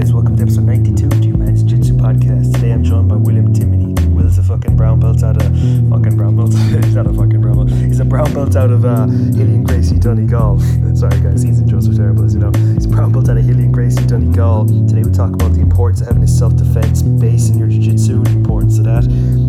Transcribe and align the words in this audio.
guys, 0.00 0.12
welcome 0.12 0.36
to 0.36 0.42
episode 0.42 0.64
92 0.64 1.06
of 1.06 1.22
Two 1.22 1.36
Man's 1.36 1.62
Jiu-Jitsu 1.62 1.94
Podcast. 1.94 2.52
Today 2.54 2.72
I'm 2.72 2.82
joined 2.82 3.08
by 3.08 3.14
William 3.14 3.54
Timony. 3.54 3.94
Will's 4.12 4.38
a 4.38 4.42
fucking 4.42 4.76
brown 4.76 4.98
belt 4.98 5.22
out 5.22 5.36
of 5.36 5.44
fucking 5.44 6.16
brown 6.16 6.34
belt. 6.34 6.52
he's 6.84 6.96
not 6.96 7.06
a 7.06 7.12
fucking 7.12 7.40
brown 7.40 7.54
belt. 7.54 7.70
He's 7.70 8.00
a 8.00 8.04
brown 8.04 8.32
belt 8.34 8.56
out 8.56 8.70
of 8.70 8.84
uh, 8.84 9.06
Rilion 9.08 9.62
Gracie 9.62 10.00
Donegal. 10.00 10.58
Sorry 10.96 11.20
guys, 11.20 11.44
these 11.44 11.60
intros 11.60 11.88
are 11.88 11.96
terrible 11.96 12.24
as 12.24 12.34
you 12.34 12.40
know. 12.40 12.50
He's 12.74 12.86
a 12.86 12.88
brown 12.88 13.12
belt 13.12 13.28
out 13.28 13.36
of 13.36 13.46
Rilion 13.46 13.70
Gracie 13.70 14.04
Donegal. 14.04 14.66
Today 14.88 15.04
we 15.04 15.12
talk 15.12 15.32
about 15.32 15.52
the 15.52 15.60
importance 15.60 16.00
of 16.00 16.08
having 16.08 16.24
a 16.24 16.28
self-defense 16.28 17.02
base 17.02 17.50
in 17.50 17.58
your 17.58 17.68
jiu-jitsu, 17.68 18.24
the 18.24 18.30
importance 18.30 18.78
of 18.78 18.84
that, 18.86 19.04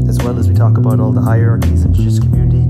as 0.07 0.19
well 0.19 0.37
as 0.37 0.47
we 0.47 0.53
talk 0.53 0.77
about 0.77 0.99
all 0.99 1.11
the 1.11 1.21
hierarchies 1.21 1.85
in 1.85 1.91
the 1.91 1.97
jiu-jitsu 1.97 2.21
community, 2.21 2.64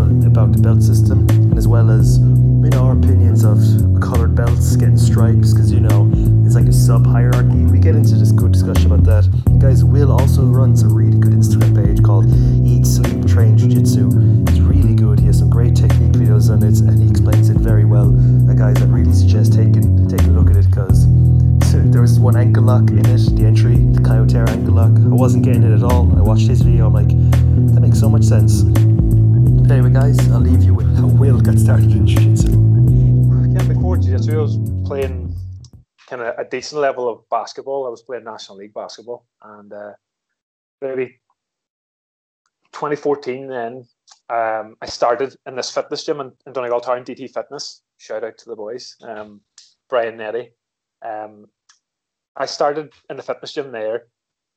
about 0.00 0.52
the 0.52 0.58
belt 0.58 0.82
system, 0.82 1.26
and 1.30 1.56
as 1.56 1.66
well 1.66 1.90
as 1.90 2.18
you 2.18 2.70
know 2.70 2.84
our 2.84 2.92
opinions 2.92 3.44
of 3.44 3.58
colored 4.00 4.34
belts 4.34 4.76
getting 4.76 4.96
stripes 4.96 5.52
because 5.52 5.72
you 5.72 5.80
know 5.80 6.10
it's 6.44 6.54
like 6.54 6.66
a 6.66 6.72
sub 6.72 7.06
hierarchy. 7.06 7.64
We 7.64 7.78
get 7.78 7.94
into 7.94 8.16
this 8.16 8.32
good 8.32 8.52
discussion 8.52 8.92
about 8.92 9.04
that. 9.04 9.24
And 9.46 9.60
guys, 9.60 9.84
Will 9.84 10.12
also 10.12 10.42
runs 10.44 10.82
a 10.82 10.88
really 10.88 11.18
good 11.18 11.32
Instagram 11.32 11.74
page 11.74 12.02
called 12.02 12.26
Eat 12.66 12.86
Sleep 12.86 13.26
Train 13.26 13.56
Jiu 13.56 13.68
Jitsu. 13.68 14.10
It's 14.48 14.60
really 14.60 14.94
good. 14.94 15.20
He 15.20 15.26
has 15.26 15.38
some 15.38 15.48
great 15.48 15.74
technique 15.74 16.12
videos 16.12 16.50
on 16.50 16.62
it, 16.62 16.78
and 16.80 17.02
he 17.02 17.08
explains 17.08 17.48
it 17.48 17.56
very 17.56 17.84
well. 17.84 18.08
Uh, 18.50 18.54
guys, 18.54 18.80
I 18.82 18.86
really 18.86 19.14
suggest 19.14 19.54
taking 19.54 20.08
taking 20.08 20.28
a 20.28 20.38
look 20.38 20.50
at 20.50 20.56
it 20.56 20.66
because 20.68 21.06
there 21.90 22.02
was 22.02 22.20
one 22.20 22.36
ankle 22.36 22.64
lock 22.64 22.90
in 22.90 23.06
it, 23.06 23.36
the 23.36 23.44
entry, 23.46 23.76
the 23.76 24.00
Kyotera 24.00 24.48
ankle 24.50 24.74
lock. 24.74 24.92
I 24.92 25.16
wasn't 25.16 25.44
getting 25.44 25.62
it 25.62 25.72
at 25.72 25.82
all. 25.82 26.12
I 26.18 26.20
watched 26.20 26.48
his 26.48 26.60
video. 26.60 26.86
I'm 26.86 26.92
like, 26.92 27.08
that 27.72 27.80
makes 27.80 27.98
so 27.98 28.10
much 28.10 28.24
sense. 28.24 28.62
Anyway, 29.68 29.90
guys, 29.90 30.16
I'll 30.30 30.38
leave 30.38 30.62
you 30.62 30.74
with 30.74 30.96
how 30.96 31.08
Will 31.08 31.40
got 31.40 31.58
started 31.58 31.90
in 31.90 32.06
Jiu 32.06 32.20
Jitsu. 32.20 32.50
Yeah, 33.52 33.66
before 33.66 33.96
jiu-jitsu, 33.96 34.38
I 34.38 34.42
was 34.42 34.58
playing 34.86 35.34
kind 36.06 36.22
of 36.22 36.38
a 36.38 36.48
decent 36.48 36.80
level 36.80 37.08
of 37.08 37.28
basketball. 37.30 37.84
I 37.84 37.90
was 37.90 38.02
playing 38.02 38.22
National 38.22 38.58
League 38.58 38.72
basketball, 38.72 39.26
and 39.42 39.72
uh, 39.72 39.92
maybe 40.80 41.18
2014. 42.74 43.48
Then 43.48 43.88
um, 44.30 44.76
I 44.80 44.86
started 44.86 45.34
in 45.46 45.56
this 45.56 45.72
fitness 45.72 46.04
gym 46.04 46.20
in, 46.20 46.30
in 46.46 46.52
Donegal 46.52 46.80
Town, 46.80 47.04
DT 47.04 47.34
Fitness. 47.34 47.82
Shout 47.98 48.22
out 48.22 48.38
to 48.38 48.48
the 48.48 48.56
boys, 48.56 48.94
um, 49.02 49.40
Brian 49.88 50.16
Nettie. 50.16 50.52
Um, 51.04 51.46
I 52.36 52.46
started 52.46 52.92
in 53.10 53.16
the 53.16 53.22
fitness 53.24 53.52
gym 53.52 53.72
there, 53.72 54.04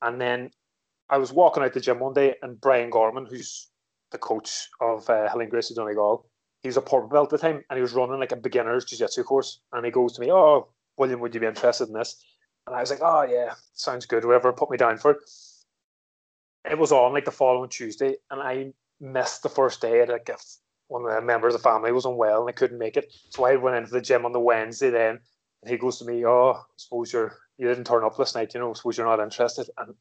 and 0.04 0.22
then 0.22 0.52
I 1.10 1.18
was 1.18 1.34
walking 1.34 1.64
out 1.64 1.74
the 1.74 1.82
gym 1.82 1.98
one 1.98 2.14
day, 2.14 2.36
and 2.44 2.62
Brian 2.62 2.92
Gorman, 2.92 3.26
who's 3.26 3.70
the 4.12 4.18
coach 4.18 4.68
of 4.82 5.10
uh, 5.10 5.30
Rilion 5.34 5.50
Gracie 5.50 5.74
Donegal, 5.76 6.26
he 6.62 6.68
was 6.68 6.78
a 6.78 6.82
purple 6.82 7.08
belt 7.08 7.32
at 7.34 7.40
the 7.40 7.48
time, 7.48 7.64
and 7.70 7.78
he 7.78 7.82
was 7.82 7.94
running 7.94 8.20
like 8.20 8.32
a 8.32 8.36
beginner's 8.36 8.86
jiu-jitsu 8.86 9.24
course. 9.24 9.62
And 9.72 9.86
he 9.86 9.92
goes 9.92 10.14
to 10.14 10.22
me, 10.22 10.32
"Oh, 10.32 10.70
William, 10.98 11.20
would 11.20 11.34
you 11.34 11.40
be 11.40 11.48
interested 11.48 11.88
in 11.88 11.94
this?" 11.94 12.24
And 12.68 12.76
I 12.76 12.82
was 12.82 12.90
like, 12.90 13.02
"Oh 13.02 13.24
yeah, 13.24 13.54
sounds 13.74 14.06
good. 14.06 14.24
whoever 14.24 14.52
put 14.54 14.70
me 14.70 14.78
down 14.78 14.98
for 14.98 15.12
it." 15.12 15.18
It 16.70 16.78
was 16.78 16.92
on 16.92 17.14
like 17.14 17.26
the 17.26 17.32
following 17.32 17.70
Tuesday, 17.70 18.16
and 18.30 18.42
I 18.42 18.74
missed 19.00 19.44
the 19.44 19.50
first 19.50 19.82
day. 19.82 20.06
Like 20.06 20.30
if 20.30 20.42
one 20.88 21.06
of 21.06 21.14
the 21.14 21.22
members 21.22 21.56
of 21.56 21.62
the 21.62 21.70
family 21.70 21.92
was 21.92 22.06
unwell 22.06 22.42
and 22.42 22.50
I 22.50 22.54
couldn't 22.54 22.80
make 22.80 22.98
it, 22.98 23.14
so 23.30 23.46
I 23.46 23.56
went 23.56 23.78
into 23.78 23.92
the 23.92 24.02
gym 24.02 24.26
on 24.26 24.34
the 24.34 24.40
Wednesday 24.40 24.90
then. 24.90 25.20
And 25.62 25.72
he 25.72 25.78
goes 25.78 26.00
to 26.00 26.06
me, 26.06 26.26
"Oh, 26.26 26.52
I 26.52 26.64
suppose 26.78 27.14
you're 27.14 27.38
you 27.58 27.68
didn't 27.68 27.86
turn 27.86 28.04
up 28.04 28.20
last 28.20 28.36
night. 28.36 28.54
You 28.54 28.60
know, 28.60 28.72
I 28.72 28.74
suppose 28.74 28.98
you're 28.98 29.08
not 29.08 29.24
interested." 29.24 29.70
And 29.78 29.96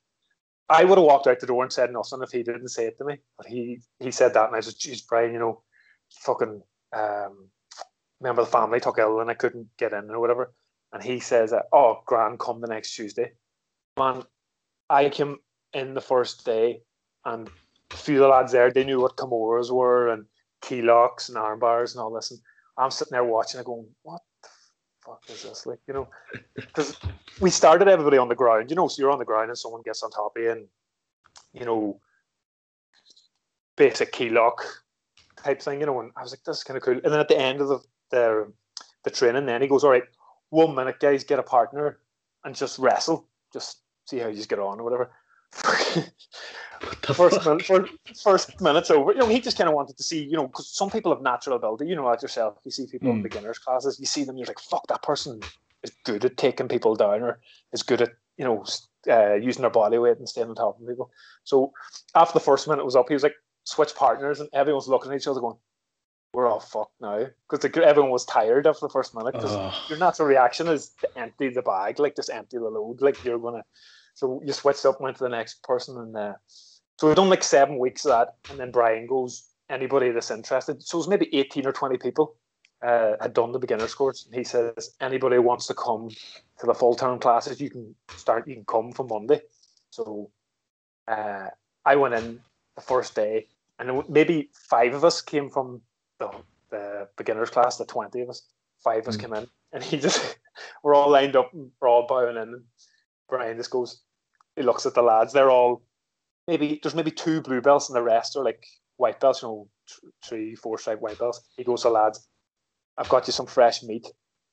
I 0.71 0.85
would 0.85 0.99
have 0.99 1.07
walked 1.07 1.27
out 1.27 1.41
the 1.41 1.47
door 1.47 1.63
and 1.63 1.73
said 1.73 1.93
nothing 1.93 2.23
if 2.23 2.31
he 2.31 2.43
didn't 2.43 2.69
say 2.69 2.87
it 2.87 2.99
to 2.99 3.05
me. 3.05 3.17
But 3.37 3.47
he 3.47 3.81
he 4.01 4.11
said 4.11 4.35
that, 4.35 4.47
and 4.47 4.55
I 4.55 4.61
like, 4.61 4.79
"Geez, 4.79 5.03
Brian, 5.03 5.33
you 5.33 5.39
know, 5.39 5.63
fucking 6.11 6.63
um, 6.93 7.49
member 8.21 8.43
of 8.43 8.49
the 8.49 8.53
family 8.53 8.81
took 8.81 8.99
ill 8.99 9.21
and 9.21 9.31
I 9.31 9.35
couldn't 9.35 9.69
get 9.79 9.93
in 9.93 10.11
or 10.11 10.21
whatever." 10.21 10.53
And 10.93 11.03
he 11.03 11.21
says, 11.21 11.55
"Oh, 11.73 12.03
Grand, 12.07 12.39
come 12.39 12.61
the 12.61 12.67
next 12.67 12.95
Tuesday." 12.95 13.33
Man, 13.99 14.25
I 14.91 15.09
came 15.09 15.39
in 15.73 15.95
the 15.95 16.01
first 16.01 16.45
day, 16.45 16.83
and 17.25 17.49
a 17.91 17.97
few 17.97 18.17
of 18.17 18.21
the 18.23 18.29
lads 18.29 18.53
there 18.53 18.71
they 18.71 18.85
knew 18.85 19.01
what 19.01 19.17
Kimuras 19.17 19.71
were 19.71 20.09
and 20.09 20.27
key 20.61 20.83
locks 20.83 21.29
and 21.29 21.39
arm 21.39 21.61
bars 21.61 21.95
and 21.95 22.03
all 22.03 22.13
this, 22.13 22.31
and 22.31 22.41
I'm 22.77 22.91
sitting 22.91 23.13
there 23.13 23.25
watching 23.25 23.61
it, 23.61 23.67
going, 23.67 23.89
"What 24.03 24.23
fuck 25.05 25.23
is 25.29 25.43
this?" 25.43 25.67
Like, 25.67 25.81
you 25.87 25.95
know, 25.95 26.09
because 26.55 26.99
we 27.41 27.51
started 27.51 27.89
everybody 27.89 28.19
on 28.19 28.29
the 28.29 28.35
ground, 28.35 28.71
you 28.71 28.77
know, 28.77 28.89
so 28.89 29.01
you're 29.01 29.11
on 29.11 29.19
the 29.19 29.25
ground 29.25 29.51
and 29.51 29.59
someone 29.59 29.83
gets 29.83 30.03
on 30.03 30.11
top 30.11 30.37
of 30.37 30.43
you, 30.43 30.51
and 30.51 30.67
you 31.53 31.65
know, 31.65 32.01
basic 33.77 34.13
key 34.13 34.29
lock 34.29 34.65
type 35.37 35.63
thing, 35.63 35.81
you 35.81 35.87
know. 35.87 36.01
And 36.01 36.13
I 36.17 36.23
was 36.23 36.33
like, 36.33 36.45
"This 36.45 36.59
is 36.59 36.65
kind 36.65 36.77
of 36.77 36.83
cool." 36.83 36.95
And 36.95 37.13
then 37.13 37.21
at 37.21 37.29
the 37.29 37.39
end 37.39 37.61
of 37.61 37.69
the 37.69 37.79
the, 38.11 38.53
the 39.05 39.11
training, 39.11 39.47
then 39.47 39.63
he 39.63 39.69
goes, 39.69 39.85
"All 39.85 39.91
right, 39.91 40.05
one 40.51 40.75
minute, 40.75 41.01
guys, 41.01 41.25
get 41.25 41.39
a 41.39 41.43
partner 41.43 41.99
and 42.45 42.55
just 42.55 42.79
wrestle, 42.79 43.29
just 43.53 43.83
see 44.07 44.19
how 44.19 44.29
you 44.29 44.37
just 44.37 44.49
get 44.49 44.59
on 44.59 44.81
or 44.81 44.85
whatever." 44.85 45.11
First, 45.53 47.45
minute, 47.45 47.67
first, 47.67 47.93
first 48.23 48.61
minute's 48.61 48.91
over. 48.91 49.13
You 49.13 49.19
know, 49.19 49.29
he 49.29 49.41
just 49.41 49.57
kind 49.57 49.69
of 49.69 49.75
wanted 49.75 49.97
to 49.97 50.03
see, 50.03 50.23
you 50.23 50.37
know, 50.37 50.47
because 50.47 50.69
some 50.69 50.91
people 50.91 51.13
have 51.13 51.23
natural 51.23 51.57
ability. 51.57 51.87
You 51.87 51.97
know, 51.97 52.05
like 52.05 52.23
yourself, 52.23 52.59
you 52.65 52.71
see 52.71 52.87
people 52.87 53.13
in 53.13 53.21
Mm. 53.21 53.23
beginners 53.23 53.59
classes, 53.59 53.99
you 53.99 54.07
see 54.07 54.25
them, 54.25 54.37
you're 54.37 54.47
like, 54.47 54.61
fuck, 54.61 54.87
that 54.89 55.03
person 55.03 55.41
is 55.83 55.93
good 56.05 56.25
at 56.25 56.37
taking 56.37 56.69
people 56.69 56.95
down 56.95 57.23
or 57.23 57.41
is 57.73 57.83
good 57.83 58.03
at, 58.03 58.11
you 58.37 58.45
know, 58.45 58.65
uh, 59.09 59.35
using 59.35 59.63
their 59.63 59.71
body 59.71 59.99
weight 59.99 60.19
and 60.19 60.29
staying 60.29 60.49
on 60.49 60.55
top 60.55 60.81
of 60.81 60.87
people. 60.87 61.11
So 61.45 61.73
after 62.15 62.35
the 62.35 62.45
first 62.45 62.69
minute 62.69 62.85
was 62.85 62.97
up, 62.97 63.09
he 63.09 63.15
was 63.15 63.23
like, 63.23 63.37
switch 63.65 63.95
partners, 63.95 64.41
and 64.41 64.49
everyone 64.53 64.79
was 64.79 64.89
looking 64.89 65.13
at 65.13 65.19
each 65.19 65.27
other 65.27 65.41
going, 65.41 65.57
we're 66.33 66.47
all 66.47 66.61
fucked 66.61 67.01
now. 67.01 67.27
Because 67.49 67.71
everyone 67.83 68.11
was 68.11 68.25
tired 68.25 68.67
after 68.67 68.87
the 68.87 68.93
first 68.93 69.15
minute. 69.15 69.35
Because 69.35 69.57
Ugh. 69.57 69.73
your 69.89 69.99
natural 69.99 70.29
reaction 70.29 70.69
is 70.69 70.91
to 71.01 71.09
empty 71.19 71.49
the 71.49 71.63
bag, 71.63 71.99
like 71.99 72.17
just 72.17 72.31
empty 72.31 72.59
the 72.59 72.65
load, 72.65 73.01
like 73.01 73.19
you're 73.25 73.39
gonna. 73.39 73.65
So 74.19 74.43
you 74.45 74.53
switched 74.53 74.85
up, 74.85 75.01
went 75.01 75.17
to 75.19 75.23
the 75.23 75.29
next 75.29 75.63
person, 75.63 75.97
and 75.97 76.17
uh, 76.17 76.33
so 76.97 77.07
we've 77.07 77.15
done 77.15 77.31
like 77.31 77.45
seven 77.45 77.79
weeks 77.79 78.05
of 78.05 78.11
that, 78.11 78.35
and 78.49 78.59
then 78.59 78.73
Brian 78.73 79.07
goes, 79.07 79.45
anybody 79.71 80.11
that's 80.11 80.33
interested. 80.33 80.83
So 80.83 80.97
it 80.97 81.03
was 81.03 81.09
maybe 81.09 81.33
eighteen 81.33 81.65
or 81.69 81.73
twenty 81.73 81.99
people 81.99 82.35
uh, 82.83 83.13
had 83.21 83.33
done 83.33 83.53
the 83.53 83.61
beginner's 83.61 83.95
course, 83.95 84.27
and 84.27 84.35
he 84.35 84.43
says 84.43 84.97
anybody 85.01 85.37
who 85.37 85.43
wants 85.43 85.69
to 85.69 85.75
come 85.75 86.09
to 86.59 86.67
the 86.67 86.75
full 86.75 86.97
term 86.97 87.21
classes, 87.21 87.61
you 87.61 87.71
can 87.71 87.95
start, 88.17 88.49
you 88.49 88.57
can 88.57 88.65
come 88.65 88.91
from 88.91 89.07
Monday. 89.07 89.41
So 89.91 90.33
uh, 91.07 91.47
I 91.85 91.95
went 91.95 92.15
in 92.15 92.41
the 92.75 92.83
first 92.83 93.15
day, 93.15 93.47
and 93.79 94.03
maybe 94.09 94.51
five 94.53 94.95
of 94.95 95.05
us 95.05 95.21
came 95.21 95.49
from 95.49 95.81
the, 96.19 96.29
the 96.71 97.09
beginners 97.17 97.51
class, 97.51 97.77
the 97.77 97.85
twenty 97.85 98.23
of 98.23 98.31
us. 98.31 98.43
Five 98.83 99.03
of 99.03 99.09
us 99.09 99.17
Mm. 99.17 99.21
came 99.21 99.35
in, 99.35 99.47
and 99.73 99.85
he 99.85 99.97
just 99.97 100.39
we're 100.83 100.97
all 100.97 101.09
lined 101.09 101.37
up, 101.37 101.55
and 101.55 101.71
we're 101.81 101.89
all 101.89 102.09
bowing 102.09 102.37
in. 102.37 102.43
And 102.43 102.65
Brian 103.29 103.57
just 103.57 103.71
goes, 103.71 104.01
he 104.59 104.65
looks 104.65 104.85
at 104.85 104.95
the 104.95 105.03
lads. 105.03 105.33
They're 105.33 105.51
all 105.51 105.83
maybe 106.47 106.81
there's 106.83 106.95
maybe 106.95 107.11
two 107.11 107.41
blue 107.41 107.61
belts, 107.61 107.89
and 107.89 107.97
the 107.97 108.03
rest 108.03 108.37
are 108.37 108.45
like 108.45 108.67
white 108.97 109.21
belts. 109.21 109.43
You 109.43 109.49
know, 109.49 109.69
three, 110.25 110.55
four 110.55 110.79
stripe 110.79 111.01
white 111.01 111.19
belts. 111.19 111.41
He 111.57 111.65
goes 111.65 111.83
to 111.83 111.91
lads, 111.91 112.29
I've 112.99 113.09
got 113.09 113.27
you 113.27 113.33
some 113.33 113.47
fresh 113.47 113.83
meat, 113.83 114.07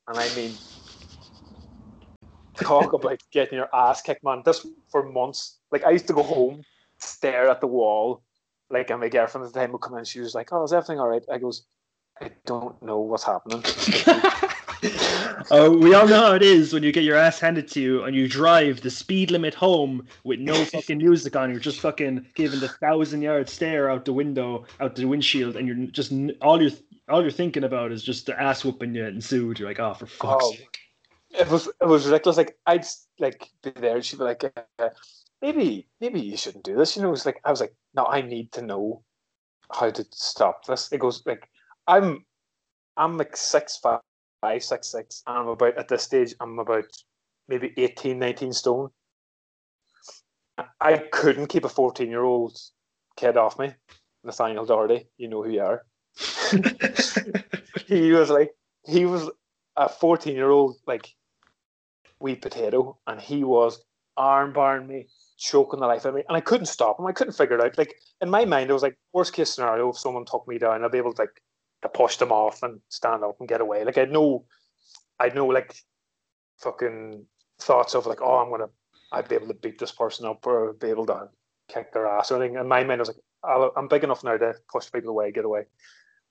and 0.07 0.17
I 0.17 0.35
mean. 0.35 0.53
Talk 2.57 2.93
about 2.93 3.21
getting 3.31 3.57
your 3.57 3.67
ass 3.75 4.01
kicked, 4.01 4.23
man. 4.23 4.41
This 4.45 4.65
for 4.89 5.03
months. 5.11 5.59
Like 5.71 5.83
I 5.83 5.89
used 5.89 6.07
to 6.07 6.13
go 6.13 6.23
home, 6.23 6.63
stare 6.99 7.49
at 7.49 7.59
the 7.59 7.67
wall, 7.67 8.23
like 8.69 8.89
and 8.89 9.01
my 9.01 9.09
girlfriend 9.09 9.45
at 9.45 9.51
the 9.51 9.59
time 9.59 9.73
would 9.73 9.81
come 9.81 9.97
in. 9.97 10.05
She 10.05 10.21
was 10.21 10.33
like, 10.33 10.53
"Oh, 10.53 10.63
is 10.63 10.71
everything 10.71 10.99
all 10.99 11.09
right?" 11.09 11.23
I 11.29 11.37
goes, 11.37 11.65
"I 12.21 12.31
don't 12.45 12.81
know 12.81 12.99
what's 12.99 13.25
happening." 13.25 13.61
Oh, 15.51 15.77
we 15.77 15.93
all 15.93 16.07
know 16.07 16.19
how 16.27 16.33
it 16.35 16.41
is 16.41 16.73
when 16.73 16.83
you 16.83 16.91
get 16.91 17.03
your 17.03 17.15
ass 17.17 17.39
handed 17.39 17.67
to 17.69 17.81
you 17.81 18.03
and 18.03 18.15
you 18.15 18.27
drive 18.27 18.81
the 18.81 18.89
speed 18.89 19.31
limit 19.31 19.53
home 19.53 20.07
with 20.23 20.39
no 20.39 20.53
fucking 20.65 20.97
music 20.97 21.35
on. 21.35 21.51
You're 21.51 21.59
just 21.59 21.79
fucking 21.79 22.25
giving 22.35 22.59
the 22.59 22.69
thousand 22.69 23.21
yard 23.21 23.49
stare 23.49 23.89
out 23.89 24.05
the 24.05 24.13
window, 24.13 24.65
out 24.79 24.95
the 24.95 25.05
windshield, 25.05 25.55
and 25.55 25.67
you're 25.67 25.87
just 25.87 26.11
all 26.41 26.61
you're 26.61 26.71
all 27.09 27.21
you're 27.21 27.31
thinking 27.31 27.63
about 27.63 27.91
is 27.91 28.03
just 28.03 28.25
the 28.25 28.39
ass 28.41 28.63
whooping 28.65 28.95
you 28.95 29.05
ensued. 29.05 29.59
You're 29.59 29.69
like, 29.69 29.79
oh, 29.79 29.93
for 29.93 30.07
fuck's 30.07 30.45
Oh, 30.45 30.51
sake. 30.51 30.77
it 31.31 31.49
was 31.49 31.67
it 31.67 31.85
was 31.87 32.05
ridiculous. 32.05 32.37
Like 32.37 32.57
I'd 32.65 32.85
like 33.19 33.47
be 33.63 33.71
there, 33.71 33.95
and 33.95 34.03
she'd 34.05 34.17
be 34.17 34.23
like, 34.25 34.43
uh, 34.79 34.89
"Maybe, 35.41 35.87
maybe 36.01 36.19
you 36.21 36.37
shouldn't 36.37 36.63
do 36.63 36.75
this." 36.75 36.95
You 36.95 37.03
know, 37.03 37.13
it's 37.13 37.25
like 37.25 37.39
I 37.45 37.51
was 37.51 37.61
like, 37.61 37.75
"No, 37.93 38.05
I 38.05 38.21
need 38.21 38.51
to 38.53 38.61
know 38.61 39.03
how 39.71 39.89
to 39.91 40.05
stop 40.11 40.65
this." 40.65 40.91
It 40.91 40.99
goes 40.99 41.21
like, 41.25 41.47
"I'm, 41.87 42.25
I'm 42.97 43.17
like 43.17 43.35
six 43.37 43.77
five, 43.77 43.99
five 44.45 44.63
six 44.63 44.87
six, 44.87 45.23
and 45.25 45.37
I'm 45.37 45.47
about 45.47 45.77
at 45.77 45.87
this 45.87 46.03
stage, 46.03 46.35
I'm 46.39 46.59
about 46.59 46.85
maybe 47.47 47.73
18, 47.77 48.19
19 48.19 48.53
stone. 48.53 48.89
I 50.79 50.97
couldn't 50.97 51.47
keep 51.47 51.65
a 51.65 51.69
fourteen 51.69 52.09
year 52.09 52.23
old 52.23 52.55
kid 53.17 53.37
off 53.37 53.57
me. 53.57 53.73
Nathaniel 54.23 54.65
Doherty, 54.65 55.07
you 55.17 55.27
know 55.27 55.43
who 55.43 55.49
you 55.49 55.61
are. 55.61 55.85
he 57.87 58.11
was 58.11 58.29
like 58.29 58.51
he 58.85 59.05
was 59.05 59.29
a 59.75 59.89
14 59.89 60.35
year 60.35 60.49
old 60.49 60.77
like 60.87 61.13
wee 62.19 62.35
potato 62.35 62.97
and 63.07 63.19
he 63.19 63.43
was 63.43 63.83
arm 64.15 64.53
barring 64.53 64.87
me 64.87 65.07
choking 65.37 65.81
the 65.81 65.87
life 65.87 66.05
out 66.05 66.09
of 66.09 66.15
me 66.15 66.23
and 66.29 66.37
i 66.37 66.39
couldn't 66.39 66.67
stop 66.67 66.97
him 66.97 67.05
i 67.05 67.11
couldn't 67.11 67.33
figure 67.33 67.57
it 67.57 67.61
out 67.61 67.77
like 67.77 67.93
in 68.21 68.29
my 68.29 68.45
mind 68.45 68.69
it 68.69 68.73
was 68.73 68.81
like 68.81 68.97
worst 69.11 69.33
case 69.33 69.53
scenario 69.53 69.89
if 69.89 69.97
someone 69.97 70.23
took 70.23 70.47
me 70.47 70.57
down 70.57 70.85
i'd 70.85 70.91
be 70.91 70.97
able 70.97 71.13
to 71.13 71.23
like 71.23 71.41
push 71.89 72.17
them 72.17 72.31
off 72.31 72.63
and 72.63 72.79
stand 72.89 73.23
up 73.23 73.35
and 73.39 73.49
get 73.49 73.61
away 73.61 73.83
like 73.83 73.97
i'd 73.97 74.11
know 74.11 74.45
i'd 75.19 75.35
know 75.35 75.47
like 75.47 75.75
fucking 76.57 77.25
thoughts 77.59 77.95
of 77.95 78.05
like, 78.05 78.21
oh, 78.21 78.37
I'm 78.37 78.49
gonna, 78.49 78.69
I'd 79.11 79.27
be 79.27 79.35
able 79.35 79.47
to 79.47 79.53
beat 79.53 79.79
this 79.79 79.91
person 79.91 80.25
up 80.25 80.45
or 80.45 80.73
be 80.73 80.89
able 80.89 81.05
to 81.07 81.29
kick 81.67 81.93
their 81.93 82.07
ass 82.07 82.31
or 82.31 82.41
anything. 82.41 82.57
In 82.57 82.67
my 82.67 82.83
mind, 82.83 82.99
I 82.99 83.03
was 83.03 83.09
like, 83.09 83.71
I'm 83.77 83.87
big 83.87 84.03
enough 84.03 84.23
now 84.23 84.37
to 84.37 84.55
push 84.71 84.91
people 84.91 85.11
away, 85.11 85.31
get 85.31 85.45
away. 85.45 85.65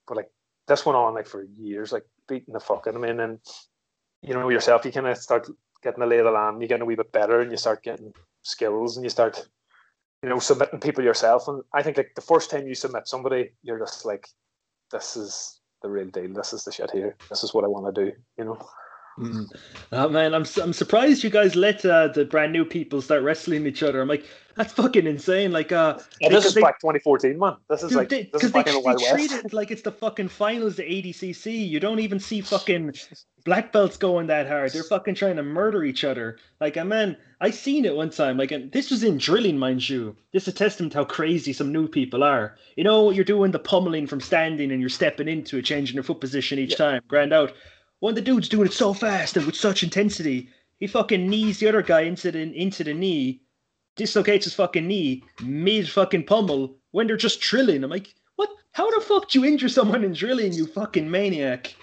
But 0.06 0.16
like 0.16 0.30
this 0.66 0.84
went 0.84 0.96
on 0.96 1.14
like 1.14 1.26
for 1.26 1.46
years, 1.56 1.92
like 1.92 2.04
beating 2.28 2.54
the 2.54 2.60
fuck 2.60 2.86
out 2.86 2.96
of 2.96 3.00
me, 3.00 3.10
and 3.10 3.38
you 4.22 4.34
know 4.34 4.48
yourself, 4.48 4.84
you 4.84 4.92
kind 4.92 5.06
of 5.06 5.16
start 5.16 5.48
getting 5.82 6.00
the 6.00 6.06
lay 6.06 6.18
of 6.18 6.24
the 6.24 6.30
land, 6.30 6.60
you're 6.60 6.68
get 6.68 6.80
a 6.80 6.84
wee 6.84 6.96
bit 6.96 7.12
better, 7.12 7.40
and 7.40 7.50
you 7.50 7.56
start 7.56 7.82
getting 7.82 8.12
skills, 8.42 8.96
and 8.96 9.04
you 9.04 9.10
start, 9.10 9.46
you 10.22 10.28
know, 10.28 10.38
submitting 10.38 10.80
people 10.80 11.04
yourself. 11.04 11.46
And 11.46 11.62
I 11.72 11.82
think 11.82 11.96
like 11.96 12.12
the 12.16 12.20
first 12.20 12.50
time 12.50 12.66
you 12.66 12.74
submit 12.74 13.06
somebody, 13.06 13.52
you're 13.62 13.78
just 13.78 14.04
like, 14.04 14.28
this 14.94 15.16
is 15.16 15.60
the 15.82 15.90
real 15.90 16.08
deal. 16.08 16.32
This 16.32 16.54
is 16.54 16.64
the 16.64 16.72
shit 16.72 16.92
here. 16.92 17.16
This 17.28 17.44
is 17.44 17.52
what 17.52 17.64
I 17.64 17.68
want 17.68 17.94
to 17.94 18.06
do. 18.06 18.12
You 18.38 18.46
know. 18.46 18.58
Mm. 19.18 19.46
Oh 19.92 20.08
man, 20.08 20.34
I'm 20.34 20.44
I'm 20.60 20.72
surprised 20.72 21.22
you 21.22 21.30
guys 21.30 21.54
let 21.54 21.84
uh, 21.84 22.08
the 22.08 22.24
brand 22.24 22.52
new 22.52 22.64
people 22.64 23.00
start 23.00 23.22
wrestling 23.22 23.66
each 23.66 23.82
other. 23.82 24.00
I'm 24.00 24.08
like, 24.08 24.26
that's 24.56 24.72
fucking 24.72 25.06
insane. 25.06 25.52
Like, 25.52 25.72
uh, 25.72 25.98
yeah, 26.20 26.30
this 26.30 26.44
is 26.46 26.54
they, 26.54 26.60
back 26.60 26.80
2014, 26.80 27.38
man. 27.38 27.56
This 27.68 27.82
is 27.82 27.90
dude, 27.90 27.98
like 27.98 28.08
they, 28.08 28.30
this 28.32 28.44
is 28.44 28.52
back 28.52 28.66
they, 28.66 28.72
the 28.72 28.80
Wild 28.80 28.98
they 28.98 29.10
treat 29.10 29.32
it 29.32 29.52
like 29.52 29.70
it's 29.70 29.82
the 29.82 29.92
fucking 29.92 30.28
finals 30.28 30.78
of 30.78 30.84
ADCC. 30.84 31.68
You 31.68 31.80
don't 31.80 32.00
even 32.00 32.18
see 32.18 32.40
fucking 32.40 32.92
black 33.44 33.72
belts 33.72 33.96
going 33.96 34.26
that 34.28 34.46
hard. 34.46 34.72
They're 34.72 34.84
fucking 34.84 35.14
trying 35.14 35.36
to 35.36 35.42
murder 35.42 35.84
each 35.84 36.04
other. 36.04 36.38
Like, 36.60 36.76
uh, 36.76 36.84
man, 36.84 37.16
I 37.40 37.50
seen 37.50 37.84
it 37.84 37.94
one 37.94 38.10
time. 38.10 38.36
Like, 38.36 38.52
and 38.52 38.72
this 38.72 38.90
was 38.90 39.02
in 39.02 39.18
drilling, 39.18 39.58
mind 39.58 39.88
you. 39.88 40.16
This 40.32 40.48
is 40.48 40.54
a 40.54 40.56
testament 40.56 40.92
to 40.92 40.98
how 40.98 41.04
crazy 41.04 41.52
some 41.52 41.72
new 41.72 41.86
people 41.86 42.24
are. 42.24 42.56
You 42.76 42.84
know, 42.84 43.10
you're 43.10 43.24
doing 43.24 43.50
the 43.50 43.58
pummeling 43.58 44.06
from 44.06 44.20
standing 44.20 44.70
and 44.72 44.80
you're 44.80 44.88
stepping 44.88 45.28
into 45.28 45.58
it, 45.58 45.64
changing 45.64 45.94
your 45.94 46.04
foot 46.04 46.20
position 46.20 46.58
each 46.58 46.72
yeah. 46.72 46.76
time, 46.76 47.02
grand 47.06 47.32
out. 47.32 47.52
Of 48.04 48.16
the 48.16 48.20
dudes 48.20 48.50
doing 48.50 48.66
it 48.66 48.74
so 48.74 48.92
fast 48.92 49.34
and 49.34 49.46
with 49.46 49.56
such 49.56 49.82
intensity, 49.82 50.50
he 50.78 50.86
fucking 50.86 51.26
knees 51.26 51.58
the 51.58 51.68
other 51.68 51.80
guy 51.80 52.02
into 52.02 52.30
the 52.30 52.42
into 52.42 52.84
the 52.84 52.92
knee, 52.92 53.40
dislocates 53.96 54.44
his 54.44 54.52
fucking 54.52 54.86
knee 54.86 55.24
mid 55.42 55.88
fucking 55.88 56.26
pummel 56.26 56.76
when 56.90 57.06
they're 57.06 57.16
just 57.16 57.40
drilling. 57.40 57.82
I'm 57.82 57.88
like, 57.88 58.14
what? 58.36 58.50
How 58.72 58.90
the 58.90 59.00
fuck 59.00 59.30
do 59.30 59.40
you 59.40 59.46
injure 59.46 59.70
someone 59.70 60.04
in 60.04 60.12
drilling, 60.12 60.52
you 60.52 60.66
fucking 60.66 61.10
maniac? 61.10 61.74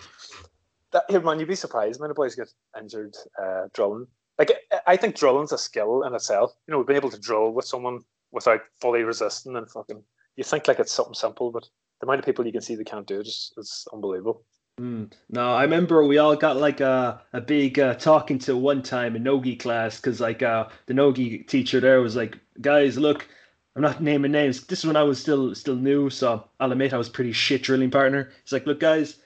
That, 0.92 1.06
here, 1.10 1.22
man, 1.22 1.40
you'd 1.40 1.48
be 1.48 1.56
surprised 1.56 2.00
when 2.00 2.10
the 2.10 2.14
boys 2.14 2.36
get 2.36 2.54
injured 2.80 3.16
uh, 3.42 3.70
drilling. 3.74 4.06
Like, 4.38 4.52
I 4.86 4.98
think 4.98 5.16
drilling's 5.16 5.52
a 5.52 5.58
skill 5.58 6.04
in 6.04 6.14
itself. 6.14 6.54
You 6.68 6.74
know, 6.74 6.84
being 6.84 6.98
able 6.98 7.10
to 7.10 7.20
drill 7.20 7.52
with 7.52 7.66
someone 7.66 8.04
without 8.32 8.62
fully 8.80 9.02
resisting 9.02 9.56
and 9.56 9.70
fucking. 9.70 10.04
You 10.36 10.44
think 10.44 10.68
like 10.68 10.80
it's 10.80 10.94
something 10.94 11.16
simple, 11.16 11.52
but 11.52 11.68
the 12.00 12.06
amount 12.06 12.20
of 12.20 12.26
people 12.26 12.46
you 12.46 12.52
can 12.52 12.62
see 12.62 12.76
that 12.76 12.86
can't 12.86 13.08
do 13.08 13.22
it 13.22 13.28
is, 13.28 13.52
is 13.58 13.88
unbelievable. 13.92 14.44
Mm. 14.82 15.12
No, 15.30 15.54
I 15.54 15.62
remember 15.62 16.04
we 16.04 16.18
all 16.18 16.36
got 16.36 16.58
like 16.58 16.80
a, 16.80 17.22
a 17.34 17.40
big 17.40 17.78
uh, 17.78 17.94
talking 17.94 18.40
to 18.40 18.58
one 18.58 18.82
time 18.82 19.16
in 19.16 19.22
Nogi 19.22 19.56
class 19.56 19.98
because 19.98 20.20
like 20.20 20.42
uh, 20.42 20.70
the 20.88 20.96
Nogi 20.96 21.40
teacher 21.40 21.80
there 21.80 22.02
was 22.02 22.16
like, 22.16 22.40
guys, 22.60 22.98
look, 22.98 23.28
I'm 23.76 23.84
not 23.84 24.02
naming 24.02 24.32
names. 24.32 24.66
This 24.66 24.80
is 24.80 24.86
when 24.86 24.96
I 24.96 25.04
was 25.04 25.22
still 25.22 25.54
still 25.54 25.76
new, 25.76 26.10
so 26.10 26.46
I'll 26.60 26.72
admit 26.72 26.94
I 26.94 26.98
was 26.98 27.10
pretty 27.10 27.32
shit 27.32 27.62
drilling 27.62 27.92
partner. 27.92 28.32
He's 28.44 28.54
like, 28.54 28.66
look, 28.66 28.80
guys, 28.80 29.20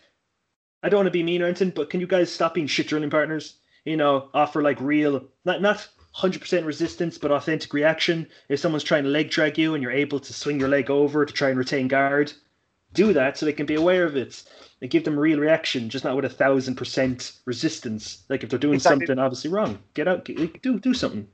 I 0.83 0.89
don't 0.89 0.97
want 0.97 1.07
to 1.07 1.11
be 1.11 1.23
mean 1.23 1.41
or 1.41 1.45
anything, 1.45 1.69
but 1.69 1.89
can 1.89 2.01
you 2.01 2.07
guys 2.07 2.29
stop 2.29 2.55
being 2.55 2.67
shit 2.67 2.87
drilling 2.87 3.09
partners? 3.09 3.55
You 3.85 3.95
know, 3.95 4.29
offer 4.33 4.61
like 4.61 4.81
real, 4.81 5.23
not 5.45 5.61
not 5.61 5.87
100% 6.17 6.65
resistance, 6.65 7.17
but 7.17 7.31
authentic 7.31 7.73
reaction. 7.73 8.27
If 8.49 8.59
someone's 8.59 8.83
trying 8.83 9.03
to 9.03 9.09
leg 9.09 9.29
drag 9.29 9.57
you 9.57 9.73
and 9.73 9.81
you're 9.81 9.91
able 9.93 10.19
to 10.19 10.33
swing 10.33 10.59
your 10.59 10.69
leg 10.69 10.89
over 10.89 11.25
to 11.25 11.33
try 11.33 11.47
and 11.47 11.57
retain 11.57 11.87
guard, 11.87 12.33
do 12.95 13.13
that 13.13 13.37
so 13.37 13.45
they 13.45 13.53
can 13.53 13.65
be 13.65 13.75
aware 13.75 14.05
of 14.05 14.15
it 14.15 14.43
and 14.81 14.91
give 14.91 15.03
them 15.03 15.17
real 15.17 15.39
reaction, 15.39 15.89
just 15.89 16.05
not 16.05 16.15
with 16.15 16.25
a 16.25 16.29
thousand 16.29 16.75
percent 16.75 17.33
resistance. 17.45 18.23
Like 18.29 18.43
if 18.43 18.49
they're 18.49 18.59
doing 18.59 18.75
exactly. 18.75 19.05
something 19.05 19.19
obviously 19.19 19.51
wrong, 19.51 19.79
get 19.93 20.07
out, 20.07 20.25
get, 20.25 20.61
do 20.61 20.79
do 20.79 20.93
something. 20.93 21.27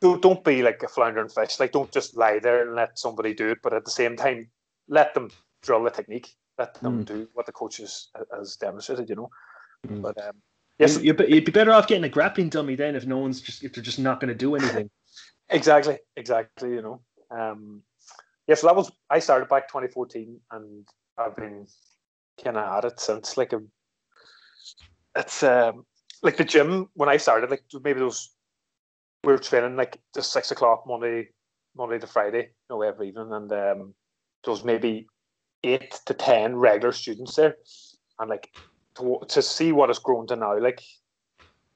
Don't 0.00 0.20
don't 0.20 0.44
be 0.44 0.62
like 0.62 0.82
a 0.82 0.88
floundering 0.88 1.28
fish. 1.28 1.58
Like 1.60 1.72
don't 1.72 1.90
just 1.90 2.16
lie 2.16 2.38
there 2.38 2.62
and 2.66 2.74
let 2.74 2.98
somebody 2.98 3.34
do 3.34 3.50
it, 3.50 3.58
but 3.62 3.72
at 3.72 3.84
the 3.84 3.90
same 3.90 4.16
time, 4.16 4.48
let 4.88 5.14
them 5.14 5.30
drill 5.62 5.84
the 5.84 5.90
technique. 5.90 6.34
Let 6.58 6.74
them 6.74 7.02
mm. 7.02 7.06
do 7.06 7.28
what 7.32 7.46
the 7.46 7.52
coach 7.52 7.78
has, 7.78 8.08
has 8.36 8.56
demonstrated. 8.56 9.08
You 9.08 9.16
know, 9.16 9.30
mm. 9.86 10.02
but 10.02 10.22
um, 10.22 10.36
yes, 10.78 11.00
you'd, 11.00 11.18
you'd 11.28 11.44
be 11.44 11.52
better 11.52 11.72
off 11.72 11.86
getting 11.86 12.04
a 12.04 12.08
grappling 12.08 12.50
dummy 12.50 12.74
then 12.74 12.94
if 12.94 13.06
no 13.06 13.18
one's 13.18 13.40
just 13.40 13.64
if 13.64 13.72
they're 13.72 13.82
just 13.82 13.98
not 13.98 14.20
going 14.20 14.28
to 14.28 14.34
do 14.34 14.54
anything. 14.54 14.90
exactly, 15.48 15.98
exactly. 16.16 16.70
You 16.70 16.82
know. 16.82 17.00
Um, 17.30 17.82
yeah, 18.46 18.54
so 18.54 18.66
that 18.66 18.76
was 18.76 18.90
I 19.10 19.18
started 19.18 19.48
back 19.48 19.68
2014, 19.68 20.40
and 20.50 20.88
I've 21.18 21.36
been 21.36 21.66
kind 22.42 22.56
of 22.56 22.84
at 22.84 22.92
it 22.92 23.00
since. 23.00 23.36
Like 23.36 23.52
a, 23.52 23.60
it's 25.16 25.42
um 25.42 25.84
like 26.22 26.36
the 26.36 26.44
gym 26.44 26.88
when 26.94 27.08
I 27.08 27.16
started, 27.16 27.50
like 27.50 27.64
maybe 27.82 28.00
those 28.00 28.30
we 29.24 29.32
were 29.32 29.38
training 29.38 29.76
like 29.76 29.98
just 30.14 30.32
six 30.32 30.50
o'clock 30.50 30.84
Monday, 30.86 31.28
Monday 31.76 31.98
to 31.98 32.06
Friday, 32.06 32.38
you 32.38 32.76
know, 32.76 32.82
every 32.82 33.08
evening, 33.08 33.32
and 33.32 33.52
um, 33.52 33.94
there 34.44 34.50
was 34.52 34.64
maybe 34.64 35.06
eight 35.64 36.00
to 36.06 36.14
ten 36.14 36.56
regular 36.56 36.92
students 36.92 37.36
there, 37.36 37.56
and 38.18 38.28
like 38.28 38.48
to 38.96 39.20
to 39.28 39.42
see 39.42 39.72
what 39.72 39.88
has 39.88 39.98
grown 39.98 40.26
to 40.26 40.36
now, 40.36 40.58
like 40.58 40.82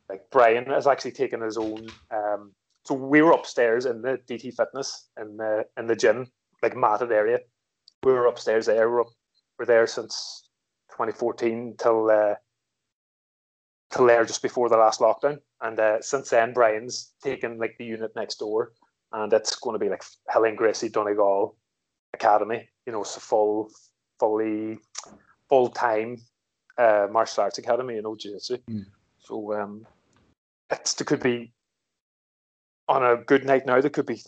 like 0.08 0.22
Brian 0.30 0.66
has 0.66 0.86
actually 0.86 1.12
taken 1.12 1.40
his 1.40 1.56
own. 1.56 1.94
Um, 2.10 2.52
so 2.84 2.94
we 2.94 3.22
were 3.22 3.32
upstairs 3.32 3.84
in 3.84 4.02
the 4.02 4.18
DT 4.28 4.54
Fitness 4.54 5.08
in 5.20 5.36
the 5.36 5.64
in 5.76 5.86
the 5.86 5.96
gym, 5.96 6.26
like 6.62 6.76
matted 6.76 7.12
area. 7.12 7.40
We 8.02 8.12
were 8.12 8.26
upstairs 8.26 8.66
there. 8.66 8.90
We're, 8.90 9.02
up, 9.02 9.08
we're 9.58 9.66
there 9.66 9.86
since 9.86 10.48
2014 10.90 11.76
till 11.78 12.10
uh, 12.10 12.34
till 13.92 14.06
there 14.06 14.24
just 14.24 14.42
before 14.42 14.68
the 14.68 14.76
last 14.76 15.00
lockdown. 15.00 15.38
And 15.60 15.78
uh, 15.78 16.00
since 16.00 16.30
then, 16.30 16.52
Brian's 16.52 17.12
taken 17.22 17.58
like 17.58 17.76
the 17.78 17.84
unit 17.84 18.12
next 18.14 18.36
door, 18.36 18.72
and 19.12 19.32
it's 19.32 19.56
going 19.56 19.74
to 19.74 19.84
be 19.84 19.90
like 19.90 20.04
Rilion 20.34 20.56
Gracie 20.56 20.88
Donegal 20.88 21.56
Academy. 22.12 22.68
You 22.86 22.92
know, 22.92 23.02
it's 23.02 23.16
a 23.16 23.20
full, 23.20 23.70
fully, 24.18 24.78
full 25.48 25.68
time 25.68 26.18
uh, 26.78 27.06
martial 27.10 27.44
arts 27.44 27.58
academy 27.58 27.96
in 27.96 28.04
Jiu-Jitsu. 28.04 28.58
Mm. 28.70 28.86
So 29.18 29.54
um, 29.54 29.86
it's 30.70 30.94
there 30.94 31.04
could 31.04 31.22
be 31.22 31.52
on 32.88 33.04
a 33.04 33.16
good 33.16 33.44
night 33.44 33.66
now. 33.66 33.80
There 33.80 33.90
could 33.90 34.06
be 34.06 34.20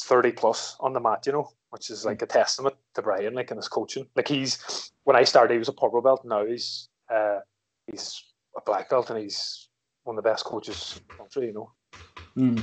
thirty 0.00 0.32
plus 0.32 0.76
on 0.80 0.92
the 0.92 1.00
mat. 1.00 1.26
You 1.26 1.32
know, 1.32 1.50
which 1.70 1.90
is 1.90 2.04
like 2.04 2.22
a 2.22 2.26
testament 2.26 2.76
to 2.94 3.02
Brian, 3.02 3.34
like 3.34 3.50
in 3.50 3.56
his 3.56 3.68
coaching. 3.68 4.06
Like 4.14 4.28
he's 4.28 4.92
when 5.04 5.16
I 5.16 5.24
started, 5.24 5.54
he 5.54 5.58
was 5.58 5.68
a 5.68 5.72
purple 5.72 6.02
belt. 6.02 6.22
Now 6.24 6.44
he's 6.44 6.88
uh, 7.12 7.38
he's 7.86 8.22
a 8.56 8.60
black 8.64 8.90
belt, 8.90 9.10
and 9.10 9.18
he's 9.18 9.68
one 10.04 10.16
of 10.16 10.22
the 10.22 10.28
best 10.28 10.44
coaches 10.44 10.96
in 10.96 11.04
the 11.08 11.14
country. 11.14 11.46
You 11.46 11.52
know. 11.54 11.72
Mm. 12.36 12.62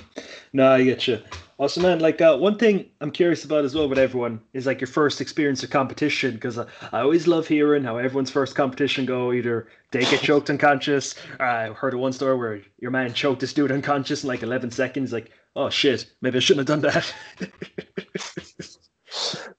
No, 0.54 0.72
I 0.72 0.84
get 0.84 1.08
you. 1.08 1.22
Also, 1.58 1.82
man, 1.82 2.00
like 2.00 2.22
uh, 2.22 2.38
one 2.38 2.58
thing 2.58 2.86
I'm 3.02 3.10
curious 3.10 3.44
about 3.44 3.66
as 3.66 3.74
well 3.74 3.90
with 3.90 3.98
everyone 3.98 4.40
is 4.54 4.68
like 4.68 4.80
your 4.80 4.88
first 4.88 5.20
experience 5.20 5.64
of 5.64 5.72
competition 5.72 6.36
because 6.36 6.60
I, 6.60 6.68
I 6.94 7.02
always 7.02 7.26
love 7.26 7.48
hearing 7.48 7.84
how 7.84 7.98
everyone's 7.98 8.30
first 8.30 8.56
competition 8.56 9.06
go. 9.06 9.34
Either 9.34 9.68
they 9.92 10.02
get 10.02 10.22
choked 10.22 10.52
unconscious. 10.52 11.16
I 11.40 11.68
heard 11.70 11.96
of 11.96 12.00
one 12.00 12.14
story 12.14 12.38
where 12.38 12.62
your 12.80 12.92
man 12.92 13.12
choked 13.14 13.42
this 13.42 13.54
dude 13.54 13.72
unconscious 13.72 14.24
in 14.24 14.28
like 14.28 14.44
11 14.44 14.70
seconds. 14.70 15.12
Like, 15.12 15.32
oh 15.56 15.70
shit, 15.70 16.06
maybe 16.22 16.38
I 16.38 16.42
shouldn't 16.42 16.70
have 16.70 16.82
done 16.82 16.92
that. 16.92 17.14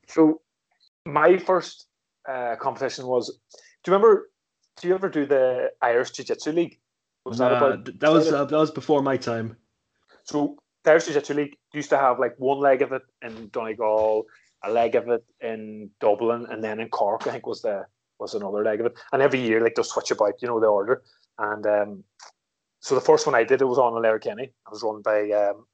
So 0.08 0.40
my 1.04 1.38
first 1.38 1.86
uh, 2.28 2.56
competition 2.56 3.06
was. 3.06 3.28
Do 3.84 3.90
you 3.90 3.96
remember? 3.96 4.30
Do 4.80 4.88
you 4.88 4.94
ever 4.94 5.08
do 5.08 5.26
the 5.26 5.70
Irish 5.82 6.10
Jiu 6.12 6.24
Jitsu 6.24 6.52
League? 6.52 6.78
Was 7.24 7.38
nah, 7.38 7.48
that 7.48 7.56
about? 7.56 8.00
That 8.00 8.12
was 8.12 8.32
uh, 8.32 8.44
that 8.44 8.56
was 8.56 8.70
before 8.70 9.02
my 9.02 9.16
time. 9.16 9.56
So 10.24 10.56
the 10.84 10.90
Irish 10.90 11.06
Jiu 11.06 11.14
Jitsu 11.14 11.34
League 11.34 11.56
used 11.72 11.90
to 11.90 11.98
have 11.98 12.18
like 12.18 12.34
one 12.38 12.58
leg 12.58 12.82
of 12.82 12.92
it 12.92 13.02
in 13.22 13.48
Donegal, 13.48 14.24
a 14.64 14.70
leg 14.70 14.94
of 14.94 15.08
it 15.08 15.24
in 15.40 15.90
Dublin, 16.00 16.46
and 16.50 16.62
then 16.62 16.80
in 16.80 16.88
Cork. 16.88 17.26
I 17.26 17.32
think 17.32 17.46
was 17.46 17.62
the 17.62 17.86
was 18.18 18.34
another 18.34 18.62
leg 18.62 18.80
of 18.80 18.86
it. 18.86 18.98
And 19.12 19.22
every 19.22 19.40
year, 19.40 19.62
like 19.62 19.74
they'll 19.74 19.84
switch 19.84 20.10
about, 20.10 20.40
you 20.42 20.48
know, 20.48 20.60
the 20.60 20.66
order. 20.66 21.02
And 21.38 21.66
um, 21.66 22.04
so 22.80 22.94
the 22.94 23.00
first 23.00 23.26
one 23.26 23.34
I 23.34 23.44
did, 23.44 23.62
it 23.62 23.66
was 23.66 23.78
on 23.78 24.20
kenny 24.20 24.44
It 24.44 24.70
was 24.70 24.82
run 24.82 25.02
by 25.02 25.30
um, 25.30 25.66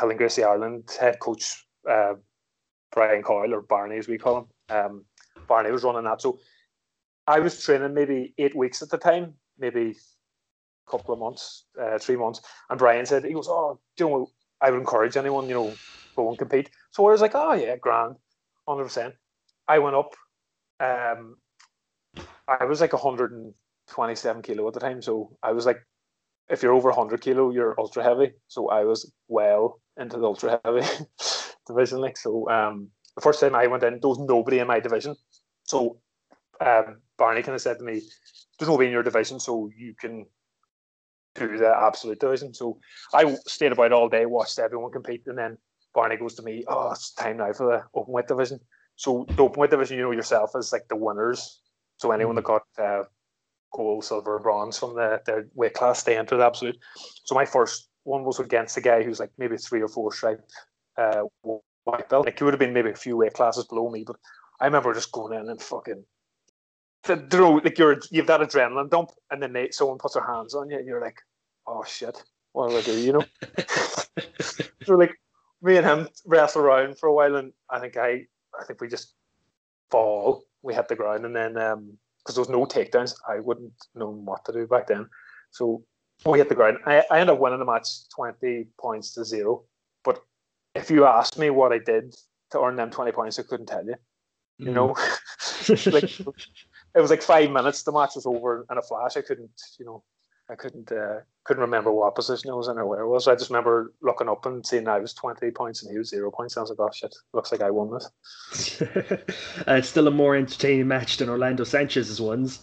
Rilion 0.00 0.16
Gracie 0.16 0.44
Ireland 0.44 0.90
head 0.98 1.18
coach 1.20 1.66
uh, 1.88 2.14
Brian 2.92 3.22
Coyle 3.22 3.54
or 3.54 3.62
Barney 3.62 3.98
as 3.98 4.08
we 4.08 4.18
call 4.18 4.38
him. 4.38 4.76
Um, 4.76 5.04
Barney 5.48 5.70
was 5.70 5.84
running 5.84 6.04
that. 6.04 6.20
So 6.20 6.38
I 7.26 7.40
was 7.40 7.62
training 7.62 7.94
maybe 7.94 8.34
eight 8.38 8.56
weeks 8.56 8.82
at 8.82 8.90
the 8.90 8.98
time, 8.98 9.34
maybe 9.58 9.96
a 10.86 10.90
couple 10.90 11.14
of 11.14 11.20
months, 11.20 11.64
uh, 11.80 11.98
three 11.98 12.16
months. 12.16 12.40
And 12.68 12.78
Brian 12.78 13.06
said, 13.06 13.24
he 13.24 13.32
goes, 13.32 13.48
Oh, 13.48 13.78
you 13.98 14.08
know, 14.08 14.30
I 14.60 14.70
would 14.70 14.80
encourage 14.80 15.16
anyone, 15.16 15.48
you 15.48 15.54
know, 15.54 15.78
go 16.16 16.28
and 16.28 16.38
compete. 16.38 16.70
So 16.90 17.06
I 17.06 17.12
was 17.12 17.20
like, 17.20 17.34
Oh, 17.34 17.52
yeah, 17.52 17.76
grand, 17.76 18.16
100%. 18.68 19.12
I 19.68 19.78
went 19.78 19.96
up. 19.96 20.14
Um, 20.80 21.36
I 22.48 22.64
was 22.64 22.80
like 22.80 22.92
127 22.92 24.42
kilo 24.42 24.66
at 24.66 24.74
the 24.74 24.80
time. 24.80 25.02
So 25.02 25.36
I 25.42 25.52
was 25.52 25.66
like, 25.66 25.78
if 26.48 26.62
you're 26.62 26.72
over 26.72 26.88
100 26.88 27.20
kilo, 27.20 27.50
you're 27.50 27.78
ultra 27.78 28.02
heavy. 28.02 28.32
So 28.48 28.68
I 28.68 28.84
was 28.84 29.12
well 29.28 29.80
into 29.96 30.18
the 30.18 30.26
ultra 30.26 30.60
heavy. 30.64 30.82
division. 31.70 32.00
Like 32.00 32.16
so, 32.16 32.48
um, 32.50 32.88
the 33.14 33.22
first 33.22 33.40
time 33.40 33.54
I 33.54 33.66
went 33.66 33.82
in, 33.82 34.00
there 34.00 34.08
was 34.08 34.18
nobody 34.18 34.58
in 34.58 34.66
my 34.66 34.80
division. 34.80 35.16
So 35.64 35.98
um, 36.60 37.00
Barney 37.16 37.42
kind 37.42 37.54
of 37.54 37.60
said 37.60 37.78
to 37.78 37.84
me, 37.84 38.02
"There's 38.58 38.68
nobody 38.68 38.86
in 38.86 38.92
your 38.92 39.02
division, 39.02 39.40
so 39.40 39.70
you 39.76 39.94
can 39.94 40.26
do 41.34 41.58
the 41.58 41.74
absolute 41.74 42.20
division. 42.20 42.54
So 42.54 42.78
I 43.14 43.36
stayed 43.46 43.72
about 43.72 43.92
all 43.92 44.08
day, 44.08 44.26
watched 44.26 44.58
everyone 44.58 44.92
compete, 44.92 45.22
and 45.26 45.38
then 45.38 45.58
Barney 45.94 46.16
goes 46.16 46.34
to 46.36 46.42
me, 46.42 46.64
"Oh, 46.68 46.90
it's 46.92 47.12
time 47.14 47.38
now 47.38 47.52
for 47.52 47.66
the 47.66 47.98
open 47.98 48.12
weight 48.12 48.28
division." 48.28 48.60
So 48.96 49.24
the 49.28 49.44
open 49.44 49.60
weight 49.60 49.70
division, 49.70 49.96
you 49.96 50.04
know 50.04 50.10
yourself, 50.10 50.52
is 50.54 50.72
like 50.72 50.88
the 50.88 50.96
winners. 50.96 51.60
So 51.98 52.12
anyone 52.12 52.34
that 52.36 52.44
got 52.44 52.62
uh, 52.78 53.04
gold, 53.72 54.04
silver, 54.04 54.38
bronze 54.38 54.78
from 54.78 54.94
the 54.94 55.20
their 55.24 55.48
weight 55.54 55.74
class, 55.74 56.02
they 56.02 56.16
entered 56.16 56.38
the 56.38 56.46
absolute. 56.46 56.78
So 57.24 57.34
my 57.34 57.44
first 57.44 57.88
one 58.04 58.24
was 58.24 58.40
against 58.40 58.76
a 58.76 58.80
guy 58.80 59.02
who's 59.02 59.20
like 59.20 59.30
maybe 59.38 59.56
three 59.56 59.82
or 59.82 59.88
four 59.88 60.12
stripe 60.12 60.40
uh, 60.96 61.22
white 61.84 62.08
belt. 62.08 62.26
Like 62.26 62.38
he 62.38 62.44
would 62.44 62.54
have 62.54 62.60
been 62.60 62.72
maybe 62.72 62.90
a 62.90 62.96
few 62.96 63.16
weight 63.16 63.34
classes 63.34 63.66
below 63.66 63.90
me, 63.90 64.04
but 64.06 64.16
I 64.60 64.66
remember 64.66 64.92
just 64.94 65.12
going 65.12 65.38
in 65.38 65.48
and 65.48 65.60
fucking 65.60 66.04
you 67.08 67.26
know, 67.32 67.60
like 67.64 67.78
you're 67.78 67.98
you've 68.10 68.26
that 68.26 68.40
adrenaline 68.40 68.90
dump, 68.90 69.10
and 69.30 69.42
then 69.42 69.52
they, 69.52 69.70
someone 69.70 69.98
puts 69.98 70.14
their 70.14 70.26
hands 70.26 70.54
on 70.54 70.70
you, 70.70 70.78
and 70.78 70.86
you're 70.86 71.00
like, 71.00 71.18
oh 71.66 71.84
shit, 71.84 72.22
what 72.52 72.70
do 72.70 72.76
I 72.76 72.82
do? 72.82 72.98
You 72.98 73.12
know. 73.14 73.24
so 74.84 74.96
like 74.96 75.14
me 75.62 75.76
and 75.76 75.86
him 75.86 76.08
wrestle 76.26 76.62
around 76.62 76.98
for 76.98 77.08
a 77.08 77.14
while, 77.14 77.36
and 77.36 77.52
I 77.70 77.80
think 77.80 77.96
I 77.96 78.26
I 78.58 78.64
think 78.66 78.80
we 78.80 78.88
just 78.88 79.14
fall. 79.90 80.44
We 80.62 80.74
hit 80.74 80.88
the 80.88 80.96
ground, 80.96 81.24
and 81.24 81.34
then 81.34 81.56
um 81.56 81.98
because 82.18 82.34
there 82.34 82.42
was 82.42 82.50
no 82.50 82.66
takedowns, 82.66 83.14
I 83.26 83.40
wouldn't 83.40 83.72
know 83.94 84.10
what 84.10 84.44
to 84.44 84.52
do 84.52 84.66
back 84.66 84.88
then. 84.88 85.08
So 85.52 85.82
we 86.26 86.38
hit 86.38 86.50
the 86.50 86.54
ground. 86.54 86.78
I, 86.84 87.02
I 87.10 87.18
ended 87.18 87.34
up 87.34 87.40
winning 87.40 87.60
the 87.60 87.64
match 87.64 88.08
twenty 88.14 88.68
points 88.78 89.14
to 89.14 89.24
zero. 89.24 89.64
If 90.74 90.90
you 90.90 91.04
asked 91.04 91.38
me 91.38 91.50
what 91.50 91.72
I 91.72 91.78
did 91.78 92.14
to 92.50 92.60
earn 92.60 92.76
them 92.76 92.90
twenty 92.90 93.12
points, 93.12 93.38
I 93.38 93.42
couldn't 93.42 93.66
tell 93.66 93.84
you. 93.84 93.96
You 94.58 94.72
know, 94.72 94.88
like 95.68 96.20
it 96.94 97.00
was 97.00 97.10
like 97.10 97.22
five 97.22 97.50
minutes. 97.50 97.82
The 97.82 97.92
match 97.92 98.14
was 98.14 98.26
over 98.26 98.66
in 98.70 98.76
a 98.76 98.82
flash. 98.82 99.16
I 99.16 99.22
couldn't, 99.22 99.50
you 99.78 99.86
know, 99.86 100.04
I 100.50 100.54
couldn't 100.54 100.92
uh, 100.92 101.20
couldn't 101.44 101.62
remember 101.62 101.92
what 101.92 102.14
position 102.14 102.50
I 102.50 102.54
was 102.54 102.68
in 102.68 102.76
or 102.76 102.86
where 102.86 103.00
I 103.00 103.06
was. 103.06 103.26
I 103.26 103.36
just 103.36 103.50
remember 103.50 103.94
looking 104.02 104.28
up 104.28 104.44
and 104.44 104.66
seeing 104.66 104.86
I 104.88 104.98
was 104.98 105.14
twenty 105.14 105.50
points 105.50 105.82
and 105.82 105.90
he 105.90 105.98
was 105.98 106.10
zero 106.10 106.30
points. 106.30 106.56
I 106.56 106.60
was 106.60 106.70
like, 106.70 106.80
oh 106.80 106.90
shit, 106.92 107.14
looks 107.32 107.52
like 107.52 107.62
I 107.62 107.70
won 107.70 107.90
this. 107.90 108.82
uh, 108.82 109.74
it's 109.74 109.88
still 109.88 110.08
a 110.08 110.10
more 110.10 110.36
entertaining 110.36 110.88
match 110.88 111.16
than 111.16 111.30
Orlando 111.30 111.64
Sanchez's 111.64 112.20
ones. 112.20 112.62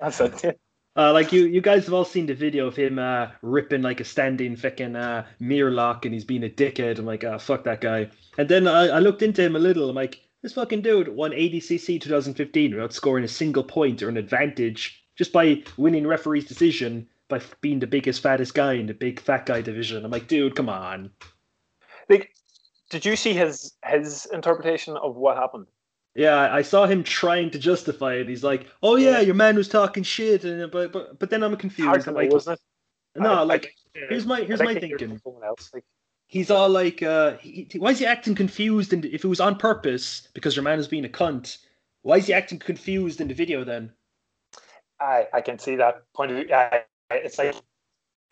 That's 0.00 0.20
it. 0.20 0.60
Uh, 0.96 1.12
like 1.12 1.32
you, 1.32 1.46
you 1.46 1.60
guys 1.60 1.84
have 1.84 1.94
all 1.94 2.04
seen 2.04 2.26
the 2.26 2.34
video 2.34 2.66
of 2.66 2.74
him 2.74 2.98
uh, 2.98 3.28
ripping 3.42 3.82
like 3.82 4.00
a 4.00 4.04
standing 4.04 4.56
fucking 4.56 4.96
uh, 4.96 5.24
mirror 5.38 5.70
lock, 5.70 6.04
and 6.04 6.12
he's 6.12 6.24
being 6.24 6.44
a 6.44 6.48
dickhead. 6.48 6.98
I'm 6.98 7.06
like, 7.06 7.24
ah, 7.24 7.34
oh, 7.34 7.38
fuck 7.38 7.64
that 7.64 7.80
guy. 7.80 8.10
And 8.38 8.48
then 8.48 8.66
I, 8.66 8.88
I 8.88 8.98
looked 8.98 9.22
into 9.22 9.42
him 9.42 9.54
a 9.54 9.60
little. 9.60 9.88
I'm 9.88 9.96
like, 9.96 10.20
this 10.42 10.54
fucking 10.54 10.82
dude 10.82 11.08
won 11.08 11.30
ADCC 11.30 12.00
2015 12.00 12.74
without 12.74 12.92
scoring 12.92 13.24
a 13.24 13.28
single 13.28 13.62
point 13.62 14.02
or 14.02 14.08
an 14.08 14.16
advantage 14.16 15.04
just 15.16 15.32
by 15.32 15.62
winning 15.76 16.06
referee's 16.06 16.46
decision 16.46 17.06
by 17.28 17.40
being 17.60 17.78
the 17.78 17.86
biggest, 17.86 18.22
fattest 18.22 18.54
guy 18.54 18.72
in 18.72 18.86
the 18.86 18.94
big 18.94 19.20
fat 19.20 19.46
guy 19.46 19.60
division. 19.60 20.04
I'm 20.04 20.10
like, 20.10 20.28
dude, 20.28 20.56
come 20.56 20.68
on. 20.68 21.10
Like, 22.08 22.32
did 22.88 23.04
you 23.04 23.16
see 23.16 23.32
his 23.32 23.74
his 23.84 24.26
interpretation 24.32 24.96
of 24.96 25.14
what 25.16 25.36
happened? 25.36 25.66
Yeah, 26.14 26.52
I 26.52 26.62
saw 26.62 26.86
him 26.86 27.04
trying 27.04 27.50
to 27.50 27.58
justify 27.58 28.14
it. 28.14 28.28
He's 28.28 28.42
like, 28.42 28.66
"Oh 28.82 28.96
yeah, 28.96 29.20
your 29.20 29.34
man 29.36 29.56
was 29.56 29.68
talking 29.68 30.02
shit," 30.02 30.44
and 30.44 30.70
but 30.70 30.92
but, 30.92 31.18
but 31.18 31.30
then 31.30 31.42
I'm 31.42 31.56
confused. 31.56 31.88
Hard 31.88 32.06
know, 32.06 32.12
like, 32.14 32.32
wasn't 32.32 32.58
it? 33.14 33.22
no, 33.22 33.30
I- 33.30 33.42
I 33.42 33.44
like 33.44 33.62
think, 33.62 33.74
uh, 33.96 34.06
here's 34.10 34.26
my 34.26 34.40
here's 34.40 34.60
I 34.60 34.64
my 34.64 34.74
thinking. 34.74 35.20
Else, 35.44 35.70
like, 35.72 35.84
He's 36.26 36.50
all 36.50 36.68
like, 36.68 37.02
uh, 37.02 37.36
he, 37.38 37.68
why 37.76 37.90
is 37.90 37.98
he 37.98 38.06
acting 38.06 38.36
confused? 38.36 38.92
And 38.92 39.04
if 39.04 39.24
it 39.24 39.28
was 39.28 39.40
on 39.40 39.56
purpose 39.56 40.28
because 40.32 40.54
your 40.54 40.62
man 40.62 40.78
is 40.78 40.86
being 40.86 41.04
a 41.04 41.08
cunt, 41.08 41.58
why 42.02 42.18
is 42.18 42.26
he 42.26 42.32
acting 42.32 42.58
confused 42.60 43.20
in 43.20 43.26
the 43.28 43.34
video 43.34 43.64
then? 43.64 43.92
I 45.00 45.26
I 45.32 45.40
can 45.40 45.58
see 45.58 45.76
that 45.76 46.02
point 46.14 46.30
of 46.32 46.36
view. 46.36 46.54
I, 46.54 46.84
it's 47.10 47.38
like 47.38 47.54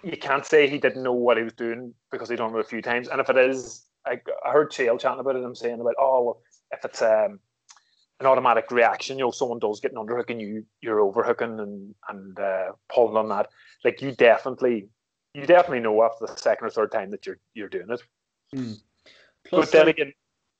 you 0.04 0.16
can't 0.16 0.46
say 0.46 0.68
he 0.68 0.78
didn't 0.78 1.02
know 1.02 1.12
what 1.12 1.36
he 1.36 1.42
was 1.42 1.54
doing 1.54 1.94
because 2.12 2.28
he 2.28 2.36
done 2.36 2.54
it 2.54 2.60
a 2.60 2.64
few 2.64 2.82
times. 2.82 3.08
And 3.08 3.20
if 3.20 3.30
it 3.30 3.36
is, 3.36 3.84
I, 4.06 4.20
I 4.44 4.52
heard 4.52 4.70
Chael 4.70 4.98
chatting 4.98 5.20
about 5.20 5.36
it. 5.36 5.44
I'm 5.44 5.54
saying 5.54 5.80
about 5.80 5.94
oh 5.98 6.22
well, 6.22 6.42
if 6.70 6.84
it's 6.84 7.02
um 7.02 7.40
an 8.20 8.26
automatic 8.26 8.70
reaction, 8.70 9.18
you 9.18 9.24
know, 9.24 9.30
someone 9.30 9.58
does 9.58 9.80
get 9.80 9.92
an 9.92 9.98
underhook 9.98 10.30
and 10.30 10.40
you 10.40 10.64
you're 10.80 11.00
overhooking 11.00 11.60
and 11.60 11.94
and 12.08 12.38
uh, 12.38 12.72
pulling 12.92 13.16
on 13.16 13.28
that, 13.28 13.48
like 13.84 14.02
you 14.02 14.12
definitely 14.12 14.88
you 15.34 15.46
definitely 15.46 15.80
know 15.80 16.02
after 16.02 16.26
the 16.26 16.36
second 16.36 16.66
or 16.66 16.70
third 16.70 16.92
time 16.92 17.10
that 17.10 17.26
you're 17.26 17.38
you're 17.54 17.68
doing 17.68 17.90
it. 17.90 18.02
Plus, 19.44 19.66
but 19.66 19.72
then 19.72 19.88
again, 19.88 20.12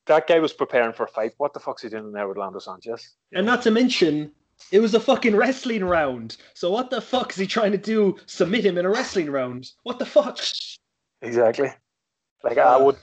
that 0.06 0.26
guy 0.26 0.38
was 0.38 0.52
preparing 0.52 0.92
for 0.92 1.04
a 1.04 1.08
fight. 1.08 1.32
What 1.38 1.52
the 1.54 1.60
fuck's 1.60 1.82
he 1.82 1.88
doing 1.88 2.12
there 2.12 2.28
with 2.28 2.36
Lando 2.36 2.58
Sanchez? 2.58 3.14
and 3.32 3.46
not 3.46 3.62
to 3.62 3.70
mention, 3.70 4.32
it 4.72 4.80
was 4.80 4.94
a 4.94 5.00
fucking 5.00 5.36
wrestling 5.36 5.84
round. 5.84 6.36
So 6.54 6.70
what 6.70 6.90
the 6.90 7.00
fuck 7.00 7.30
is 7.30 7.36
he 7.36 7.46
trying 7.46 7.72
to 7.72 7.78
do? 7.78 8.16
Submit 8.26 8.64
him 8.64 8.78
in 8.78 8.84
a 8.84 8.90
wrestling 8.90 9.30
round? 9.30 9.70
What 9.82 9.98
the 9.98 10.06
fuck? 10.06 10.38
Exactly. 11.22 11.70
Like 12.42 12.58
I 12.58 12.76
would, 12.76 12.96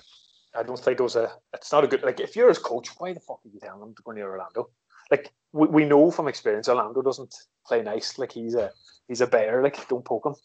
I 0.57 0.63
don't 0.63 0.79
think 0.79 0.99
it 0.99 1.03
was 1.03 1.15
a. 1.15 1.31
It's 1.53 1.71
not 1.71 1.83
a 1.83 1.87
good. 1.87 2.03
Like 2.03 2.19
if 2.19 2.35
you're 2.35 2.49
his 2.49 2.59
coach, 2.59 2.89
why 2.97 3.13
the 3.13 3.19
fuck 3.19 3.39
are 3.45 3.49
you 3.49 3.59
telling 3.59 3.81
him 3.81 3.95
to 3.95 4.03
go 4.03 4.11
near 4.11 4.29
Orlando? 4.29 4.69
Like 5.11 5.31
we, 5.53 5.67
we 5.67 5.85
know 5.85 6.11
from 6.11 6.27
experience, 6.27 6.69
Orlando 6.69 7.01
doesn't 7.01 7.35
play 7.65 7.81
nice. 7.81 8.17
Like 8.17 8.31
he's 8.31 8.55
a 8.55 8.71
he's 9.07 9.21
a 9.21 9.27
bear. 9.27 9.63
Like 9.63 9.87
don't 9.87 10.05
poke 10.05 10.25
him. 10.25 10.35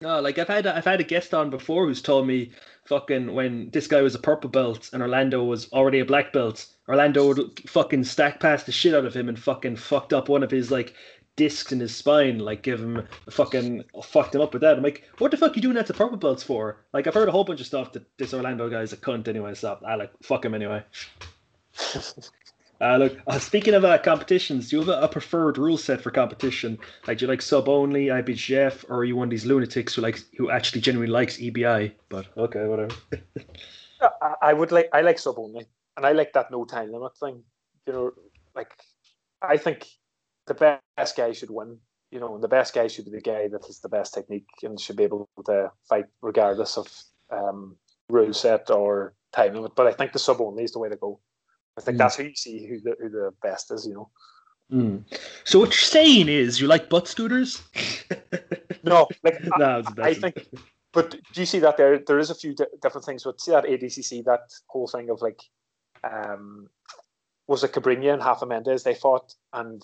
No, 0.00 0.20
like 0.20 0.38
I've 0.38 0.48
had 0.48 0.66
I've 0.66 0.84
had 0.84 1.00
a 1.00 1.04
guest 1.04 1.34
on 1.34 1.50
before 1.50 1.86
who's 1.86 2.00
told 2.00 2.26
me 2.26 2.52
fucking 2.86 3.34
when 3.34 3.70
this 3.70 3.88
guy 3.88 4.00
was 4.00 4.14
a 4.14 4.20
purple 4.20 4.48
belt 4.48 4.90
and 4.92 5.02
Orlando 5.02 5.42
was 5.42 5.70
already 5.72 5.98
a 5.98 6.04
black 6.04 6.32
belt, 6.32 6.66
Orlando 6.88 7.26
would 7.28 7.68
fucking 7.68 8.04
stack 8.04 8.38
past 8.38 8.66
the 8.66 8.72
shit 8.72 8.94
out 8.94 9.04
of 9.04 9.14
him 9.14 9.28
and 9.28 9.38
fucking 9.38 9.76
fucked 9.76 10.12
up 10.12 10.28
one 10.28 10.44
of 10.44 10.52
his 10.52 10.70
like 10.70 10.94
discs 11.38 11.70
in 11.70 11.78
his 11.78 11.94
spine, 11.94 12.40
like 12.40 12.62
give 12.62 12.80
him 12.80 13.06
fucking 13.30 13.84
fucked 14.02 14.34
him 14.34 14.40
up 14.42 14.52
with 14.52 14.60
that. 14.62 14.76
I'm 14.76 14.82
like, 14.82 15.08
what 15.18 15.30
the 15.30 15.36
fuck 15.36 15.54
you 15.56 15.62
doing 15.62 15.76
that 15.76 15.86
to 15.86 15.94
purple 15.94 16.18
belts 16.18 16.42
for? 16.42 16.84
Like 16.92 17.06
I've 17.06 17.14
heard 17.14 17.28
a 17.28 17.32
whole 17.32 17.44
bunch 17.44 17.60
of 17.60 17.66
stuff 17.66 17.92
that 17.92 18.04
this 18.18 18.34
Orlando 18.34 18.68
guy's 18.68 18.92
a 18.92 18.96
cunt 18.96 19.28
anyway, 19.28 19.54
so 19.54 19.78
I 19.86 19.94
like 19.94 20.10
fuck 20.22 20.44
him 20.44 20.54
anyway. 20.54 20.82
Uh, 22.80 22.96
look, 22.96 23.18
uh, 23.26 23.40
speaking 23.40 23.74
of 23.74 23.84
uh, 23.84 23.98
competitions, 23.98 24.68
do 24.68 24.76
you 24.76 24.80
have 24.80 24.88
a, 24.88 25.04
a 25.04 25.08
preferred 25.08 25.58
rule 25.58 25.76
set 25.76 26.00
for 26.00 26.12
competition? 26.12 26.78
Like, 27.08 27.18
do 27.18 27.24
you 27.24 27.28
like 27.28 27.42
sub 27.42 27.68
only, 27.68 28.06
IBJJF, 28.06 28.84
or 28.88 28.98
are 28.98 29.04
you 29.04 29.16
one 29.16 29.26
of 29.26 29.30
these 29.30 29.44
lunatics 29.44 29.94
who 29.94 30.02
like 30.02 30.20
who 30.36 30.50
actually 30.50 30.80
genuinely 30.80 31.12
likes 31.12 31.38
EBI? 31.38 31.92
But 32.08 32.26
okay, 32.36 32.66
whatever. 32.66 32.94
I, 34.22 34.34
I 34.42 34.52
would 34.52 34.70
like 34.70 34.88
I 34.92 35.00
like 35.00 35.18
sub 35.18 35.38
only, 35.38 35.66
and 35.96 36.06
I 36.06 36.12
like 36.12 36.32
that 36.34 36.52
no 36.52 36.64
time 36.64 36.92
limit 36.92 37.16
thing. 37.18 37.42
You 37.86 37.92
know, 37.92 38.12
like 38.54 38.72
I 39.42 39.56
think 39.56 39.88
the 40.48 40.80
best 40.96 41.16
guy 41.16 41.32
should 41.32 41.50
win. 41.50 41.78
You 42.10 42.20
know, 42.20 42.34
and 42.34 42.42
the 42.42 42.48
best 42.48 42.74
guy 42.74 42.86
should 42.88 43.04
be 43.04 43.10
the 43.10 43.20
guy 43.20 43.48
that 43.48 43.66
has 43.66 43.80
the 43.80 43.88
best 43.90 44.14
technique 44.14 44.46
and 44.62 44.80
should 44.80 44.96
be 44.96 45.04
able 45.04 45.28
to 45.44 45.70
fight 45.88 46.06
regardless 46.22 46.78
of 46.78 46.86
um, 47.30 47.76
rule 48.08 48.32
set 48.32 48.70
or 48.70 49.12
time 49.32 49.52
limit. 49.54 49.74
But 49.76 49.88
I 49.88 49.92
think 49.92 50.12
the 50.12 50.18
sub 50.18 50.40
only 50.40 50.64
is 50.64 50.72
the 50.72 50.78
way 50.78 50.88
to 50.88 50.96
go. 50.96 51.20
I 51.76 51.82
think 51.82 51.96
Mm. 51.96 51.98
that's 51.98 52.16
who 52.16 52.24
you 52.24 52.34
see 52.34 52.66
who 52.66 52.80
the 52.80 52.96
who 53.00 53.08
the 53.10 53.30
best 53.42 53.70
is. 53.70 53.86
You 53.86 53.94
know. 53.94 54.10
Hmm. 54.70 54.96
So 55.44 55.58
what 55.60 55.68
you're 55.68 55.92
saying 56.00 56.28
is 56.28 56.60
you 56.60 56.66
like 56.66 56.88
butt 56.88 57.08
scooters? 57.08 57.62
No, 58.84 59.08
like 59.24 59.38
I- 59.54 59.58
no, 59.58 59.82
the 59.82 60.02
I 60.02 60.14
think, 60.14 60.46
but 60.92 61.10
do 61.10 61.40
you 61.40 61.46
see 61.46 61.58
that 61.58 61.76
there? 61.76 61.98
There 61.98 62.18
is 62.18 62.30
a 62.30 62.34
few 62.34 62.54
di- 62.54 62.64
different 62.80 63.04
things. 63.04 63.24
But 63.24 63.40
see 63.40 63.50
that 63.50 63.64
ADCC, 63.64 64.24
that 64.24 64.44
whole 64.68 64.86
thing 64.86 65.10
of 65.10 65.20
like, 65.20 65.40
um, 66.04 66.68
was 67.48 67.64
it 67.64 67.72
Cobrinha 67.72 68.12
and 68.14 68.22
Rafa 68.24 68.46
Mendes? 68.46 68.84
They 68.84 68.94
fought, 68.94 69.34
and 69.52 69.82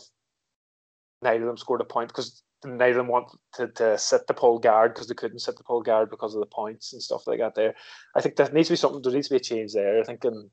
neither 1.24 1.42
of 1.42 1.48
them 1.48 1.56
scored 1.56 1.80
a 1.80 1.84
point 1.84 2.08
because 2.08 2.42
neither 2.64 3.00
of 3.00 3.06
them 3.06 3.08
wanted 3.08 3.74
to, 3.76 3.98
sit 3.98 4.26
the 4.26 4.34
pole 4.34 4.58
guard 4.58 4.94
because 4.94 5.08
they 5.08 5.14
couldn't 5.14 5.40
sit 5.40 5.56
the 5.56 5.64
pole 5.64 5.82
guard 5.82 6.10
because 6.10 6.34
of 6.34 6.40
the 6.40 6.46
points 6.46 6.92
and 6.92 7.02
stuff 7.02 7.24
they 7.26 7.36
got 7.36 7.54
there. 7.54 7.74
I 8.14 8.20
think 8.20 8.36
there 8.36 8.50
needs 8.52 8.68
to 8.68 8.74
be 8.74 8.76
something. 8.76 9.02
There 9.02 9.12
needs 9.12 9.28
to 9.28 9.34
be 9.34 9.38
a 9.38 9.40
change 9.40 9.72
there. 9.72 10.00
I 10.00 10.04
think 10.04 10.24
in, 10.24 10.50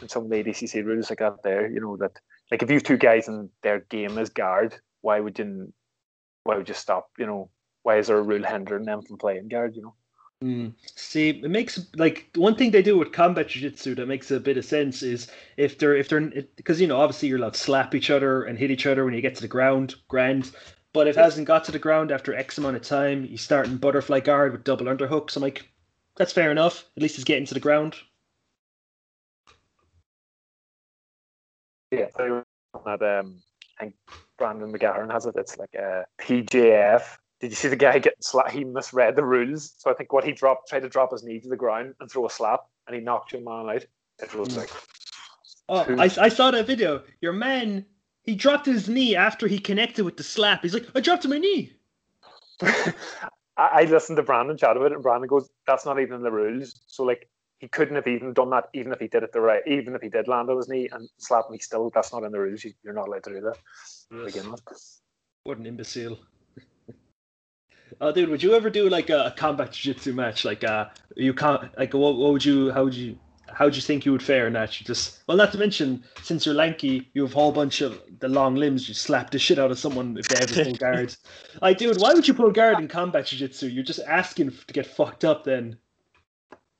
in 0.00 0.08
some 0.08 0.24
of 0.24 0.30
the 0.30 0.42
ADCC 0.42 0.84
rules 0.84 1.10
like 1.10 1.18
that 1.18 1.42
there, 1.42 1.70
you 1.70 1.80
know 1.80 1.96
that 1.98 2.12
like 2.50 2.62
if 2.62 2.70
you 2.70 2.76
have 2.76 2.84
two 2.84 2.96
guys 2.96 3.28
and 3.28 3.50
their 3.62 3.80
game 3.80 4.18
is 4.18 4.30
guard, 4.30 4.74
why 5.00 5.20
would 5.20 5.38
you? 5.38 5.72
Why 6.44 6.56
would 6.56 6.68
you 6.68 6.74
stop? 6.74 7.10
You 7.18 7.26
know, 7.26 7.50
why 7.82 7.98
is 7.98 8.08
there 8.08 8.18
a 8.18 8.22
rule 8.22 8.44
hindering 8.44 8.84
them 8.84 9.02
from 9.02 9.18
playing 9.18 9.48
guard? 9.48 9.76
You 9.76 9.82
know. 9.82 9.94
Mm. 10.42 10.72
See, 10.96 11.30
it 11.30 11.50
makes 11.50 11.86
like 11.94 12.28
one 12.34 12.56
thing 12.56 12.72
they 12.72 12.82
do 12.82 12.98
with 12.98 13.12
combat 13.12 13.48
jiu-jitsu 13.48 13.94
that 13.94 14.08
makes 14.08 14.28
a 14.32 14.40
bit 14.40 14.56
of 14.56 14.64
sense 14.64 15.02
is 15.02 15.30
if 15.56 15.78
they're 15.78 15.94
if 15.94 16.08
they're 16.08 16.20
because 16.56 16.80
you 16.80 16.88
know 16.88 17.00
obviously 17.00 17.28
you're 17.28 17.38
allowed 17.38 17.54
to 17.54 17.60
slap 17.60 17.94
each 17.94 18.10
other 18.10 18.42
and 18.42 18.58
hit 18.58 18.70
each 18.72 18.86
other 18.86 19.04
when 19.04 19.14
you 19.14 19.20
get 19.20 19.36
to 19.36 19.40
the 19.40 19.48
ground, 19.48 19.94
grand. 20.08 20.50
But 20.92 21.06
if 21.06 21.16
it 21.16 21.20
hasn't 21.20 21.46
got 21.46 21.64
to 21.64 21.72
the 21.72 21.78
ground 21.78 22.10
after 22.10 22.34
X 22.34 22.58
amount 22.58 22.76
of 22.76 22.82
time, 22.82 23.24
you 23.24 23.36
start 23.38 23.66
in 23.66 23.76
butterfly 23.76 24.20
guard 24.20 24.52
with 24.52 24.64
double 24.64 24.86
underhooks. 24.86 25.36
I'm 25.36 25.42
like, 25.42 25.66
that's 26.16 26.32
fair 26.32 26.50
enough. 26.50 26.84
At 26.96 27.02
least 27.02 27.14
it's 27.14 27.24
getting 27.24 27.46
to 27.46 27.54
the 27.54 27.60
ground. 27.60 27.94
Yeah, 31.92 32.08
they 32.18 32.30
were 32.30 32.44
on 32.74 32.82
that. 32.84 33.18
Um, 33.20 33.42
I 33.78 33.84
think 33.84 33.94
Brandon 34.38 34.72
McGahern 34.72 35.10
has 35.10 35.24
it. 35.24 35.34
It's 35.36 35.56
like 35.56 35.74
a 35.74 36.04
PJF. 36.20 37.16
Did 37.42 37.50
you 37.50 37.56
see 37.56 37.66
the 37.68 37.76
guy 37.76 37.98
getting 37.98 38.22
slapped? 38.22 38.52
He 38.52 38.62
misread 38.62 39.16
the 39.16 39.24
rules. 39.24 39.74
So 39.76 39.90
I 39.90 39.94
think 39.94 40.12
what 40.12 40.22
he 40.22 40.30
dropped, 40.30 40.68
tried 40.68 40.80
to 40.84 40.88
drop 40.88 41.10
his 41.10 41.24
knee 41.24 41.40
to 41.40 41.48
the 41.48 41.56
ground 41.56 41.94
and 41.98 42.08
throw 42.08 42.24
a 42.24 42.30
slap, 42.30 42.60
and 42.86 42.94
he 42.94 43.02
knocked 43.02 43.32
your 43.32 43.42
man 43.42 43.68
out. 43.74 43.84
It 44.20 44.32
was 44.34 44.52
Hmm. 44.54 44.60
like, 44.60 44.70
Oh, 45.68 45.84
I, 45.98 46.04
I 46.04 46.28
saw 46.28 46.52
that 46.52 46.66
video. 46.68 47.02
Your 47.20 47.32
man, 47.32 47.84
he 48.22 48.36
dropped 48.36 48.66
his 48.66 48.88
knee 48.88 49.16
after 49.16 49.48
he 49.48 49.58
connected 49.58 50.04
with 50.04 50.16
the 50.16 50.22
slap. 50.22 50.62
He's 50.62 50.72
like, 50.74 50.86
I 50.94 51.00
dropped 51.00 51.22
to 51.22 51.28
my 51.28 51.38
knee. 51.38 51.72
I, 52.62 52.92
I 53.56 53.84
listened 53.84 54.16
to 54.18 54.22
Brandon 54.22 54.56
chat 54.56 54.76
about 54.76 54.92
it, 54.92 54.94
and 54.94 55.02
Brandon 55.02 55.28
goes, 55.28 55.50
"That's 55.66 55.84
not 55.84 56.00
even 56.00 56.14
in 56.16 56.22
the 56.22 56.30
rules." 56.30 56.80
So 56.86 57.02
like, 57.02 57.28
he 57.58 57.66
couldn't 57.68 57.96
have 57.96 58.06
even 58.06 58.32
done 58.34 58.50
that, 58.50 58.68
even 58.72 58.92
if 58.92 59.00
he 59.00 59.08
did 59.08 59.24
it 59.24 59.32
the 59.32 59.40
right, 59.40 59.62
even 59.66 59.94
if 59.96 60.02
he 60.02 60.08
did 60.08 60.28
land 60.28 60.48
on 60.48 60.56
his 60.58 60.68
knee 60.68 60.88
and 60.92 61.08
slap 61.18 61.50
me. 61.50 61.58
Still, 61.58 61.90
that's 61.92 62.12
not 62.12 62.22
in 62.22 62.30
the 62.32 62.38
rules. 62.38 62.62
You- 62.62 62.74
You're 62.84 62.94
not 62.94 63.08
allowed 63.08 63.24
to 63.24 63.30
do 63.30 63.40
that. 63.40 63.56
with. 64.24 64.34
What 65.44 65.58
an 65.58 65.66
imbecile. 65.66 66.18
Oh, 68.00 68.12
dude, 68.12 68.28
would 68.28 68.42
you 68.42 68.54
ever 68.54 68.70
do 68.70 68.88
like 68.88 69.10
a, 69.10 69.26
a 69.26 69.30
combat 69.30 69.72
jiu-jitsu 69.72 70.12
match? 70.12 70.44
Like, 70.44 70.64
uh, 70.64 70.86
you 71.16 71.34
can't 71.34 71.76
like 71.78 71.94
what, 71.94 72.16
what 72.16 72.32
would 72.32 72.44
you? 72.44 72.72
How 72.72 72.84
would 72.84 72.94
you? 72.94 73.18
How 73.52 73.66
would 73.66 73.76
you 73.76 73.82
think 73.82 74.06
you 74.06 74.12
would 74.12 74.22
fare 74.22 74.46
in 74.46 74.54
that? 74.54 74.80
You 74.80 74.86
just 74.86 75.22
well, 75.26 75.36
not 75.36 75.52
to 75.52 75.58
mention 75.58 76.02
since 76.22 76.46
you're 76.46 76.54
lanky, 76.54 77.10
you 77.12 77.22
have 77.22 77.32
a 77.32 77.34
whole 77.34 77.52
bunch 77.52 77.82
of 77.82 78.00
the 78.20 78.28
long 78.28 78.54
limbs. 78.54 78.88
You 78.88 78.94
slap 78.94 79.30
the 79.30 79.38
shit 79.38 79.58
out 79.58 79.70
of 79.70 79.78
someone 79.78 80.16
if 80.16 80.28
they 80.28 80.36
ever 80.36 80.64
pull 80.64 80.74
guard. 80.78 81.14
Like, 81.60 81.78
dude, 81.78 82.00
why 82.00 82.14
would 82.14 82.26
you 82.26 82.34
pull 82.34 82.50
guard 82.50 82.78
in 82.78 82.88
combat 82.88 83.26
jiu-jitsu? 83.26 83.66
You're 83.68 83.84
just 83.84 84.00
asking 84.00 84.52
to 84.52 84.72
get 84.72 84.86
fucked 84.86 85.24
up. 85.24 85.44
Then 85.44 85.76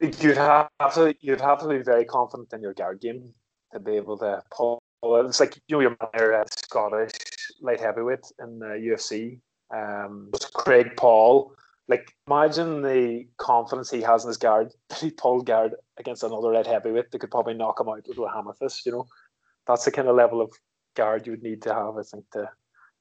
You'd 0.02 0.36
have 0.36 0.68
to 0.94 1.14
you'd 1.20 1.40
have 1.40 1.60
to 1.60 1.68
be 1.68 1.78
very 1.78 2.04
confident 2.04 2.52
in 2.52 2.60
your 2.60 2.74
guard 2.74 3.00
game 3.00 3.32
to 3.72 3.78
be 3.78 3.92
able 3.92 4.18
to 4.18 4.42
pull. 4.50 4.82
It's 5.04 5.38
like 5.38 5.56
you 5.68 5.76
know 5.76 5.80
your 5.80 5.96
man, 6.12 6.34
uh, 6.34 6.44
Scottish 6.50 7.12
light 7.60 7.80
heavyweight 7.80 8.32
in 8.40 8.58
the 8.58 8.66
UFC. 8.66 9.38
Um, 9.72 10.30
Craig 10.54 10.92
Paul. 10.96 11.54
Like 11.88 12.14
imagine 12.26 12.82
the 12.82 13.26
confidence 13.38 13.90
he 13.90 14.00
has 14.02 14.24
in 14.24 14.28
his 14.28 14.36
guard. 14.36 14.72
That 14.88 14.98
he 14.98 15.10
pulled 15.10 15.46
guard 15.46 15.74
against 15.98 16.22
another 16.22 16.52
light 16.52 16.66
heavyweight 16.66 17.10
that 17.10 17.18
could 17.18 17.30
probably 17.30 17.54
knock 17.54 17.80
him 17.80 17.88
out 17.88 18.06
with 18.06 18.18
a 18.18 18.30
hammer 18.32 18.54
fist. 18.54 18.86
You 18.86 18.92
know, 18.92 19.06
that's 19.66 19.84
the 19.84 19.90
kind 19.90 20.08
of 20.08 20.16
level 20.16 20.40
of 20.40 20.52
guard 20.94 21.26
you 21.26 21.32
would 21.32 21.42
need 21.42 21.62
to 21.62 21.74
have. 21.74 21.96
I 21.96 22.02
think 22.02 22.30
to 22.32 22.48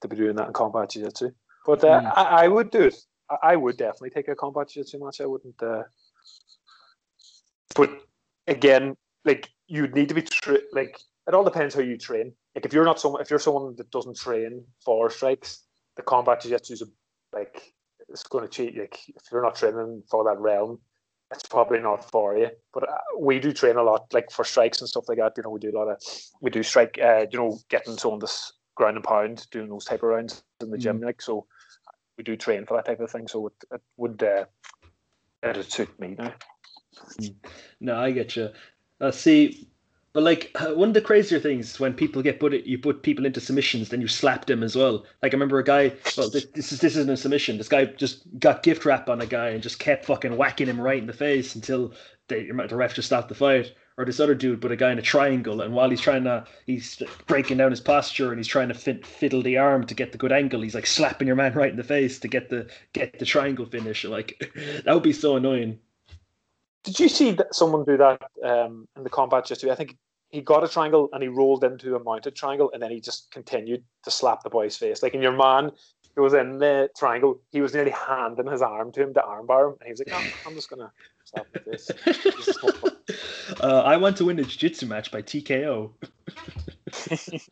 to 0.01 0.07
be 0.07 0.15
doing 0.15 0.35
that 0.35 0.47
in 0.47 0.53
combat 0.53 0.89
jiu-jitsu. 0.89 1.31
But 1.65 1.83
uh, 1.83 2.01
Mm. 2.01 2.13
I, 2.15 2.23
I 2.43 2.47
would 2.47 2.71
do 2.71 2.85
it. 2.85 2.95
I, 3.29 3.37
I 3.51 3.55
would 3.55 3.77
definitely 3.77 4.09
take 4.09 4.27
a 4.27 4.35
combat 4.35 4.69
jiu-jitsu 4.69 5.03
match. 5.03 5.21
I 5.21 5.27
wouldn't. 5.27 5.61
Uh, 5.61 5.83
but 7.75 7.91
again, 8.47 8.97
like 9.25 9.49
you'd 9.67 9.95
need 9.95 10.09
to 10.09 10.15
be 10.15 10.23
tra- 10.23 10.57
like 10.73 10.99
it 11.27 11.33
all 11.33 11.43
depends 11.43 11.75
how 11.75 11.81
you 11.81 11.97
train. 11.97 12.33
Like 12.55 12.65
if 12.65 12.73
you're 12.73 12.85
not 12.85 12.99
someone, 12.99 13.21
if 13.21 13.29
you're 13.29 13.39
someone 13.39 13.75
that 13.75 13.91
doesn't 13.91 14.17
train 14.17 14.65
for 14.83 15.09
strikes, 15.09 15.63
the 16.01 16.05
combat 16.05 16.41
jiu-jitsu 16.41 16.73
is 16.73 16.83
like 17.33 17.73
it's 18.09 18.23
going 18.23 18.43
to 18.43 18.49
cheat. 18.49 18.77
Like 18.77 18.99
if 19.07 19.23
you're 19.31 19.43
not 19.43 19.55
training 19.55 20.03
for 20.09 20.23
that 20.25 20.39
realm, 20.39 20.79
it's 21.31 21.43
probably 21.43 21.79
not 21.79 22.09
for 22.09 22.37
you. 22.37 22.49
But 22.73 22.89
uh, 22.89 22.97
we 23.19 23.39
do 23.39 23.53
train 23.53 23.77
a 23.77 23.83
lot, 23.83 24.11
like 24.11 24.31
for 24.31 24.43
strikes 24.43 24.81
and 24.81 24.89
stuff 24.89 25.05
like 25.07 25.19
that. 25.19 25.33
You 25.37 25.43
know, 25.43 25.51
we 25.51 25.59
do 25.59 25.71
a 25.71 25.77
lot 25.77 25.89
of 25.89 26.01
we 26.41 26.49
do 26.49 26.63
strike. 26.63 26.99
Uh, 27.01 27.25
you 27.31 27.37
know, 27.37 27.57
getting 27.69 27.97
someone 27.97 28.19
this 28.19 28.51
ground 28.75 28.97
and 28.97 29.05
pound, 29.05 29.47
doing 29.51 29.69
those 29.69 29.85
type 29.85 30.03
of 30.03 30.09
rounds 30.09 30.43
in 30.61 30.71
the 30.71 30.77
gym. 30.77 31.01
Like 31.01 31.21
so, 31.21 31.45
we 32.17 32.23
do 32.23 32.35
train 32.35 32.65
for 32.65 32.77
that 32.77 32.85
type 32.85 32.99
of 32.99 33.11
thing. 33.11 33.27
So 33.27 33.47
it, 33.47 33.53
it 33.71 33.81
would 33.97 34.23
uh, 34.23 34.45
it'd 35.43 35.71
suit 35.71 35.99
me 35.99 36.15
now. 36.17 36.33
no, 37.79 37.97
I 37.97 38.11
get 38.11 38.35
you. 38.35 38.49
Uh, 38.99 39.11
see, 39.11 39.67
but 40.13 40.23
like 40.23 40.51
uh, 40.55 40.73
one 40.73 40.89
of 40.89 40.93
the 40.93 41.01
crazier 41.01 41.39
things 41.39 41.79
when 41.79 41.93
people 41.93 42.21
get 42.21 42.39
put 42.39 42.53
you 42.53 42.77
put 42.77 43.03
people 43.03 43.25
into 43.25 43.39
submissions, 43.39 43.89
then 43.89 44.01
you 44.01 44.07
slap 44.07 44.45
them 44.45 44.63
as 44.63 44.75
well. 44.75 45.05
Like 45.21 45.33
I 45.33 45.35
remember 45.35 45.59
a 45.59 45.63
guy. 45.63 45.93
Well, 46.17 46.29
this, 46.29 46.45
this 46.53 46.71
is 46.71 46.79
this 46.79 46.95
isn't 46.95 47.09
a 47.09 47.17
submission. 47.17 47.57
This 47.57 47.69
guy 47.69 47.85
just 47.85 48.23
got 48.39 48.63
gift 48.63 48.85
wrap 48.85 49.09
on 49.09 49.21
a 49.21 49.25
guy 49.25 49.49
and 49.49 49.63
just 49.63 49.79
kept 49.79 50.05
fucking 50.05 50.35
whacking 50.35 50.67
him 50.67 50.81
right 50.81 50.99
in 50.99 51.07
the 51.07 51.13
face 51.13 51.55
until 51.55 51.93
they, 52.27 52.45
the 52.45 52.75
ref 52.75 52.93
just 52.93 53.07
stopped 53.07 53.29
the 53.29 53.35
fight. 53.35 53.73
Or 53.97 54.05
this 54.05 54.19
other 54.19 54.35
dude 54.35 54.61
put 54.61 54.71
a 54.71 54.77
guy 54.77 54.91
in 54.91 54.97
a 54.97 55.01
triangle, 55.03 55.61
and 55.61 55.73
while 55.73 55.89
he's 55.89 56.01
trying 56.01 56.23
to, 56.23 56.45
he's 56.65 57.03
breaking 57.27 57.57
down 57.57 57.71
his 57.71 57.81
posture 57.81 58.29
and 58.29 58.39
he's 58.39 58.47
trying 58.47 58.69
to 58.69 58.73
fit, 58.73 59.05
fiddle 59.05 59.41
the 59.41 59.57
arm 59.57 59.85
to 59.85 59.93
get 59.93 60.11
the 60.11 60.17
good 60.17 60.31
angle. 60.31 60.61
He's 60.61 60.73
like 60.73 60.87
slapping 60.87 61.27
your 61.27 61.35
man 61.35 61.53
right 61.53 61.69
in 61.69 61.75
the 61.75 61.83
face 61.83 62.17
to 62.19 62.27
get 62.27 62.49
the 62.49 62.69
get 62.93 63.19
the 63.19 63.25
triangle 63.25 63.65
finish. 63.65 64.05
Like 64.05 64.41
that 64.85 64.93
would 64.93 65.03
be 65.03 65.13
so 65.13 65.35
annoying. 65.35 65.79
Did 66.83 66.99
you 66.99 67.09
see 67.09 67.31
that 67.31 67.53
someone 67.53 67.83
do 67.83 67.97
that 67.97 68.21
um, 68.43 68.87
in 68.95 69.03
the 69.03 69.09
combat 69.09 69.45
just 69.45 69.63
I 69.63 69.75
think 69.75 69.97
he 70.29 70.41
got 70.41 70.63
a 70.63 70.67
triangle 70.67 71.09
and 71.13 71.21
he 71.21 71.29
rolled 71.29 71.63
into 71.63 71.95
a 71.95 72.03
mounted 72.03 72.35
triangle 72.35 72.71
and 72.73 72.81
then 72.81 72.89
he 72.89 72.99
just 72.99 73.29
continued 73.31 73.83
to 74.03 74.11
slap 74.11 74.43
the 74.43 74.49
boy's 74.49 74.77
face. 74.77 75.03
Like 75.03 75.13
in 75.13 75.21
your 75.21 75.35
man 75.35 75.71
who 76.15 76.23
was 76.23 76.33
in 76.33 76.57
the 76.57 76.89
triangle, 76.97 77.39
he 77.51 77.61
was 77.61 77.73
nearly 77.73 77.91
handing 77.91 78.47
his 78.47 78.61
arm 78.61 78.91
to 78.93 79.01
him 79.01 79.13
to 79.13 79.21
armbar 79.21 79.69
him, 79.69 79.77
and 79.79 79.85
he 79.85 79.91
was 79.91 79.99
like, 79.99 80.07
no, 80.07 80.17
I'm 80.45 80.55
just 80.55 80.69
gonna 80.69 80.91
slap. 81.23 81.47
This 81.65 81.89
is 82.05 82.57
more 82.61 82.71
fun. 82.73 82.91
uh, 83.61 83.81
I 83.81 83.97
want 83.97 84.17
to 84.17 84.25
win 84.25 84.39
a 84.39 84.43
jiu-jitsu 84.43 84.87
match 84.87 85.11
by 85.11 85.21
TKO. 85.21 85.91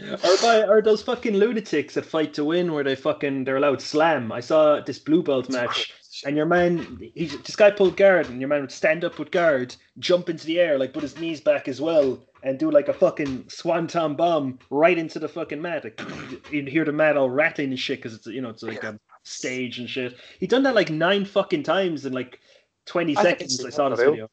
or 0.00 0.36
by 0.42 0.62
or 0.68 0.82
those 0.82 1.02
fucking 1.02 1.34
lunatics 1.34 1.94
that 1.94 2.06
fight 2.06 2.34
to 2.34 2.44
win 2.44 2.72
where 2.72 2.84
they 2.84 2.94
fucking 2.94 3.44
they're 3.44 3.56
allowed 3.56 3.80
slam. 3.80 4.30
I 4.30 4.40
saw 4.40 4.80
this 4.80 4.98
blue 4.98 5.22
belt 5.22 5.50
match 5.50 5.92
and 6.24 6.36
your 6.36 6.46
man 6.46 6.98
he 7.14 7.26
this 7.26 7.56
guy 7.56 7.70
pulled 7.70 7.96
guard 7.96 8.28
and 8.28 8.40
your 8.40 8.48
man 8.48 8.60
would 8.60 8.72
stand 8.72 9.04
up 9.04 9.18
with 9.18 9.30
guard, 9.30 9.74
jump 9.98 10.28
into 10.28 10.46
the 10.46 10.60
air, 10.60 10.78
like 10.78 10.92
put 10.92 11.02
his 11.02 11.18
knees 11.18 11.40
back 11.40 11.66
as 11.66 11.80
well, 11.80 12.22
and 12.42 12.58
do 12.58 12.70
like 12.70 12.88
a 12.88 12.92
fucking 12.92 13.48
swanton 13.48 14.14
bomb 14.14 14.58
right 14.70 14.98
into 14.98 15.18
the 15.18 15.28
fucking 15.28 15.60
mat. 15.60 15.84
Like, 15.84 16.00
you'd 16.50 16.68
hear 16.68 16.84
the 16.84 16.92
mat 16.92 17.16
all 17.16 17.30
rattling 17.30 17.70
and 17.70 17.78
shit 17.78 17.98
because 17.98 18.14
it's 18.14 18.26
you 18.26 18.40
know 18.40 18.50
it's 18.50 18.62
like 18.62 18.84
a 18.84 18.98
stage 19.24 19.78
and 19.78 19.88
shit. 19.88 20.16
He 20.38 20.46
done 20.46 20.62
that 20.62 20.74
like 20.74 20.90
nine 20.90 21.24
fucking 21.24 21.62
times 21.64 22.06
in 22.06 22.12
like 22.12 22.40
twenty 22.86 23.16
I 23.16 23.22
seconds. 23.22 23.64
I 23.64 23.70
saw 23.70 23.88
this 23.88 23.98
video. 23.98 24.28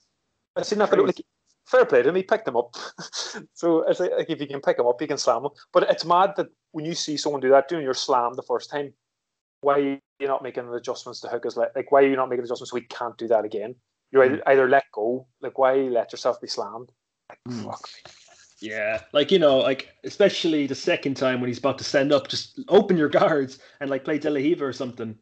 seen 0.62 0.80
that 0.80 0.90
video. 0.90 1.06
Like, 1.06 1.22
fair 1.66 1.86
play 1.86 2.04
to 2.04 2.10
him. 2.10 2.16
He 2.16 2.24
picked 2.24 2.48
him 2.48 2.58
up. 2.58 2.76
so 3.54 3.84
it's 3.88 4.00
like, 4.00 4.12
like 4.12 4.30
if 4.30 4.40
you 4.42 4.48
can 4.48 4.62
pick 4.62 4.78
him 4.78 4.86
up, 4.86 5.02
you 5.02 5.08
can 5.08 5.18
slam 5.18 5.46
him. 5.46 5.52
But 5.72 5.90
it's 5.90 6.06
mad 6.06 6.34
that 6.38 6.48
when 6.72 6.86
you 6.86 6.94
see 6.94 7.18
someone 7.18 7.42
do 7.42 7.50
that, 7.50 7.70
doing 7.70 7.84
your 7.84 7.94
slam 7.94 8.34
the 8.36 8.44
first 8.44 8.70
time, 8.70 8.94
why 9.62 9.74
are 9.76 9.80
you 9.80 10.00
not 10.22 10.44
making 10.44 10.68
the 10.68 10.74
adjustments 10.74 11.20
to 11.22 11.28
hook 11.28 11.44
his 11.44 11.58
leg? 11.58 11.70
Like, 11.76 11.92
why 11.92 12.02
are 12.02 12.08
you 12.08 12.16
not 12.16 12.30
making 12.30 12.46
adjustments 12.46 12.72
so 12.72 12.76
we 12.76 12.82
can't 12.82 13.18
do 13.18 13.28
that 13.28 13.46
again? 13.46 13.76
You 14.12 14.22
either, 14.24 14.42
either 14.48 14.70
let 14.70 14.84
go, 14.92 15.28
like 15.42 15.58
why 15.58 15.76
let 15.76 16.12
yourself 16.12 16.42
be 16.42 16.48
slammed? 16.48 16.92
Like, 17.30 17.40
Mm. 17.48 17.64
fuck 17.64 17.88
me. 18.06 18.12
Yeah, 18.60 19.02
like 19.12 19.32
you 19.32 19.40
know, 19.40 19.58
like 19.58 19.90
especially 20.04 20.68
the 20.68 20.76
second 20.76 21.16
time 21.16 21.42
when 21.42 21.48
he's 21.48 21.58
about 21.58 21.80
to 21.80 21.84
stand 21.84 22.12
up, 22.12 22.28
just 22.28 22.60
open 22.68 22.96
your 22.96 23.10
guards 23.10 23.58
and 23.80 23.90
like 23.90 24.04
play 24.04 24.20
De 24.20 24.30
La 24.30 24.36
Riva 24.36 24.66
or 24.66 24.74
something. 24.74 25.18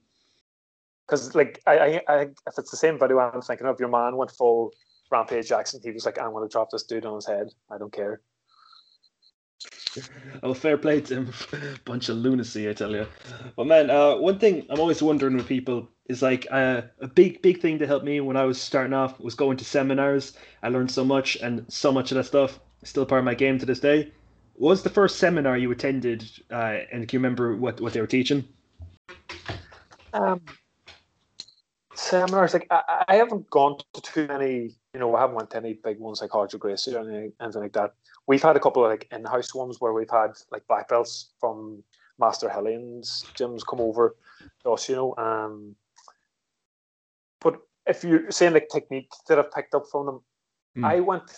Because 1.07 1.35
like 1.35 1.61
I, 1.65 1.77
I, 1.79 2.01
I, 2.07 2.21
if 2.21 2.57
it's 2.57 2.71
the 2.71 2.77
same 2.77 2.99
video 2.99 3.19
I'm 3.19 3.41
thinking 3.41 3.67
of, 3.67 3.79
your 3.79 3.89
man 3.89 4.17
went 4.17 4.31
full 4.31 4.73
Rampage 5.11 5.47
Jackson. 5.47 5.79
He 5.83 5.91
was 5.91 6.05
like, 6.05 6.19
I'm 6.19 6.31
going 6.31 6.47
to 6.47 6.51
drop 6.51 6.69
this 6.71 6.83
dude 6.83 7.05
on 7.05 7.15
his 7.15 7.25
head. 7.25 7.47
I 7.71 7.77
don't 7.77 7.93
care. 7.93 8.21
Oh, 10.43 10.53
fair 10.53 10.77
play 10.77 11.01
to 11.01 11.15
him. 11.15 11.33
Bunch 11.85 12.09
of 12.09 12.17
lunacy, 12.17 12.69
I 12.69 12.73
tell 12.73 12.91
you. 12.91 13.07
But 13.55 13.65
man, 13.65 13.89
uh, 13.89 14.15
one 14.15 14.39
thing 14.39 14.65
I'm 14.69 14.79
always 14.79 15.01
wondering 15.01 15.35
with 15.35 15.47
people 15.47 15.89
is 16.05 16.21
like 16.21 16.47
uh, 16.51 16.83
a 17.01 17.07
big, 17.07 17.41
big 17.41 17.61
thing 17.61 17.79
to 17.79 17.87
help 17.87 18.03
me 18.03 18.19
when 18.21 18.37
I 18.37 18.45
was 18.45 18.61
starting 18.61 18.93
off 18.93 19.19
was 19.19 19.35
going 19.35 19.57
to 19.57 19.65
seminars. 19.65 20.37
I 20.63 20.69
learned 20.69 20.91
so 20.91 21.03
much, 21.03 21.35
and 21.37 21.65
so 21.71 21.91
much 21.91 22.11
of 22.11 22.15
that 22.15 22.25
stuff 22.25 22.59
still 22.83 23.05
part 23.05 23.19
of 23.19 23.25
my 23.25 23.35
game 23.35 23.57
to 23.59 23.65
this 23.65 23.79
day. 23.79 24.11
What 24.55 24.69
was 24.69 24.83
the 24.83 24.89
first 24.89 25.17
seminar 25.17 25.57
you 25.57 25.71
attended, 25.71 26.29
uh, 26.51 26.79
and 26.91 27.07
can 27.07 27.17
you 27.17 27.19
remember 27.19 27.55
what, 27.55 27.79
what 27.81 27.93
they 27.93 28.01
were 28.01 28.07
teaching? 28.07 28.47
Um, 30.13 30.41
seminars 31.93 32.53
like 32.53 32.67
I, 32.69 33.05
I 33.07 33.15
haven't 33.15 33.49
gone 33.49 33.77
to 33.93 34.01
too 34.01 34.27
many. 34.27 34.75
You 34.93 34.99
know, 34.99 35.15
I 35.15 35.21
haven't 35.21 35.35
went 35.35 35.51
to 35.51 35.57
any 35.57 35.73
big 35.73 35.99
ones 35.99 36.21
like 36.21 36.31
Hard 36.31 36.51
Gracie 36.59 36.95
or 36.95 36.99
anything, 36.99 37.33
anything 37.39 37.61
like 37.61 37.73
that. 37.73 37.93
We've 38.25 38.41
had 38.41 38.55
a 38.55 38.59
couple 38.59 38.83
of 38.83 38.89
like 38.89 39.07
in-house 39.11 39.53
ones 39.53 39.79
where 39.79 39.93
we've 39.93 40.09
had 40.09 40.31
like 40.51 40.67
black 40.67 40.89
belts 40.89 41.29
from 41.39 41.83
Master 42.19 42.47
Rilion's 42.47 43.25
gyms 43.35 43.61
come 43.67 43.81
over 43.81 44.15
to 44.63 44.71
us. 44.71 44.89
You 44.89 44.95
know, 44.95 45.15
um, 45.17 45.75
but 47.39 47.61
if 47.85 48.03
you're 48.03 48.31
saying 48.31 48.53
like 48.53 48.69
technique 48.69 49.11
that 49.27 49.37
I've 49.37 49.51
picked 49.51 49.75
up 49.75 49.85
from 49.91 50.07
them, 50.07 50.21
Hmm. 50.75 50.85
I 50.85 50.99
went 50.99 51.31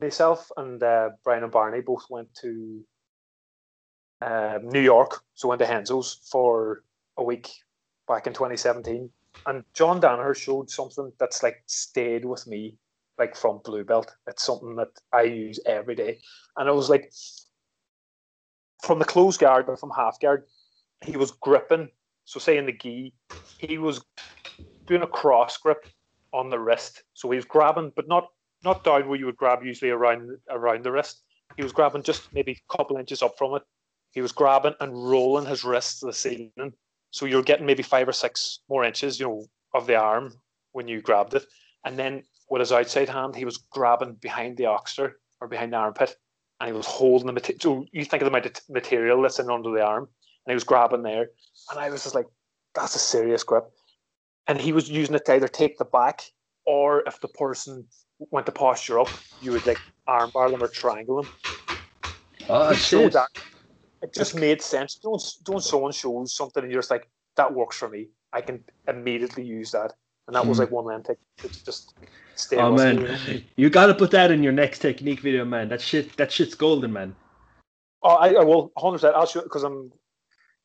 myself 0.00 0.50
and 0.56 0.82
uh, 0.82 1.10
Brian 1.24 1.42
and 1.42 1.52
Barney 1.52 1.80
both 1.80 2.06
went 2.10 2.34
to 2.36 2.84
um, 4.20 4.68
New 4.68 4.80
York, 4.80 5.22
so 5.34 5.48
went 5.48 5.60
to 5.60 5.66
Renzo's 5.66 6.20
for 6.30 6.82
a 7.16 7.24
week 7.24 7.50
back 8.06 8.26
in 8.26 8.32
2017. 8.32 9.10
And 9.46 9.64
John 9.74 10.00
Danaher 10.00 10.36
showed 10.36 10.70
something 10.70 11.12
that's 11.18 11.42
like 11.42 11.62
stayed 11.66 12.24
with 12.24 12.46
me, 12.46 12.76
like 13.18 13.36
from 13.36 13.60
Blue 13.64 13.84
Belt. 13.84 14.12
It's 14.26 14.44
something 14.44 14.76
that 14.76 14.90
I 15.12 15.22
use 15.22 15.60
every 15.66 15.94
day. 15.94 16.18
And 16.56 16.68
I 16.68 16.72
was 16.72 16.90
like 16.90 17.12
from 18.82 18.98
the 18.98 19.04
close 19.04 19.36
guard 19.36 19.68
or 19.68 19.76
from 19.76 19.90
half 19.90 20.20
guard, 20.20 20.44
he 21.04 21.16
was 21.16 21.30
gripping. 21.30 21.88
So 22.24 22.40
say 22.40 22.56
in 22.58 22.66
the 22.66 22.72
gi, 22.72 23.12
he 23.58 23.78
was 23.78 24.04
doing 24.86 25.02
a 25.02 25.06
cross 25.06 25.56
grip 25.56 25.86
on 26.32 26.50
the 26.50 26.58
wrist. 26.58 27.02
So 27.14 27.30
he 27.30 27.36
was 27.36 27.44
grabbing, 27.44 27.92
but 27.96 28.08
not 28.08 28.28
not 28.64 28.84
down 28.84 29.08
where 29.08 29.18
you 29.18 29.26
would 29.26 29.36
grab 29.36 29.62
usually 29.62 29.90
around 29.90 30.30
around 30.50 30.84
the 30.84 30.92
wrist. 30.92 31.22
He 31.56 31.62
was 31.62 31.72
grabbing 31.72 32.02
just 32.02 32.32
maybe 32.32 32.52
a 32.52 32.76
couple 32.76 32.96
inches 32.96 33.22
up 33.22 33.38
from 33.38 33.54
it. 33.54 33.62
He 34.12 34.20
was 34.20 34.32
grabbing 34.32 34.74
and 34.80 35.08
rolling 35.08 35.46
his 35.46 35.64
wrist 35.64 36.00
to 36.00 36.06
the 36.06 36.12
ceiling. 36.12 36.72
So 37.10 37.26
you're 37.26 37.42
getting 37.42 37.66
maybe 37.66 37.82
five 37.82 38.08
or 38.08 38.12
six 38.12 38.60
more 38.68 38.84
inches, 38.84 39.20
you 39.20 39.26
know, 39.26 39.44
of 39.74 39.86
the 39.86 39.96
arm 39.96 40.32
when 40.72 40.88
you 40.88 41.00
grabbed 41.00 41.34
it. 41.34 41.46
And 41.84 41.98
then 41.98 42.24
with 42.48 42.60
his 42.60 42.72
outside 42.72 43.08
hand, 43.08 43.34
he 43.36 43.44
was 43.44 43.58
grabbing 43.58 44.14
behind 44.14 44.56
the 44.56 44.66
oxter 44.66 45.18
or 45.40 45.48
behind 45.48 45.72
the 45.72 45.76
armpit, 45.76 46.16
and 46.60 46.68
he 46.68 46.72
was 46.72 46.86
holding 46.86 47.26
the 47.26 47.32
material. 47.32 47.60
So 47.60 47.86
you 47.92 48.04
think 48.04 48.22
of 48.22 48.30
the 48.30 48.52
material 48.68 49.22
that's 49.22 49.38
in 49.38 49.50
under 49.50 49.70
the 49.70 49.84
arm, 49.84 50.04
and 50.04 50.52
he 50.52 50.54
was 50.54 50.64
grabbing 50.64 51.02
there. 51.02 51.30
And 51.70 51.80
I 51.80 51.90
was 51.90 52.04
just 52.04 52.14
like, 52.14 52.26
that's 52.74 52.94
a 52.94 53.00
serious 53.00 53.42
grip. 53.42 53.64
And 54.46 54.60
he 54.60 54.72
was 54.72 54.88
using 54.88 55.14
it 55.14 55.24
to 55.26 55.34
either 55.34 55.48
take 55.48 55.76
the 55.78 55.84
back 55.84 56.22
or 56.64 57.02
if 57.06 57.20
the 57.20 57.28
person 57.28 57.86
went 58.18 58.46
to 58.46 58.52
posture 58.52 58.98
up, 58.98 59.18
you 59.40 59.52
would 59.52 59.66
like 59.66 59.80
armbar 60.08 60.50
them 60.50 60.62
or 60.62 60.68
triangle 60.68 61.16
them. 61.16 61.28
Oh 62.48 62.74
shit! 62.74 63.12
that. 63.12 63.28
It 64.02 64.14
just 64.14 64.34
made 64.34 64.62
sense. 64.62 64.96
Don't 64.96 65.22
don't 65.44 65.62
someone 65.62 65.92
shows 65.92 66.34
something 66.34 66.62
and 66.62 66.70
you're 66.70 66.82
just 66.82 66.90
like, 66.90 67.08
that 67.36 67.52
works 67.52 67.76
for 67.76 67.88
me. 67.88 68.08
I 68.32 68.40
can 68.40 68.64
immediately 68.86 69.44
use 69.44 69.72
that. 69.72 69.94
And 70.26 70.36
that 70.36 70.46
was 70.46 70.58
Hmm. 70.58 70.62
like 70.62 70.70
one 70.70 70.84
line 70.86 71.02
technique. 71.02 71.18
It's 71.44 71.62
just 71.62 71.94
stay 72.34 72.56
Oh 72.56 72.72
man, 72.72 73.00
you 73.26 73.42
you 73.56 73.70
gotta 73.70 73.94
put 73.94 74.10
that 74.10 74.30
in 74.30 74.42
your 74.42 74.52
next 74.52 74.80
technique 74.80 75.20
video, 75.20 75.44
man. 75.44 75.68
That 75.68 75.80
shit, 75.80 76.16
that 76.16 76.32
shit's 76.32 76.54
golden, 76.54 76.92
man. 76.92 77.14
Oh, 78.02 78.10
I, 78.10 78.34
I 78.34 78.44
will 78.44 78.70
100%. 78.76 79.14
I'll 79.14 79.26
show 79.26 79.42
because 79.42 79.62
I'm 79.62 79.92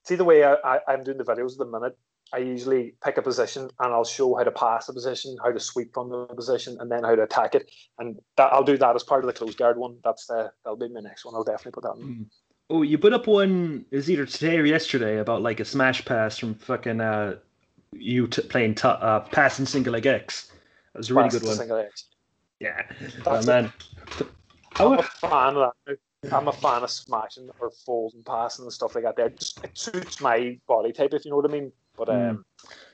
see 0.04 0.16
the 0.16 0.24
way 0.24 0.44
I, 0.44 0.54
I, 0.56 0.80
I'm 0.88 1.04
doing 1.04 1.18
the 1.18 1.24
videos 1.24 1.54
at 1.54 1.60
the 1.60 1.66
minute. 1.66 1.98
I 2.34 2.38
usually 2.38 2.94
pick 3.04 3.18
a 3.18 3.22
position 3.22 3.64
and 3.64 3.94
I'll 3.94 4.06
show 4.06 4.36
how 4.36 4.44
to 4.44 4.52
pass 4.52 4.86
the 4.88 4.94
position, 4.94 5.36
how 5.44 5.52
to 5.52 5.60
sweep 5.60 5.94
from 5.94 6.10
the 6.10 6.26
position, 6.28 6.78
and 6.80 6.90
then 6.90 7.04
how 7.04 7.14
to 7.16 7.24
attack 7.24 7.56
it. 7.56 7.70
And 8.00 8.20
that 8.38 8.54
I'll 8.54 8.64
do 8.64 8.78
that 8.78 8.96
as 8.96 9.04
part 9.04 9.24
of 9.24 9.28
the 9.28 9.34
close 9.34 9.56
guard 9.56 9.78
one. 9.78 9.98
That's 10.04 10.28
the 10.28 10.52
that'll 10.64 10.78
be 10.78 10.88
my 10.90 11.02
next 11.02 11.26
one. 11.26 11.36
I'll 11.36 11.44
definitely 11.44 11.74
put 11.74 11.84
that 11.84 12.02
in. 12.02 12.26
Oh, 12.70 12.84
you 12.84 12.98
put 12.98 13.12
up 13.12 13.28
one. 13.28 13.86
It 13.92 13.98
was 13.98 14.10
either 14.10 14.26
today 14.26 14.58
or 14.58 14.66
yesterday 14.66 15.18
about 15.18 15.42
like 15.42 15.60
a 15.60 15.66
smash 15.66 16.06
pass 16.06 16.38
from 16.38 16.54
fucking 16.56 17.02
uh, 17.02 17.36
you 17.94 18.28
t- 18.28 18.42
playing 18.44 18.76
t- 18.76 18.88
uh, 18.88 19.22
passing 19.32 19.66
single 19.66 19.94
leg 19.94 20.06
X. 20.06 20.52
That 20.94 21.00
was 21.00 21.10
a 21.10 21.14
really 21.14 21.30
Pass 21.30 21.40
good 21.40 21.70
one. 21.70 21.90
Yeah, 22.60 22.82
That's 23.26 23.48
oh, 23.48 23.52
man. 23.52 23.74
I'm 24.80 25.00
a 25.00 25.04
fan 25.04 25.58
of 25.58 25.72
that. 25.86 25.98
I'm 26.32 26.48
a 26.48 26.54
fan 26.54 26.84
of 26.84 26.92
smashing 26.92 27.50
or 27.60 27.72
folding, 27.86 28.24
passing 28.24 28.66
and 28.66 28.74
stuff 28.74 28.94
like 28.94 29.04
that. 29.04 29.16
There, 29.16 29.30
just 29.30 29.64
it 29.64 29.76
suits 29.76 30.22
my 30.22 30.60
body 30.68 30.92
type, 30.92 31.14
if 31.14 31.26
you 31.26 31.32
know 31.32 31.38
what 31.38 31.50
I 31.50 31.54
mean. 31.54 31.72
But 31.98 32.10
um, 32.10 32.46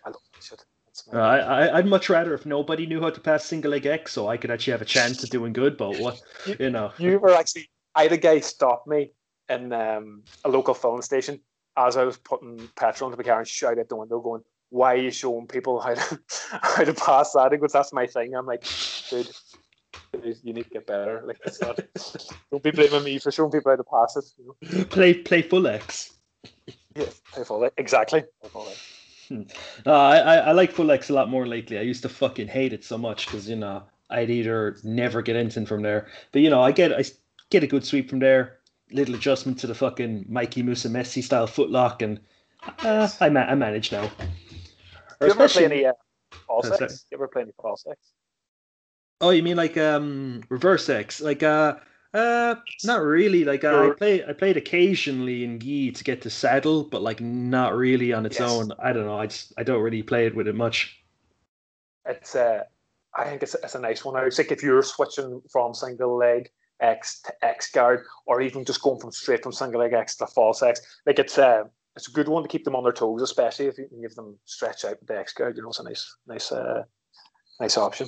I 0.05 0.09
love. 0.09 0.21
That's 0.39 1.07
uh, 1.11 1.15
my, 1.15 1.39
I, 1.41 1.77
I'd 1.77 1.85
much 1.85 2.09
rather 2.09 2.33
if 2.33 2.45
nobody 2.45 2.85
knew 2.85 3.01
how 3.01 3.09
to 3.09 3.19
pass 3.19 3.45
single 3.45 3.71
leg 3.71 3.85
X, 3.85 4.13
so 4.13 4.27
I 4.27 4.37
could 4.37 4.49
actually 4.49 4.71
have 4.71 4.81
a 4.81 4.85
chance 4.85 5.23
of 5.23 5.29
doing 5.29 5.51
good. 5.51 5.77
But 5.77 5.99
what, 5.99 6.21
you 6.59 6.69
know, 6.69 6.91
you 6.97 7.19
were 7.19 7.33
actually. 7.33 7.69
I 7.93 8.03
had 8.03 8.13
a 8.13 8.17
guy 8.17 8.39
stop 8.39 8.85
me 8.87 9.11
in 9.49 9.73
um, 9.73 10.23
a 10.45 10.49
local 10.49 10.73
filling 10.73 11.01
station 11.01 11.39
as 11.75 11.97
I 11.97 12.03
was 12.03 12.17
putting 12.17 12.69
petrol 12.75 13.09
into 13.09 13.17
the 13.17 13.23
car 13.23 13.39
and 13.39 13.47
shout 13.47 13.77
out 13.77 13.89
the 13.89 13.95
window, 13.95 14.19
going, 14.19 14.43
"Why 14.69 14.93
are 14.93 14.97
you 14.97 15.11
showing 15.11 15.47
people 15.47 15.79
how 15.85 15.93
to 15.93 16.19
how 16.61 16.83
to 16.83 16.93
pass 16.93 17.33
that?" 17.33 17.51
Because 17.51 17.73
that's 17.73 17.93
my 17.93 18.07
thing. 18.07 18.35
I'm 18.35 18.45
like, 18.45 18.63
dude. 19.09 19.29
dude, 20.21 20.37
You 20.43 20.53
need 20.53 20.63
to 20.63 20.69
get 20.69 20.87
better. 20.87 21.23
Like, 21.25 21.39
it's 21.45 21.61
not. 21.61 21.79
Don't 22.51 22.63
be 22.63 22.71
blaming 22.71 23.03
me 23.03 23.19
for 23.19 23.31
showing 23.31 23.51
people 23.51 23.71
how 23.71 23.77
to 23.77 23.83
pass 23.83 24.15
it. 24.15 24.25
You 24.37 24.55
know? 24.71 24.85
play 24.85 25.13
play 25.13 25.41
full 25.41 25.67
X. 25.67 26.13
Yeah, 26.95 27.05
play 27.31 27.43
volley. 27.43 27.69
Exactly. 27.77 28.23
Play 28.41 28.49
volley. 28.49 28.73
No, 29.29 29.93
I, 29.93 30.17
I 30.17 30.35
I 30.37 30.51
like 30.53 30.71
full 30.71 30.89
X 30.91 31.09
a 31.09 31.13
lot 31.13 31.29
more 31.29 31.45
lately. 31.45 31.77
I 31.77 31.81
used 31.81 32.01
to 32.03 32.09
fucking 32.09 32.47
hate 32.47 32.73
it 32.73 32.83
so 32.83 32.97
much 32.97 33.25
because 33.25 33.49
you 33.49 33.55
know 33.55 33.83
I'd 34.09 34.29
either 34.29 34.77
never 34.83 35.21
get 35.21 35.35
anything 35.35 35.65
from 35.65 35.81
there, 35.81 36.07
but 36.31 36.41
you 36.41 36.49
know 36.49 36.61
I 36.61 36.71
get 36.71 36.93
I 36.93 37.03
get 37.49 37.63
a 37.63 37.67
good 37.67 37.85
sweep 37.85 38.09
from 38.09 38.19
there. 38.19 38.59
Little 38.91 39.15
adjustment 39.15 39.59
to 39.59 39.67
the 39.67 39.75
fucking 39.75 40.25
Mikey 40.29 40.63
Musumeci 40.63 41.21
style 41.21 41.47
footlock, 41.47 42.01
and 42.01 42.19
uh, 42.85 43.09
I 43.19 43.29
ma- 43.29 43.41
I 43.41 43.55
manage 43.55 43.91
now. 43.91 44.09
Do 45.19 45.27
you 45.27 45.31
ever 45.33 45.47
play 45.47 45.65
any 45.65 45.85
uh, 45.85 45.93
false 46.45 46.65
Oh, 46.67 46.75
sorry. 46.75 46.85
X? 46.85 47.05
You 47.11 47.17
ever 47.17 47.27
play 47.27 47.41
any 47.43 47.51
false 47.61 47.85
X? 47.89 47.97
Oh, 49.19 49.31
you 49.31 49.41
mean 49.41 49.57
like 49.57 49.77
um 49.77 50.43
reverse 50.49 50.89
X? 50.89 51.21
Like 51.21 51.41
uh 51.43 51.75
uh 52.13 52.55
not 52.83 53.01
really. 53.01 53.43
Like 53.43 53.63
uh, 53.63 53.89
I 53.89 53.89
play 53.89 54.23
I 54.23 54.33
played 54.33 54.57
occasionally 54.57 55.43
in 55.43 55.59
Gi 55.59 55.91
to 55.91 56.03
get 56.03 56.21
to 56.21 56.29
saddle, 56.29 56.83
but 56.83 57.01
like 57.01 57.19
not 57.19 57.75
really 57.75 58.13
on 58.13 58.25
its 58.25 58.39
Yes. 58.39 58.49
own. 58.49 58.71
I 58.79 58.93
don't 58.93 59.05
know. 59.05 59.17
I 59.17 59.27
just 59.27 59.53
I 59.57 59.63
don't 59.63 59.81
really 59.81 60.03
play 60.03 60.27
it 60.27 60.35
with 60.35 60.47
it 60.47 60.55
much. 60.55 61.03
It's 62.05 62.35
uh, 62.35 62.63
I 63.15 63.25
think 63.25 63.43
it's, 63.43 63.55
it's 63.55 63.75
a 63.75 63.79
nice 63.79 64.05
one. 64.05 64.23
It's 64.25 64.37
like 64.37 64.51
if 64.51 64.61
you're 64.61 64.83
switching 64.83 65.41
from 65.51 65.73
single 65.73 66.15
leg 66.15 66.49
X 66.79 67.21
to 67.23 67.33
X 67.43 67.71
guard, 67.71 68.05
or 68.27 68.39
even 68.39 68.63
just 68.63 68.81
going 68.83 68.99
from 68.99 69.11
straight 69.11 69.41
from 69.41 69.51
single 69.51 69.81
leg 69.81 69.93
X 69.93 70.15
to 70.17 70.27
false 70.27 70.61
X, 70.61 70.79
like 71.07 71.17
it's 71.17 71.37
uh, 71.39 71.63
it's 71.97 72.07
a 72.07 72.11
good 72.11 72.27
one 72.27 72.43
to 72.43 72.49
keep 72.49 72.63
them 72.63 72.75
on 72.75 72.83
their 72.83 72.93
toes, 72.93 73.23
especially 73.23 73.65
if 73.65 73.77
you 73.77 73.87
can 73.87 74.01
give 74.01 74.13
them 74.13 74.37
stretch 74.45 74.85
out 74.85 74.97
the 75.05 75.17
X 75.17 75.33
guard. 75.33 75.57
You 75.57 75.63
know, 75.63 75.69
it's 75.69 75.79
a 75.79 75.83
nice, 75.83 76.15
nice, 76.27 76.51
uh, 76.51 76.83
nice 77.59 77.75
option. 77.75 78.07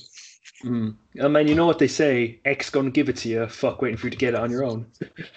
Mm. 0.64 0.96
I 1.22 1.28
mean, 1.28 1.48
you 1.48 1.56
know 1.56 1.66
what 1.66 1.80
they 1.80 1.88
say: 1.88 2.40
X 2.46 2.70
gonna 2.70 2.92
give 2.92 3.10
it 3.10 3.18
to 3.18 3.30
you. 3.30 3.48
Fuck, 3.48 3.82
waiting 3.82 3.98
for 3.98 4.08
you 4.08 4.12
to 4.12 4.18
get 4.18 4.36
it 4.36 4.40
on 4.40 4.52
your 4.52 4.64
own. 4.64 4.86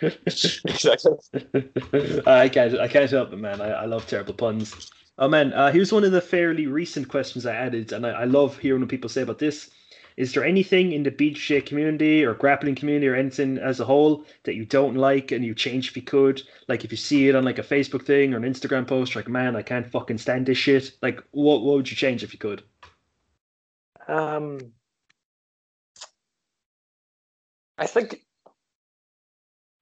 exactly. 0.03 1.13
I 2.27 2.49
can't. 2.49 2.79
I 2.79 2.89
can't 2.89 3.11
help 3.11 3.33
it, 3.33 3.39
man. 3.39 3.63
I, 3.63 3.71
I 3.71 3.85
love 3.87 4.07
terrible 4.07 4.35
puns. 4.35 4.91
Oh 5.19 5.29
man, 5.29 5.55
uh, 5.55 5.73
here's 5.73 5.93
one 5.93 6.05
of 6.05 6.13
the 6.13 6.21
fairly 6.21 6.67
recent 6.67 7.09
questions 7.09 7.47
I 7.47 7.55
added, 7.55 7.93
and 7.93 8.07
I, 8.07 8.11
I 8.11 8.25
love 8.25 8.59
hearing 8.59 8.83
what 8.83 8.91
people 8.91 9.09
say 9.09 9.23
about 9.23 9.39
this. 9.39 9.71
Is 10.17 10.33
there 10.33 10.45
anything 10.45 10.93
in 10.93 11.03
the 11.03 11.11
BJJ 11.11 11.67
community 11.67 12.25
or 12.25 12.35
grappling 12.35 12.75
community 12.75 13.09
or 13.09 13.15
anything 13.15 13.59
as 13.59 13.81
a 13.81 13.85
whole 13.85 14.25
that 14.45 14.55
you 14.55 14.65
don't 14.65 14.97
like 14.97 15.33
and 15.33 15.45
you 15.45 15.55
change 15.55 15.89
if 15.89 15.97
you 15.97 16.03
could? 16.03 16.43
Like 16.69 16.85
if 16.85 16.91
you 16.91 16.97
see 16.97 17.29
it 17.29 17.35
on 17.35 17.45
like 17.45 17.59
a 17.59 17.63
Facebook 17.63 18.05
thing 18.05 18.35
or 18.35 18.37
an 18.37 18.43
Instagram 18.43 18.87
post, 18.87 19.17
like 19.17 19.29
man, 19.29 19.57
I 19.57 19.63
can't 19.63 19.91
fucking 19.91 20.19
stand 20.19 20.47
this 20.47 20.59
shit. 20.59 20.93
Like 21.03 21.23
what 21.31 21.63
what 21.63 21.77
would 21.77 21.91
you 21.91 21.97
change 21.97 22.23
if 22.23 22.33
you 22.33 22.39
could? 22.39 22.63
Um, 24.09 24.59
I 27.79 27.87
think 27.87 28.23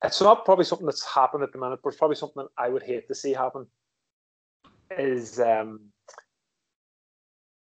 it's 0.05 0.21
not 0.21 0.45
probably 0.45 0.65
something 0.65 0.87
that's 0.87 1.05
happened 1.05 1.43
at 1.43 1.53
the 1.53 1.59
minute, 1.59 1.81
but 1.83 1.91
it's 1.91 1.99
probably 1.99 2.17
something 2.17 2.45
that 2.45 2.51
I 2.63 2.69
would 2.69 2.83
hate 2.83 3.09
to 3.09 3.15
see 3.15 3.33
happen. 3.33 3.67
Is 4.99 5.39
um, 5.39 5.81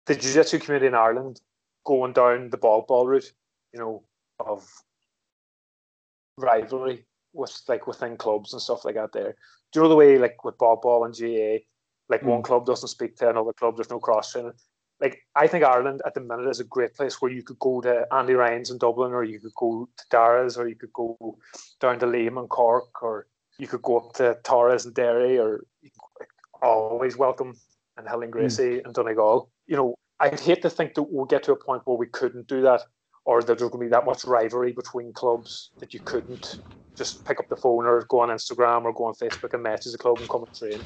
the 0.06 0.14
jiu-jitsu 0.14 0.60
community 0.60 0.86
in 0.86 0.94
Ireland 0.94 1.40
going 1.88 2.12
down 2.12 2.50
the 2.50 2.62
ball 2.64 2.84
ball 2.86 3.06
route, 3.06 3.32
you 3.72 3.80
know, 3.80 4.04
of 4.38 4.68
rivalry 6.36 7.04
with 7.32 7.60
like 7.68 7.86
within 7.86 8.16
clubs 8.16 8.52
and 8.52 8.62
stuff 8.62 8.84
like 8.84 8.94
that. 8.96 9.12
There, 9.12 9.34
do 9.72 9.80
you 9.80 9.82
know 9.82 9.88
the 9.88 9.96
way 9.96 10.18
like 10.18 10.44
with 10.44 10.58
ball 10.58 10.76
ball 10.76 11.04
and 11.04 11.14
GA, 11.14 11.64
like 12.08 12.22
one 12.22 12.42
Mm. 12.42 12.44
club 12.44 12.66
doesn't 12.66 12.88
speak 12.96 13.16
to 13.16 13.30
another 13.30 13.54
club. 13.54 13.76
There's 13.76 13.90
no 13.90 14.00
cross 14.00 14.32
training 14.32 14.52
like 15.00 15.24
I 15.34 15.46
think 15.46 15.64
Ireland 15.64 16.02
at 16.04 16.14
the 16.14 16.20
minute 16.20 16.48
is 16.48 16.60
a 16.60 16.64
great 16.64 16.94
place 16.94 17.20
where 17.20 17.30
you 17.30 17.42
could 17.42 17.58
go 17.58 17.80
to 17.80 18.06
Andy 18.12 18.34
Ryan's 18.34 18.70
in 18.70 18.78
Dublin, 18.78 19.12
or 19.12 19.24
you 19.24 19.40
could 19.40 19.54
go 19.54 19.88
to 19.96 20.04
Dara's, 20.10 20.56
or 20.56 20.68
you 20.68 20.74
could 20.74 20.92
go 20.92 21.38
down 21.80 21.98
to 22.00 22.06
Liam 22.06 22.38
and 22.38 22.48
Cork, 22.48 23.02
or 23.02 23.26
you 23.58 23.68
could 23.68 23.82
go 23.82 23.98
up 23.98 24.14
to 24.14 24.38
Torres 24.42 24.86
and 24.86 24.94
Derry, 24.94 25.38
or 25.38 25.64
you 25.82 25.90
could 26.16 26.26
always 26.62 27.16
welcome 27.16 27.54
and 27.96 28.06
Rilion 28.06 28.30
Gracie 28.30 28.80
and 28.84 28.94
Donegal. 28.94 29.50
You 29.66 29.76
know, 29.76 29.94
I'd 30.20 30.40
hate 30.40 30.62
to 30.62 30.70
think 30.70 30.94
that 30.94 31.04
we'll 31.04 31.26
get 31.26 31.42
to 31.44 31.52
a 31.52 31.56
point 31.56 31.82
where 31.84 31.96
we 31.96 32.06
couldn't 32.06 32.48
do 32.48 32.62
that, 32.62 32.82
or 33.24 33.40
that 33.42 33.46
there's 33.58 33.70
going 33.70 33.84
to 33.84 33.86
be 33.86 33.90
that 33.90 34.06
much 34.06 34.24
rivalry 34.24 34.72
between 34.72 35.12
clubs 35.12 35.70
that 35.80 35.94
you 35.94 36.00
couldn't 36.04 36.58
just 36.96 37.24
pick 37.24 37.38
up 37.40 37.48
the 37.48 37.56
phone 37.56 37.86
or 37.86 38.04
go 38.08 38.20
on 38.20 38.30
Instagram 38.30 38.84
or 38.84 38.92
go 38.92 39.04
on 39.04 39.14
Facebook 39.14 39.54
and 39.54 39.62
message 39.62 39.92
the 39.92 39.98
club 39.98 40.18
and 40.20 40.28
come 40.28 40.42
and 40.42 40.54
train. 40.54 40.84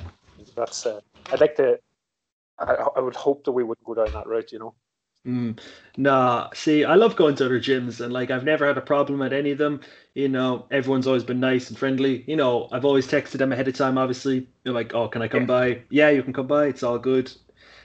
That's 0.56 0.84
uh, 0.86 1.00
I'd 1.30 1.40
like 1.40 1.56
to. 1.56 1.78
I, 2.58 2.74
I 2.96 3.00
would 3.00 3.16
hope 3.16 3.44
that 3.44 3.52
we 3.52 3.64
wouldn't 3.64 3.86
go 3.86 3.94
down 3.94 4.12
that 4.14 4.26
route, 4.28 4.52
you 4.52 4.58
know. 4.60 4.74
Mm. 5.26 5.60
Nah, 5.96 6.50
see, 6.52 6.84
I 6.84 6.96
love 6.96 7.14
going 7.14 7.36
to 7.36 7.44
other 7.46 7.60
gyms 7.60 8.00
and 8.00 8.12
like 8.12 8.30
I've 8.32 8.42
never 8.44 8.66
had 8.66 8.76
a 8.76 8.80
problem 8.82 9.22
at 9.22 9.32
any 9.32 9.52
of 9.52 9.58
them. 9.58 9.80
You 10.14 10.28
know, 10.28 10.66
everyone's 10.72 11.06
always 11.06 11.22
been 11.22 11.38
nice 11.38 11.68
and 11.70 11.78
friendly. 11.78 12.24
You 12.26 12.34
know, 12.36 12.68
I've 12.72 12.84
always 12.84 13.06
texted 13.06 13.38
them 13.38 13.52
ahead 13.52 13.68
of 13.68 13.74
time, 13.76 13.98
obviously. 13.98 14.48
They're 14.64 14.72
like, 14.72 14.94
oh, 14.94 15.08
can 15.08 15.22
I 15.22 15.28
come 15.28 15.42
Yeah. 15.42 15.46
by? 15.46 15.82
Yeah, 15.90 16.10
you 16.10 16.22
can 16.24 16.32
come 16.32 16.48
by. 16.48 16.66
It's 16.66 16.82
all 16.82 16.98
good. 16.98 17.32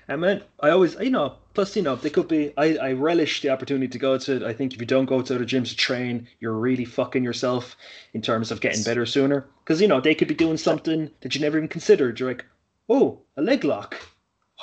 And 0.09 0.21
man, 0.21 0.43
I 0.61 0.69
always, 0.69 0.95
you 0.95 1.09
know, 1.09 1.35
plus, 1.53 1.75
you 1.75 1.81
know, 1.81 1.95
they 1.97 2.09
could 2.09 2.27
be, 2.29 2.53
I, 2.55 2.77
I 2.77 2.91
relish 2.93 3.41
the 3.41 3.49
opportunity 3.49 3.89
to 3.89 3.97
go 3.99 4.17
to 4.17 4.35
it. 4.37 4.43
I 4.43 4.53
think 4.53 4.73
if 4.73 4.79
you 4.79 4.85
don't 4.87 5.05
go 5.05 5.21
to 5.21 5.35
other 5.35 5.45
gyms 5.45 5.69
to 5.69 5.75
train, 5.75 6.27
you're 6.39 6.53
really 6.53 6.85
fucking 6.85 7.23
yourself 7.23 7.75
in 8.13 8.21
terms 8.21 8.49
of 8.51 8.61
getting 8.61 8.83
better 8.83 9.05
sooner. 9.05 9.45
Because, 9.63 9.81
you 9.81 9.87
know, 9.87 9.99
they 9.99 10.15
could 10.15 10.29
be 10.29 10.33
doing 10.33 10.57
something 10.57 11.11
that 11.21 11.35
you 11.35 11.41
never 11.41 11.57
even 11.57 11.67
considered. 11.67 12.19
You're 12.19 12.29
like, 12.29 12.45
oh, 12.87 13.19
a 13.35 13.41
leg 13.41 13.65
lock. 13.65 13.97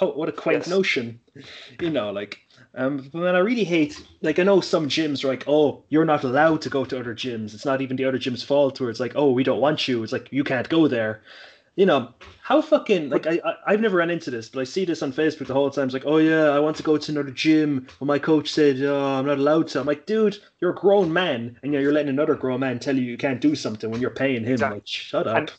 Oh, 0.01 0.13
what 0.13 0.29
a 0.29 0.33
quaint 0.33 0.61
Yes. 0.61 0.69
notion. 0.69 1.21
You 1.79 1.91
know, 1.91 2.11
like, 2.11 2.41
um, 2.75 3.11
but 3.13 3.21
man, 3.21 3.37
I 3.37 3.41
really 3.41 3.65
hate, 3.65 4.03
like, 4.23 4.39
I 4.39 4.43
know 4.43 4.61
some 4.61 4.89
gyms 4.89 5.23
are 5.25 5.29
like, 5.29 5.45
oh, 5.47 5.85
you're 5.89 6.05
not 6.05 6.25
allowed 6.25 6.63
to 6.63 6.71
go 6.71 6.85
to 6.85 6.99
other 6.99 7.15
gyms. 7.15 7.55
It's 7.55 7.65
not 7.65 7.81
even 7.81 7.97
the 7.97 8.07
other 8.07 8.19
gym's 8.19 8.43
fault, 8.43 8.81
where 8.81 8.91
it's 8.91 8.99
like, 8.99 9.13
oh, 9.15 9.31
we 9.31 9.45
don't 9.45 9.61
want 9.61 9.87
you. 9.87 10.03
It's 10.03 10.13
like, 10.13 10.29
you 10.33 10.43
can't 10.43 10.69
go 10.69 10.89
there. 10.89 11.23
You 11.77 11.87
know, 11.87 12.15
how 12.41 12.63
fucking, 12.63 13.11
like, 13.11 13.27
I, 13.27 13.41
I, 13.45 13.55
I've 13.67 13.81
never 13.81 13.97
run 13.97 14.11
into 14.11 14.31
this, 14.31 14.49
but 14.49 14.61
I 14.61 14.65
see 14.65 14.85
this 14.85 15.03
on 15.03 15.13
Facebook 15.13 15.49
the 15.49 15.55
whole 15.55 15.71
time. 15.71 15.87
It's 15.87 15.95
like, 15.95 16.07
oh, 16.07 16.19
yeah, 16.19 16.51
I 16.51 16.61
want 16.61 16.77
to 16.77 16.83
go 16.85 16.97
to 16.97 17.13
another 17.13 17.31
gym. 17.31 17.87
Well, 17.99 18.07
my 18.07 18.19
coach 18.19 18.53
said, 18.53 18.81
oh, 18.83 19.19
I'm 19.19 19.27
not 19.27 19.39
allowed 19.39 19.69
to. 19.69 19.81
I'm 19.81 19.87
like, 19.87 20.07
dude, 20.07 20.39
you're 20.61 20.71
a 20.71 20.75
grown 20.75 21.13
man, 21.13 21.59
and 21.63 21.73
you 21.73 21.79
know, 21.79 21.83
you're 21.83 21.93
letting 21.93 22.11
another 22.11 22.37
grown 22.37 22.61
man 22.61 22.79
tell 22.79 22.97
you 22.97 23.03
you 23.03 23.19
can't 23.19 23.41
do 23.41 23.57
something 23.57 23.91
when 23.91 24.01
you're 24.01 24.11
paying 24.11 24.45
him. 24.45 24.53
Exactly. 24.53 24.77
Like, 24.77 24.87
shut 24.87 25.27
up. 25.27 25.37
And 25.37 25.53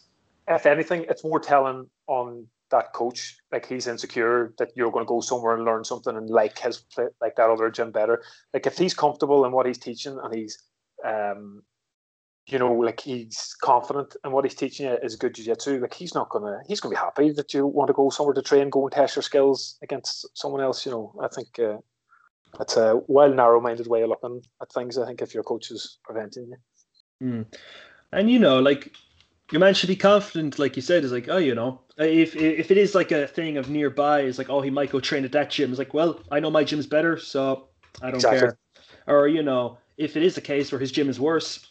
if 0.47 0.65
anything, 0.65 1.05
it's 1.09 1.23
more 1.23 1.39
telling 1.39 1.89
on 2.07 2.47
that 2.71 2.93
coach. 2.93 3.37
Like 3.51 3.65
he's 3.65 3.87
insecure 3.87 4.53
that 4.57 4.71
you're 4.75 4.91
going 4.91 5.05
to 5.05 5.09
go 5.09 5.21
somewhere 5.21 5.55
and 5.55 5.65
learn 5.65 5.83
something 5.83 6.15
and 6.15 6.29
like 6.29 6.57
his 6.59 6.83
like 7.21 7.35
that 7.35 7.49
other 7.49 7.69
gym 7.69 7.91
better. 7.91 8.23
Like 8.53 8.65
if 8.65 8.77
he's 8.77 8.93
comfortable 8.93 9.45
in 9.45 9.51
what 9.51 9.65
he's 9.65 9.77
teaching 9.77 10.19
and 10.21 10.33
he's 10.33 10.61
um 11.03 11.63
you 12.47 12.59
know, 12.59 12.71
like 12.73 12.99
he's 12.99 13.55
confident 13.61 14.15
and 14.23 14.31
what 14.31 14.45
he's 14.45 14.55
teaching 14.55 14.87
you 14.87 14.97
is 15.01 15.15
good 15.15 15.33
jiu-jitsu, 15.33 15.79
like 15.79 15.93
he's 15.93 16.13
not 16.13 16.29
gonna 16.29 16.59
he's 16.67 16.79
gonna 16.79 16.93
be 16.93 16.99
happy 16.99 17.31
that 17.31 17.53
you 17.53 17.65
want 17.65 17.87
to 17.87 17.93
go 17.93 18.09
somewhere 18.09 18.35
to 18.35 18.41
train, 18.41 18.69
go 18.69 18.85
and 18.85 18.91
test 18.91 19.15
your 19.15 19.23
skills 19.23 19.77
against 19.81 20.27
someone 20.37 20.61
else. 20.61 20.85
You 20.85 20.91
know, 20.91 21.13
I 21.21 21.27
think 21.27 21.59
uh, 21.59 21.77
that's 22.57 22.77
a 22.77 23.01
well 23.07 23.33
narrow-minded 23.33 23.87
way 23.87 24.03
of 24.03 24.09
looking 24.09 24.41
at 24.61 24.71
things. 24.71 24.97
I 24.97 25.07
think 25.07 25.21
if 25.21 25.33
your 25.33 25.43
coach 25.43 25.71
is 25.71 25.97
preventing 26.03 26.49
you. 26.49 26.57
Mm. 27.27 27.45
And 28.11 28.29
you 28.29 28.37
know, 28.37 28.59
like 28.59 28.93
your 29.51 29.59
man 29.59 29.73
should 29.73 29.87
be 29.87 29.95
confident, 29.95 30.59
like 30.59 30.75
you 30.75 30.81
said, 30.81 31.03
is 31.03 31.11
like, 31.11 31.27
oh, 31.29 31.37
you 31.37 31.55
know, 31.55 31.81
if 31.97 32.35
if 32.35 32.69
it 32.69 32.77
is 32.77 32.93
like 32.93 33.11
a 33.11 33.27
thing 33.27 33.57
of 33.57 33.69
nearby, 33.69 34.21
it's 34.21 34.37
like, 34.37 34.49
oh, 34.49 34.61
he 34.61 34.69
might 34.69 34.91
go 34.91 34.99
train 34.99 35.25
at 35.25 35.31
that 35.31 35.49
gym. 35.49 35.71
It's 35.71 35.79
like, 35.79 35.93
well, 35.95 36.19
I 36.31 36.39
know 36.39 36.51
my 36.51 36.63
gym's 36.63 36.87
better, 36.87 37.17
so 37.17 37.69
I 38.01 38.07
don't 38.07 38.15
Exactly. 38.15 38.39
care. 38.39 38.57
Or 39.07 39.27
you 39.27 39.41
know, 39.41 39.79
if 39.97 40.15
it 40.15 40.21
is 40.21 40.37
a 40.37 40.41
case 40.41 40.71
where 40.71 40.79
his 40.79 40.91
gym 40.91 41.09
is 41.09 41.19
worse, 41.19 41.65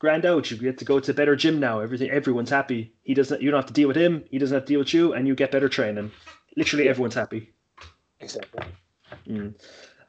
grand 0.00 0.26
out. 0.26 0.50
You 0.50 0.56
get 0.56 0.78
to 0.78 0.84
go 0.84 0.98
to 0.98 1.12
a 1.12 1.14
better 1.14 1.36
gym 1.36 1.60
now. 1.60 1.78
Everything, 1.78 2.10
everyone's 2.10 2.50
happy. 2.50 2.92
He 3.04 3.14
doesn't. 3.14 3.40
You 3.40 3.52
don't 3.52 3.58
have 3.58 3.66
to 3.66 3.72
deal 3.72 3.86
with 3.86 3.96
him. 3.96 4.24
He 4.30 4.38
doesn't 4.38 4.54
have 4.54 4.64
to 4.64 4.72
deal 4.72 4.80
with 4.80 4.92
you, 4.92 5.12
and 5.12 5.28
you 5.28 5.36
get 5.36 5.52
better 5.52 5.68
training. 5.68 6.10
Literally, 6.56 6.88
everyone's 6.88 7.14
happy. 7.14 7.52
Exactly. 8.18 8.64
Mm. 9.28 9.54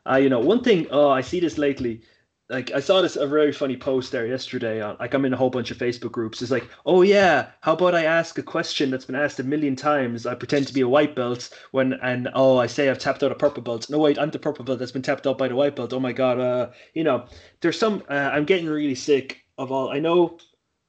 Uh, 0.09 0.15
you 0.15 0.29
know, 0.29 0.39
one 0.39 0.63
thing. 0.63 0.87
Oh, 0.89 1.09
I 1.09 1.21
see 1.21 1.39
this 1.39 1.59
lately. 1.59 2.01
Like 2.49 2.71
I 2.71 2.81
saw 2.81 3.01
this 3.01 3.15
a 3.15 3.25
very 3.25 3.53
funny 3.53 3.77
post 3.77 4.11
there 4.11 4.27
yesterday. 4.27 4.81
On 4.81 4.97
like 4.99 5.13
I'm 5.13 5.23
in 5.23 5.33
a 5.33 5.37
whole 5.37 5.49
bunch 5.49 5.71
of 5.71 5.77
Facebook 5.77 6.11
groups. 6.11 6.41
It's 6.41 6.51
like, 6.51 6.67
oh 6.85 7.01
yeah, 7.01 7.47
how 7.61 7.73
about 7.73 7.95
I 7.95 8.03
ask 8.03 8.37
a 8.37 8.43
question 8.43 8.91
that's 8.91 9.05
been 9.05 9.15
asked 9.15 9.39
a 9.39 9.43
million 9.43 9.77
times? 9.77 10.25
I 10.25 10.35
pretend 10.35 10.67
to 10.67 10.73
be 10.73 10.81
a 10.81 10.89
white 10.89 11.15
belt 11.15 11.49
when 11.71 11.93
and 11.93 12.27
oh 12.33 12.57
I 12.57 12.67
say 12.67 12.89
I've 12.89 12.99
tapped 12.99 13.23
out 13.23 13.31
a 13.31 13.35
purple 13.35 13.63
belt. 13.63 13.89
No 13.89 13.99
wait, 13.99 14.19
I'm 14.19 14.31
the 14.31 14.39
purple 14.39 14.65
belt 14.65 14.79
that's 14.79 14.91
been 14.91 15.01
tapped 15.01 15.27
out 15.27 15.37
by 15.37 15.47
the 15.47 15.55
white 15.55 15.77
belt. 15.77 15.93
Oh 15.93 16.01
my 16.01 16.11
god. 16.11 16.39
Uh, 16.41 16.71
you 16.93 17.05
know, 17.05 17.25
there's 17.61 17.79
some. 17.79 18.03
Uh, 18.09 18.31
I'm 18.33 18.43
getting 18.43 18.67
really 18.67 18.95
sick 18.95 19.41
of 19.57 19.71
all. 19.71 19.89
I 19.89 19.99
know 19.99 20.37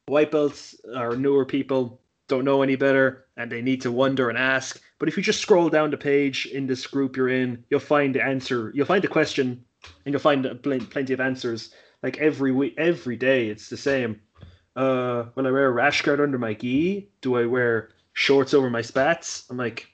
white 0.06 0.30
belts 0.30 0.76
are 0.94 1.16
newer 1.16 1.44
people 1.44 2.00
don't 2.28 2.44
know 2.44 2.62
any 2.62 2.76
better 2.76 3.26
and 3.36 3.52
they 3.52 3.60
need 3.60 3.82
to 3.82 3.92
wonder 3.92 4.28
and 4.28 4.38
ask. 4.38 4.80
But 4.98 5.08
if 5.08 5.16
you 5.16 5.22
just 5.22 5.40
scroll 5.40 5.68
down 5.68 5.90
the 5.90 5.96
page 5.96 6.46
in 6.46 6.66
this 6.66 6.86
group 6.86 7.16
you're 7.16 7.28
in, 7.28 7.64
you'll 7.70 7.80
find 7.80 8.14
the 8.14 8.24
answer. 8.24 8.72
You'll 8.74 8.86
find 8.86 9.02
the 9.02 9.08
question, 9.08 9.64
and 10.04 10.12
you'll 10.12 10.20
find 10.20 10.42
pl- 10.62 10.86
plenty 10.86 11.12
of 11.12 11.20
answers. 11.20 11.74
Like 12.02 12.18
every 12.18 12.52
week, 12.52 12.74
every 12.78 13.16
day, 13.16 13.48
it's 13.48 13.68
the 13.68 13.76
same. 13.76 14.20
Uh, 14.74 15.24
will 15.34 15.46
I 15.46 15.50
wear 15.50 15.66
a 15.66 15.70
rash 15.70 16.02
guard 16.02 16.20
under 16.20 16.38
my 16.38 16.54
gi? 16.54 17.10
Do 17.20 17.36
I 17.36 17.46
wear 17.46 17.90
shorts 18.14 18.54
over 18.54 18.70
my 18.70 18.82
spats? 18.82 19.44
I'm 19.50 19.56
like, 19.56 19.88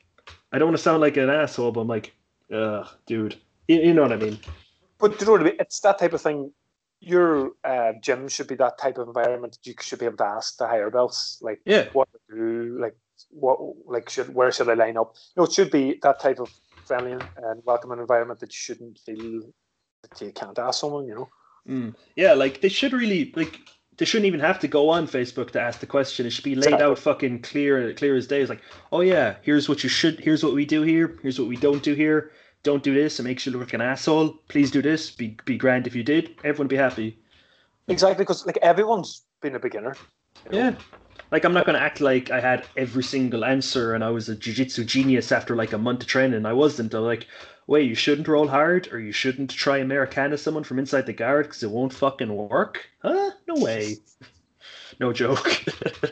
I 0.53 0.59
don't 0.59 0.69
want 0.69 0.77
to 0.77 0.83
sound 0.83 1.01
like 1.01 1.17
an 1.17 1.31
asshole, 1.31 1.73
but 1.73 1.81
I'm 1.81 1.89
like, 1.89 2.13
uh, 2.53 2.85
dude, 3.07 3.37
you, 3.67 3.81
you 3.81 3.95
know 3.95 4.03
what 4.03 4.13
I 4.13 4.17
mean? 4.17 4.39
But 4.99 5.21
you 5.21 5.27
know 5.27 5.33
what 5.33 5.41
I 5.41 5.45
mean? 5.45 5.57
It's 5.59 5.81
that 5.81 5.99
type 5.99 6.13
of 6.13 6.21
thing. 6.21 6.53
Your 7.01 7.53
uh, 7.65 7.93
gym 8.03 8.29
should 8.29 8.49
be 8.49 8.57
that 8.57 8.79
type 8.79 8.99
of 8.99 9.09
environment 9.09 9.53
that 9.53 9.67
you 9.67 9.75
should 9.81 10.01
be 10.01 10.07
able 10.07 10.17
to 10.19 10.25
ask 10.25 10.57
the 10.57 10.67
higher 10.67 10.91
belts, 10.91 11.39
like 11.41 11.61
Yeah. 11.65 11.89
what 11.93 12.09
to 12.13 12.37
do, 12.37 12.79
like 12.81 12.97
what, 13.31 13.59
like 13.87 14.09
should 14.09 14.35
where 14.35 14.51
should 14.51 14.69
I 14.69 14.75
line 14.75 14.97
up? 14.97 15.15
No, 15.37 15.45
it 15.45 15.53
should 15.53 15.71
be 15.71 15.99
that 16.03 16.21
type 16.21 16.41
of 16.41 16.51
friendly 16.85 17.13
and 17.13 17.63
welcoming 17.65 17.99
environment 17.99 18.41
that 18.41 18.51
you 18.51 18.59
shouldn't 18.59 18.99
feel 18.99 19.43
that 20.03 20.21
you 20.21 20.33
can't 20.33 20.59
ask 20.59 20.81
someone. 20.81 21.07
You 21.07 21.15
know. 21.15 21.29
Mm. 21.69 21.95
Yeah, 22.17 22.33
like 22.33 22.61
they 22.61 22.69
should 22.69 22.93
really 22.93 23.33
like 23.37 23.61
they 23.99 24.05
shouldn't 24.05 24.27
even 24.27 24.41
have 24.41 24.59
to 24.61 24.69
go 24.69 24.89
on 24.89 25.07
Facebook 25.07 25.51
to 25.51 25.61
ask 25.61 25.81
the 25.81 25.87
question. 25.87 26.27
It 26.27 26.31
should 26.31 26.45
be 26.45 26.55
laid 26.55 26.81
out 26.81 26.99
fucking 26.99 27.43
clear 27.43 27.93
clear 27.95 28.17
as 28.17 28.27
day. 28.27 28.41
It's 28.41 28.49
like, 28.49 28.63
oh 28.93 29.01
yeah, 29.01 29.37
here's 29.43 29.69
what 29.69 29.83
you 29.83 29.89
should 29.89 30.19
here's 30.21 30.43
what 30.43 30.55
we 30.55 30.65
do 30.65 30.83
here, 30.83 31.19
here's 31.23 31.39
what 31.39 31.49
we 31.49 31.57
don't 31.57 31.83
do 31.83 31.95
here. 31.95 32.33
Don't 32.63 32.83
do 32.83 32.95
this, 32.95 33.21
it 33.21 33.23
makes 33.23 33.47
you 33.47 33.53
look 33.53 33.61
like 33.63 33.75
an 33.75 33.81
asshole. 33.81 34.31
Please 34.49 34.71
do 34.71 34.83
this. 34.83 35.11
Be 35.11 35.37
be 35.45 35.57
grand 35.57 35.87
if 35.87 35.95
you 35.95 36.03
did. 36.03 36.35
Everyone 36.45 36.69
be 36.69 36.77
happy. 36.77 37.19
Exactly, 37.87 38.23
because 38.25 38.45
like 38.47 38.59
everyone's 38.59 39.23
been 39.41 39.55
a 39.55 39.59
beginner. 39.61 39.97
you 40.45 40.53
know? 40.53 40.59
Yeah. 40.59 40.75
Like 41.31 41.45
I'm 41.45 41.53
not 41.53 41.67
gonna 41.67 41.79
act 41.79 42.01
like 42.01 42.31
I 42.31 42.41
had 42.41 42.67
every 42.77 43.03
single 43.03 43.45
answer 43.45 43.95
and 43.95 44.03
I 44.03 44.11
was 44.11 44.29
a 44.29 44.35
jiu-jitsu 44.35 44.85
genius 44.85 45.31
after 45.31 45.55
like 45.55 45.73
a 45.73 45.79
month 45.79 46.03
of 46.03 46.09
training. 46.09 46.47
I 46.47 46.53
wasn't. 46.53 46.95
I'm 46.95 47.05
like, 47.05 47.27
wait, 47.67 47.87
you 47.89 47.95
shouldn't 47.95 48.29
roll 48.29 48.49
hard 48.49 48.89
or 48.93 48.99
you 48.99 49.13
shouldn't 49.13 49.51
try 49.51 49.79
Americana 49.79 50.39
someone 50.39 50.65
from 50.65 50.79
inside 50.79 51.07
the 51.07 51.13
guard 51.13 51.47
because 51.47 51.63
it 51.63 51.71
won't 51.71 51.93
fucking 51.93 52.35
work. 52.35 52.89
Huh? 53.03 53.31
No 53.47 53.63
way. 53.63 53.97
No 55.01 55.13
joke. 55.13 55.47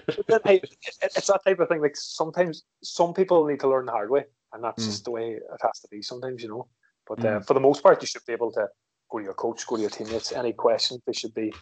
But 0.07 0.27
then, 0.29 0.41
hey, 0.45 0.61
it's 1.03 1.27
that 1.27 1.45
type 1.45 1.59
of 1.59 1.69
thing. 1.69 1.81
Like 1.81 1.97
sometimes 1.97 2.63
some 2.83 3.15
people 3.15 3.45
need 3.47 3.59
to 3.61 3.69
learn 3.69 3.87
the 3.87 3.93
hard 3.93 4.11
way, 4.11 4.27
and 4.57 4.65
that's 4.65 4.83
Mm. 4.83 4.91
just 4.91 5.05
the 5.05 5.11
way 5.13 5.27
it 5.55 5.61
has 5.63 5.81
to 5.81 5.89
be. 5.91 6.03
Sometimes, 6.03 6.43
you 6.43 6.49
know. 6.49 6.67
But 7.09 7.25
uh, 7.25 7.41
Mm. 7.41 7.47
for 7.47 7.55
the 7.55 7.61
most 7.61 7.83
part, 7.83 8.03
you 8.03 8.09
should 8.09 8.27
be 8.27 8.33
able 8.33 8.53
to 8.53 8.67
go 9.11 9.19
to 9.19 9.25
your 9.25 9.35
coach, 9.35 9.67
go 9.67 9.77
to 9.77 9.83
your 9.83 9.91
teammates. 9.91 10.33
Any 10.33 10.53
questions, 10.53 11.01
they 11.07 11.13
should 11.13 11.35
be 11.35 11.53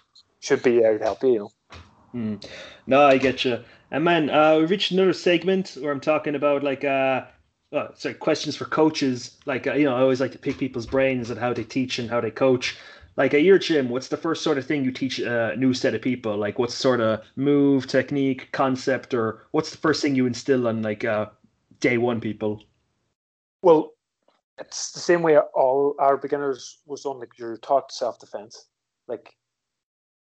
should 0.40 0.62
be 0.62 0.80
there 0.80 0.96
to 0.98 1.04
help 1.04 1.22
you. 1.22 1.33
You 1.33 1.38
know. 1.40 1.50
Hmm. 2.12 2.35
No, 2.87 3.07
I 3.07 3.18
get 3.18 3.44
you. 3.44 3.59
And 3.90 4.04
man, 4.04 4.30
uh, 4.30 4.59
we 4.59 4.66
reached 4.66 4.92
another 4.92 5.12
segment 5.12 5.76
where 5.80 5.92
I'm 5.92 6.00
talking 6.00 6.35
about 6.37 6.62
like 6.62 6.85
uh, 6.85 7.24
uh 7.72 7.88
sorry, 7.94 8.14
questions 8.14 8.57
for 8.57 8.66
coaches. 8.66 9.37
Like 9.46 9.66
uh, 9.66 9.74
you 9.74 9.85
know, 9.85 9.96
I 9.96 10.00
always 10.00 10.20
like 10.20 10.33
to 10.33 10.38
pick 10.38 10.59
people's 10.59 10.87
brains 10.87 11.30
and 11.30 11.38
how 11.40 11.52
they 11.52 11.64
teach 11.64 11.98
and 11.98 12.09
how 12.11 12.20
they 12.20 12.30
coach. 12.30 12.76
Like 13.16 13.35
at 13.35 13.42
your 13.42 13.59
gym, 13.59 13.88
what's 13.90 14.09
the 14.09 14.16
first 14.16 14.42
sort 14.42 14.59
of 14.59 14.66
thing 14.66 14.85
you 14.85 14.90
teach 14.92 15.18
a 15.20 15.54
new 15.57 15.72
set 15.74 15.94
of 15.94 16.02
people? 16.02 16.37
Like 16.37 16.59
what 16.59 16.72
sort 16.72 17.00
of 17.00 17.20
move, 17.37 17.87
technique, 17.87 18.48
concept, 18.52 19.14
or 19.14 19.46
what's 19.52 19.70
the 19.70 19.78
first 19.78 20.02
thing 20.02 20.16
you 20.16 20.26
instill 20.26 20.66
on 20.68 20.83
like 20.83 21.04
uh 21.04 21.26
day 21.80 21.98
one 21.98 22.20
people? 22.20 22.62
Well, 23.64 23.94
it's 24.59 24.92
the 24.92 25.00
same 25.00 25.22
way 25.22 25.38
all 25.38 25.94
our 25.98 26.18
beginners 26.18 26.83
was 26.85 27.03
done. 27.05 27.18
Like 27.18 27.38
you're 27.38 27.57
taught 27.57 27.90
self 27.90 28.18
defense, 28.20 28.68
like 29.09 29.33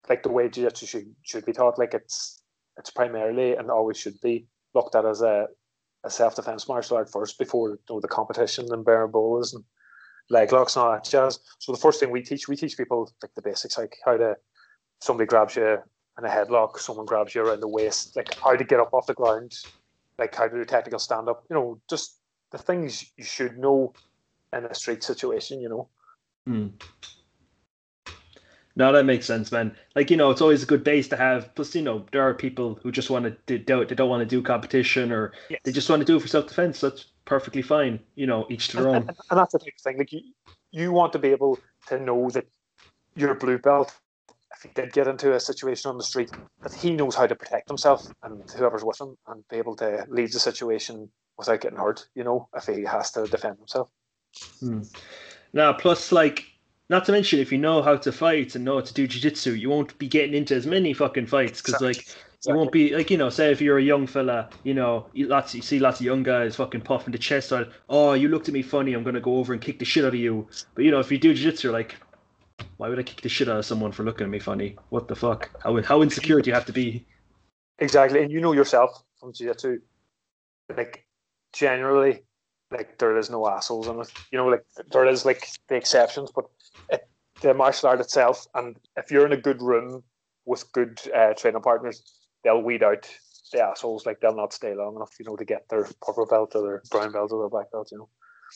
like 0.08 0.22
the 0.22 0.30
way 0.30 0.48
jiu-jitsu 0.48 0.86
should 0.86 1.15
should 1.24 1.43
be 1.43 1.52
taught. 1.52 1.80
Like 1.80 1.96
it's 1.96 2.43
it's 2.78 2.91
primarily 2.91 3.56
and 3.56 3.72
always 3.72 3.98
should 3.98 4.22
be 4.22 4.46
looked 4.76 4.93
at 4.93 5.06
as 5.06 5.24
a, 5.24 5.48
a 6.04 6.12
self 6.12 6.36
defense 6.36 6.67
martial 6.67 6.98
art 6.98 7.12
first 7.12 7.39
before 7.39 7.72
you 7.72 7.80
know, 7.89 8.00
the 8.00 8.08
competition 8.08 8.72
and 8.72 8.86
berimbolos 8.86 9.56
and 9.56 9.63
leg 10.30 10.52
locks 10.52 10.76
and 10.76 10.86
all 10.86 10.91
that 10.91 11.04
jazz. 11.04 11.39
So 11.58 11.72
the 11.72 11.80
first 11.80 12.00
thing 12.00 12.12
we 12.12 12.22
teach, 12.22 12.48
we 12.48 12.56
teach 12.56 12.78
people 12.78 13.12
like 13.24 13.34
the 13.34 13.41
basics, 13.41 13.80
like 13.80 13.98
how 14.06 14.15
to 14.15 14.36
somebody 15.02 15.26
grabs 15.26 15.56
you 15.56 15.80
in 16.19 16.26
a 16.26 16.30
headlock, 16.30 16.78
someone 16.78 17.08
grabs 17.08 17.34
you 17.34 17.41
around 17.41 17.62
the 17.62 17.67
waist, 17.67 18.15
like 18.15 18.36
how 18.36 18.56
to 18.56 18.63
get 18.63 18.80
up 18.80 18.93
off 18.93 19.08
the 19.08 19.15
ground, 19.15 19.56
like 20.19 20.36
how 20.36 20.48
to 20.48 20.56
do 20.56 20.65
technical 20.65 21.00
stand 21.00 21.28
up. 21.28 21.43
You 21.50 21.56
know, 21.56 21.82
just 21.89 22.19
the 22.54 22.60
things 22.60 23.12
you 23.18 23.26
should 23.26 23.58
know 23.58 23.92
in 24.54 24.63
a 24.66 24.74
street 24.74 25.04
situation. 25.04 25.60
You 25.60 25.70
know. 25.70 25.89
Hmm. 26.48 26.68
No, 28.76 28.92
that 28.92 29.06
makes 29.06 29.28
sense, 29.28 29.52
man. 29.52 29.76
Like 29.96 30.10
you 30.10 30.18
know, 30.18 30.32
it's 30.32 30.42
always 30.42 30.63
a 30.63 30.66
good 30.66 30.84
base 30.84 31.08
to 31.10 31.18
have. 31.18 31.54
Plus, 31.56 31.76
you 31.76 31.82
know, 31.82 32.06
there 32.12 32.22
are 32.22 32.34
people 32.34 32.80
who 32.82 32.92
just 32.92 33.10
want 33.10 33.26
to 33.48 33.60
don't, 33.60 33.89
they 33.89 33.96
don't 33.96 34.10
want 34.10 34.22
to 34.22 34.26
do 34.26 34.42
competition 34.42 35.12
or 35.12 35.34
they 35.63 35.72
just 35.72 35.89
want 35.89 36.00
to 36.00 36.06
do 36.06 36.16
it 36.16 36.22
for 36.22 36.28
self 36.28 36.48
defense. 36.48 36.80
That's 36.80 37.08
perfectly 37.26 37.62
fine. 37.62 38.00
You 38.16 38.28
know, 38.28 38.48
each 38.50 38.70
to 38.70 38.78
their 38.78 38.88
and, 38.88 38.96
own. 38.96 39.02
and, 39.10 39.18
and 39.30 39.39
that's 39.39 39.54
the 39.54 39.60
thing. 39.60 39.98
Like 39.98 40.12
you, 40.12 40.22
you 40.72 40.92
want 40.92 41.12
to 41.13 41.20
be 41.20 41.30
able 41.30 41.60
to 41.88 42.00
know 42.00 42.30
that 42.32 42.48
your 43.16 43.36
blue 43.36 43.60
belt, 43.60 43.94
if 44.56 44.63
he 44.63 44.70
did 44.70 44.92
get 44.94 45.08
into 45.08 45.34
a 45.34 45.39
situation 45.39 45.89
on 45.89 45.98
the 45.98 46.04
street, 46.04 46.32
that 46.62 46.74
he 46.74 46.94
knows 46.94 47.16
how 47.16 47.28
to 47.28 47.36
protect 47.36 47.68
himself 47.68 48.08
and 48.24 48.50
whoever's 48.52 48.84
with 48.84 49.00
him, 49.00 49.16
and 49.28 49.44
be 49.50 49.58
able 49.58 49.76
to 49.76 50.06
leave 50.10 50.32
the 50.32 50.39
situation 50.39 51.10
without 51.38 51.62
getting 51.62 51.78
hurt. 51.78 52.08
You 52.15 52.24
know, 52.24 52.50
if 52.56 52.65
he 52.65 52.84
has 52.84 53.12
to 53.12 53.26
defend 53.26 53.58
himself. 53.58 53.89
Hmm. 54.60 54.82
Now, 55.54 55.74
plus, 55.74 56.12
like, 56.12 56.46
not 56.89 57.06
to 57.06 57.12
mention, 57.12 57.39
if 57.39 57.52
you 57.52 57.60
know 57.60 57.82
how 57.82 57.96
to 57.96 58.12
fight 58.12 58.56
and 58.56 58.65
know 58.65 58.76
how 58.76 58.82
to 58.82 58.93
do 58.93 59.08
jiu-jitsu, 59.08 59.54
you 59.54 59.69
won't 59.69 59.98
be 60.00 60.08
getting 60.08 60.34
into 60.34 60.56
as 60.56 60.65
many 60.65 60.93
fucking 60.93 61.28
fights 61.28 61.62
because, 61.62 61.82
like, 61.82 62.08
you 62.48 62.56
won't 62.56 62.72
be 62.72 62.93
like 62.96 63.10
you 63.10 63.17
know, 63.17 63.30
say 63.30 63.52
if 63.52 63.62
you're 63.62 63.78
a 63.78 63.84
young 63.84 64.06
fella, 64.06 64.50
you 64.63 64.74
know, 64.74 65.08
you, 65.13 65.28
lots 65.28 65.56
you 65.56 65.62
see 65.62 65.80
lots 65.80 66.00
of 66.00 66.06
young 66.06 66.24
guys 66.24 66.56
fucking 66.58 66.82
puffing 66.82 67.13
the 67.13 67.17
chest 67.17 67.54
out. 67.54 67.69
Oh, 67.89 68.13
you 68.13 68.28
looked 68.28 68.50
at 68.50 68.54
me 68.54 68.62
funny. 68.62 68.93
I'm 68.93 69.04
gonna 69.04 69.22
go 69.22 69.38
over 69.38 69.54
and 69.54 69.62
kick 69.62 69.80
the 69.80 69.86
shit 69.86 70.04
out 70.04 70.10
of 70.10 70.15
you. 70.15 70.48
But 70.76 70.84
you 70.84 70.91
know, 70.91 71.00
if 71.00 71.12
you 71.12 71.17
do 71.17 71.34
jiu-jitsu, 71.34 71.72
like, 71.72 71.96
why 72.78 72.89
would 72.89 73.00
I 73.00 73.04
kick 73.04 73.22
the 73.22 73.30
shit 73.30 73.48
out 73.48 73.60
of 73.60 73.65
someone 73.65 73.91
for 73.91 74.04
looking 74.04 74.26
at 74.26 74.30
me 74.30 74.39
funny? 74.39 74.76
What 74.89 75.08
the 75.08 75.15
fuck? 75.15 75.50
How 75.63 75.82
how 75.84 76.04
insecure 76.04 76.41
do 76.41 76.50
you 76.50 76.54
have 76.54 76.65
to 76.65 76.74
be? 76.74 77.06
Exactly, 77.80 78.22
and 78.22 78.32
you 78.32 78.41
know 78.41 78.52
yourself 78.52 79.04
from 79.19 79.32
jiu-jitsu, 79.32 79.80
like 80.76 81.06
generally, 81.54 82.24
like 82.72 82.98
there 82.98 83.18
is 83.18 83.30
no 83.30 83.48
assholes 83.48 83.88
in 83.88 84.00
it. 84.00 84.12
You 84.32 84.39
know, 84.39 84.48
like 84.48 84.66
there 84.92 85.06
is 85.06 85.26
like 85.26 85.48
the 85.70 85.76
exceptions, 85.76 86.32
but 86.36 86.46
it, 86.89 87.08
the 87.42 87.54
martial 87.54 87.89
art 87.89 88.02
itself, 88.02 88.48
and 88.56 88.76
if 88.98 89.12
you're 89.12 89.26
in 89.26 89.32
a 89.32 89.38
good 89.38 89.62
room 89.62 90.04
with 90.46 90.70
good 90.74 91.00
uh, 91.16 91.34
training 91.34 91.62
partners, 91.62 92.04
they'll 92.44 92.62
weed 92.62 92.84
out 92.84 93.10
the 93.52 93.62
assholes. 93.62 94.06
Like 94.06 94.20
they'll 94.20 94.36
not 94.36 94.54
stay 94.54 94.74
long 94.74 94.96
enough, 94.96 95.13
you 95.20 95.26
know, 95.26 95.36
to 95.36 95.46
get 95.46 95.70
their 95.70 95.88
purple 96.02 96.26
belt 96.26 96.54
or 96.56 96.62
their 96.62 96.82
brown 96.92 97.12
belt 97.12 97.32
or 97.32 97.44
their 97.44 97.50
black 97.50 97.72
belt. 97.72 97.89
You 97.92 98.00
know. 98.00 98.10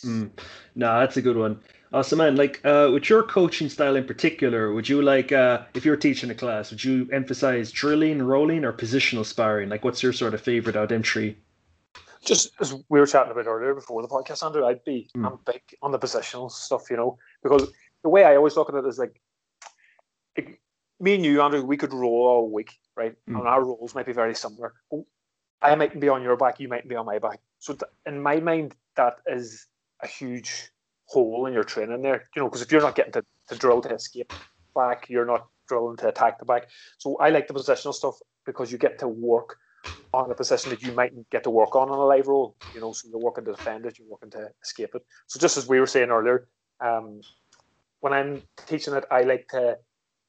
Mm. 0.05 0.29
No, 0.75 0.99
that's 0.99 1.17
a 1.17 1.21
good 1.21 1.37
one. 1.37 1.59
Awesome, 1.91 2.19
man. 2.19 2.35
Like, 2.35 2.63
uh, 2.63 2.89
with 2.93 3.09
your 3.09 3.23
coaching 3.23 3.69
style 3.69 3.95
in 3.95 4.05
particular, 4.05 4.73
would 4.73 4.87
you 4.87 5.01
like, 5.01 5.31
uh, 5.31 5.63
if 5.73 5.85
you're 5.85 5.95
teaching 5.95 6.29
a 6.29 6.35
class, 6.35 6.69
would 6.69 6.83
you 6.83 7.09
emphasize 7.11 7.71
drilling, 7.71 8.21
rolling, 8.21 8.63
or 8.63 8.73
positional 8.73 9.25
sparring? 9.25 9.69
Like, 9.69 9.83
what's 9.83 10.03
your 10.03 10.13
sort 10.13 10.33
of 10.33 10.41
favorite 10.41 10.75
out 10.75 10.91
entry? 10.91 11.37
Just 12.27 12.51
as 12.59 12.73
we 12.89 12.99
were 12.99 13.07
chatting 13.07 13.31
about 13.31 13.47
earlier 13.47 13.73
before 13.73 14.01
the 14.01 14.07
podcast, 14.07 14.45
Andrew, 14.45 14.65
I'd 14.65 14.83
be 14.83 15.09
Mm. 15.15 15.25
I'm 15.25 15.39
big 15.45 15.61
on 15.81 15.91
the 15.91 15.99
positional 15.99 16.51
stuff, 16.51 16.91
you 16.91 16.97
know, 16.97 17.17
because 17.41 17.71
the 18.03 18.09
way 18.09 18.25
I 18.25 18.35
always 18.35 18.55
look 18.55 18.69
at 18.69 18.75
it 18.75 18.85
is 18.85 18.99
like, 18.99 19.21
like, 20.37 20.59
me 20.99 21.15
and 21.15 21.25
you, 21.25 21.41
Andrew, 21.41 21.63
we 21.63 21.77
could 21.77 21.93
roll 21.93 22.27
all 22.27 22.51
week, 22.51 22.77
right? 22.95 23.15
Mm. 23.27 23.39
And 23.39 23.47
our 23.47 23.63
roles 23.63 23.95
might 23.95 24.05
be 24.05 24.13
very 24.13 24.35
similar. 24.35 24.73
I 25.61 25.75
might 25.75 25.99
be 25.99 26.09
on 26.09 26.21
your 26.21 26.35
back, 26.35 26.59
you 26.59 26.67
might 26.67 26.87
be 26.87 26.95
on 26.95 27.05
my 27.05 27.17
back. 27.17 27.39
So 27.59 27.73
th- 27.73 27.91
in 28.05 28.21
my 28.21 28.39
mind, 28.39 28.75
that 28.95 29.19
is 29.25 29.65
a 30.01 30.07
huge 30.07 30.69
hole 31.05 31.45
in 31.45 31.53
your 31.53 31.63
training 31.63 32.01
there. 32.01 32.25
You 32.35 32.41
know, 32.41 32.49
because 32.49 32.61
if 32.61 32.71
you're 32.71 32.81
not 32.81 32.95
getting 32.95 33.13
to, 33.13 33.25
to 33.49 33.55
drill 33.55 33.81
to 33.81 33.93
escape 33.93 34.33
back, 34.75 35.09
you're 35.09 35.25
not 35.25 35.47
drilling 35.67 35.97
to 35.97 36.09
attack 36.09 36.39
the 36.39 36.45
back. 36.45 36.67
So 36.97 37.15
I 37.17 37.29
like 37.29 37.47
the 37.47 37.53
positional 37.53 37.93
stuff 37.93 38.15
because 38.45 38.71
you 38.71 38.77
get 38.77 38.99
to 38.99 39.07
work 39.07 39.57
on 40.13 40.31
a 40.31 40.35
position 40.35 40.69
that 40.71 40.81
you 40.81 40.93
mightn't 40.93 41.29
get 41.29 41.43
to 41.43 41.49
work 41.49 41.75
on 41.75 41.89
on 41.89 41.97
a 41.99 42.05
live 42.05 42.27
roll. 42.27 42.55
You 42.73 42.81
know, 42.81 42.91
so 42.93 43.07
you're 43.09 43.19
working 43.19 43.45
to 43.45 43.51
defend 43.53 43.85
it, 43.85 43.97
you're 43.99 44.07
working 44.09 44.31
to 44.31 44.49
escape 44.63 44.91
it. 44.95 45.03
So 45.27 45.39
just 45.39 45.57
as 45.57 45.67
we 45.67 45.79
were 45.79 45.87
saying 45.87 46.09
earlier, 46.09 46.47
um, 46.79 47.23
when 48.01 48.13
I'm 48.13 48.43
teaching 48.67 48.93
it, 48.93 49.05
I 49.11 49.21
like 49.23 49.47
to 49.49 49.77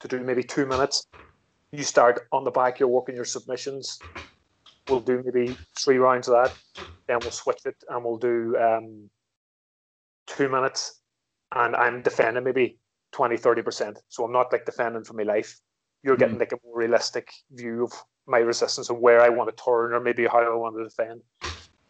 to 0.01 0.09
do 0.09 0.21
maybe 0.21 0.43
two 0.43 0.67
minutes. 0.67 1.07
You 1.73 1.83
start 1.85 2.23
on 2.33 2.45
the 2.45 2.51
back, 2.51 2.81
you're 2.81 2.88
working 2.88 3.17
your 3.17 3.25
submissions. 3.25 4.05
We'll 4.87 5.01
do 5.01 5.23
maybe 5.25 5.59
three 5.79 5.99
rounds 5.99 6.29
of 6.29 6.35
that. 6.35 6.53
Then 7.09 7.23
we'll 7.23 7.31
switch 7.33 7.61
it 7.67 7.77
and 7.88 8.05
we'll 8.05 8.19
do 8.19 8.57
um, 8.57 9.11
two 10.27 10.49
minutes. 10.49 11.01
And 11.55 11.77
I'm 11.77 12.03
defending 12.03 12.45
maybe 12.45 12.79
20, 13.12 13.37
30%. 13.37 13.97
So 14.09 14.25
I'm 14.25 14.33
not 14.33 14.53
like 14.53 14.64
defending 14.67 15.05
for 15.05 15.14
my 15.14 15.25
life. 15.25 15.59
You're 16.03 16.17
getting 16.17 16.37
Mm. 16.37 16.41
like 16.41 16.53
a 16.53 16.59
more 16.64 16.79
realistic 16.79 17.29
view 17.53 17.85
of 17.85 17.93
my 18.29 18.38
resistance 18.38 18.91
and 18.91 19.01
where 19.01 19.23
I 19.23 19.29
want 19.29 19.49
to 19.55 19.64
turn 19.64 19.93
or 19.93 20.01
maybe 20.01 20.27
how 20.27 20.41
I 20.41 20.55
want 20.55 20.77
to 20.77 20.85
defend. 20.85 21.23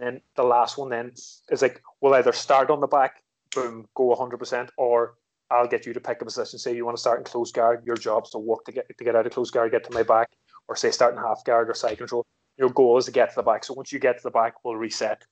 And 0.00 0.20
the 0.36 0.44
last 0.44 0.78
one 0.78 0.90
then 0.90 1.12
is 1.50 1.62
like 1.62 1.82
we'll 2.00 2.14
either 2.14 2.32
start 2.32 2.70
on 2.70 2.80
the 2.80 2.86
back, 2.86 3.22
boom, 3.54 3.86
go 3.94 4.14
100%, 4.14 4.68
or 4.78 5.14
I'll 5.50 5.66
get 5.66 5.86
you 5.86 5.92
to 5.92 6.00
pick 6.00 6.22
a 6.22 6.24
position. 6.24 6.58
Say 6.58 6.76
you 6.76 6.84
want 6.84 6.96
to 6.96 7.00
start 7.00 7.18
in 7.18 7.24
close 7.24 7.50
guard, 7.50 7.84
your 7.84 7.96
job's 7.96 8.30
to 8.30 8.38
work 8.38 8.64
to 8.66 8.72
get 8.72 8.86
to 8.96 9.04
get 9.04 9.16
out 9.16 9.26
of 9.26 9.32
close 9.32 9.50
guard, 9.50 9.72
get 9.72 9.84
to 9.84 9.92
my 9.92 10.02
back, 10.02 10.28
or 10.68 10.76
say 10.76 10.90
start 10.90 11.14
in 11.14 11.20
half 11.20 11.42
guard 11.44 11.68
or 11.68 11.74
side 11.74 11.98
control. 11.98 12.24
Your 12.58 12.70
goal 12.70 12.98
is 12.98 13.06
to 13.06 13.12
get 13.12 13.30
to 13.30 13.36
the 13.36 13.42
back. 13.42 13.64
So 13.64 13.74
once 13.74 13.92
you 13.92 13.98
get 13.98 14.18
to 14.18 14.22
the 14.22 14.30
back, 14.30 14.54
we'll 14.64 14.76
reset 14.76 15.22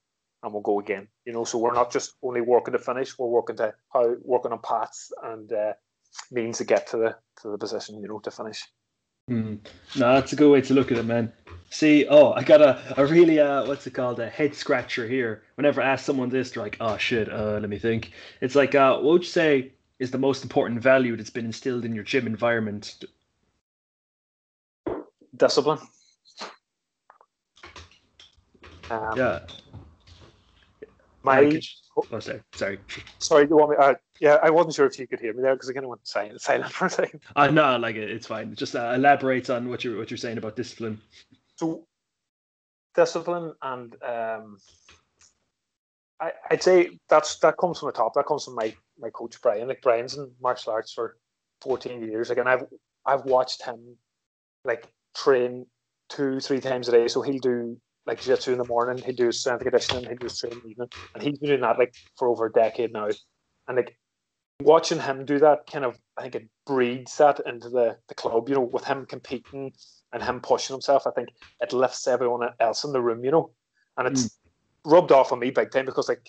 and 0.43 0.53
we'll 0.53 0.63
go 0.63 0.81
again. 0.81 1.09
You 1.25 1.33
know, 1.33 1.45
so 1.45 1.59
we're 1.59 1.75
not 1.75 1.93
just 1.93 2.15
only 2.23 2.41
working 2.41 2.73
to 2.73 2.79
finish; 2.79 3.19
we're 3.19 3.29
working 3.29 3.57
to 3.57 3.75
how 3.93 4.15
working 4.23 4.53
on 4.53 4.61
paths 4.61 5.13
and 5.23 5.53
uh, 5.53 5.73
means 6.31 6.59
to 6.59 6.65
get 6.65 6.87
to 6.89 6.97
the 6.97 7.17
to 7.43 7.51
the 7.51 7.59
position. 7.59 8.01
You 8.01 8.09
know, 8.09 8.19
to 8.21 8.31
finish. 8.31 8.65
Mm. 9.31 9.59
No, 9.97 10.15
that's 10.15 10.33
a 10.33 10.37
good 10.37 10.51
way 10.51 10.61
to 10.63 10.75
look 10.75 10.93
at 10.93 10.99
it, 10.99 11.05
man. 11.05 11.33
See, 11.71 12.07
oh, 12.09 12.33
I 12.33 12.45
got 12.45 12.63
a, 12.63 12.81
a 12.97 13.07
really 13.07 13.41
uh, 13.41 13.67
what's 13.67 13.87
it 13.87 13.91
called, 13.93 14.21
a 14.21 14.31
head 14.31 14.55
scratcher 14.55 15.07
here. 15.09 15.43
Whenever 15.57 15.83
I 15.83 15.87
ask 15.87 16.05
someone 16.05 16.29
this, 16.29 16.53
they're 16.53 16.63
like, 16.63 16.77
"Oh 16.81 16.97
shit," 16.97 17.31
uh, 17.31 17.59
let 17.59 17.69
me 17.69 17.79
think. 17.79 18.13
It's 18.41 18.55
like, 18.55 18.75
uh, 18.75 18.95
what 18.95 19.13
would 19.13 19.23
you 19.23 19.29
say 19.29 19.73
is 19.99 20.11
the 20.13 20.19
most 20.19 20.45
important 20.45 20.81
value 20.81 21.17
that's 21.17 21.31
been 21.31 21.45
instilled 21.47 21.85
in 21.85 21.95
your 21.95 22.05
gym 22.05 22.27
environment? 22.27 23.05
Discipline. 25.37 25.81
Um, 28.91 29.13
Yeah, 29.17 29.41
My 31.25 31.61
oh, 31.97 32.19
sorry, 32.21 32.41
sorry. 32.55 32.79
sorry, 33.19 33.47
you 33.49 33.57
want 33.57 33.71
me? 33.71 33.77
Uh, 33.79 33.95
yeah, 34.21 34.39
I 34.43 34.51
wasn't 34.51 34.75
sure 34.75 34.87
if 34.87 34.99
you 34.99 35.07
could 35.07 35.21
hear 35.21 35.33
me 35.33 35.43
there 35.43 35.55
because 35.55 35.71
I 35.71 35.73
kind 35.73 35.85
of 35.85 35.91
went 35.91 36.07
silent, 36.07 36.41
silent 36.41 36.73
for 36.73 36.87
a 36.87 36.91
second. 36.91 37.21
Uh, 37.35 37.49
no, 37.49 37.77
like 37.77 37.97
it, 37.97 38.11
it's 38.11 38.27
fine. 38.27 38.55
Just 38.55 38.75
uh, 38.77 38.93
elaborate 38.95 39.51
on 39.51 39.69
what 39.69 39.85
you're 39.85 39.99
what 39.99 40.11
you're 40.11 40.19
saying 40.19 40.39
about 40.39 40.57
discipline. 40.57 41.01
So 41.57 41.87
discipline 42.95 43.53
and 43.63 43.95
um, 44.03 44.59
I, 46.21 46.33
I'd 46.51 46.63
say 46.63 46.99
that's 47.09 47.39
that 47.39 47.57
comes 47.59 47.79
from 47.79 47.89
the 47.89 47.93
top. 47.93 48.15
That 48.15 48.27
comes 48.27 48.45
from 48.45 48.55
my 48.55 48.75
my 48.99 49.11
coach 49.11 49.41
Brian. 49.43 49.69
Like 49.69 49.83
Brian's 49.83 50.17
in 50.17 50.31
martial 50.41 50.73
arts 50.73 50.93
for 50.93 51.17
14 51.63 52.03
years. 52.03 52.29
Like, 52.29 52.39
and 52.39 52.49
I've 52.49 52.65
I've 53.05 53.25
watched 53.25 53.65
him 53.65 53.97
like 54.65 54.87
train 55.15 55.67
two 56.09 56.41
three 56.41 56.61
times 56.61 56.89
a 56.89 56.93
day. 56.93 57.09
So 57.09 57.23
he'll 57.23 57.39
do 57.39 57.79
like 58.07 58.21
jiu-jitsu 58.21 58.53
in 58.53 58.59
the 58.59 58.65
morning. 58.65 59.03
He'll 59.05 59.15
do 59.15 59.33
strength 59.33 59.63
conditioning. 59.63 60.07
He'll 60.07 60.17
do 60.17 60.29
training 60.29 60.59
in 60.59 60.63
the 60.65 60.71
evening, 60.71 60.89
and 61.15 61.23
he's 61.23 61.39
been 61.39 61.51
doing 61.51 61.61
that 61.63 61.79
like 61.79 61.95
for 62.17 62.29
over 62.29 62.47
a 62.47 62.53
decade 62.53 62.93
now. 62.93 63.09
And 63.69 63.77
like 63.77 63.97
watching 64.61 65.01
him 65.01 65.25
do 65.25 65.39
that, 65.41 65.67
kind 65.71 65.85
of 65.85 65.97
I 66.17 66.23
think 66.23 66.35
it 66.35 66.49
breeds 66.67 67.17
that 67.19 67.41
into 67.47 67.69
the 67.69 67.99
the 68.09 68.15
club. 68.15 68.49
You 68.49 68.57
know, 68.57 68.61
with 68.63 68.85
him 68.85 69.07
competing 69.07 69.73
and 70.13 70.23
him 70.23 70.41
pushing 70.41 70.75
himself, 70.75 71.07
I 71.07 71.11
think 71.11 71.29
it 71.61 71.73
lifts 71.73 72.07
everyone 72.07 72.49
else 72.61 72.85
in 72.85 72.93
the 72.93 73.03
room, 73.03 73.25
you 73.25 73.31
know. 73.31 73.51
And 73.97 74.09
it's 74.09 74.39
rubbed 74.85 75.13
off 75.13 75.33
on 75.33 75.41
me 75.41 75.51
big 75.51 75.71
time 75.71 75.87
because 75.87 76.09
like 76.09 76.29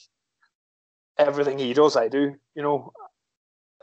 everything 1.17 1.59
he 1.59 1.73
does, 1.73 1.95
I 1.95 2.07
do, 2.07 2.33
you 2.55 2.63
know. 2.63 2.91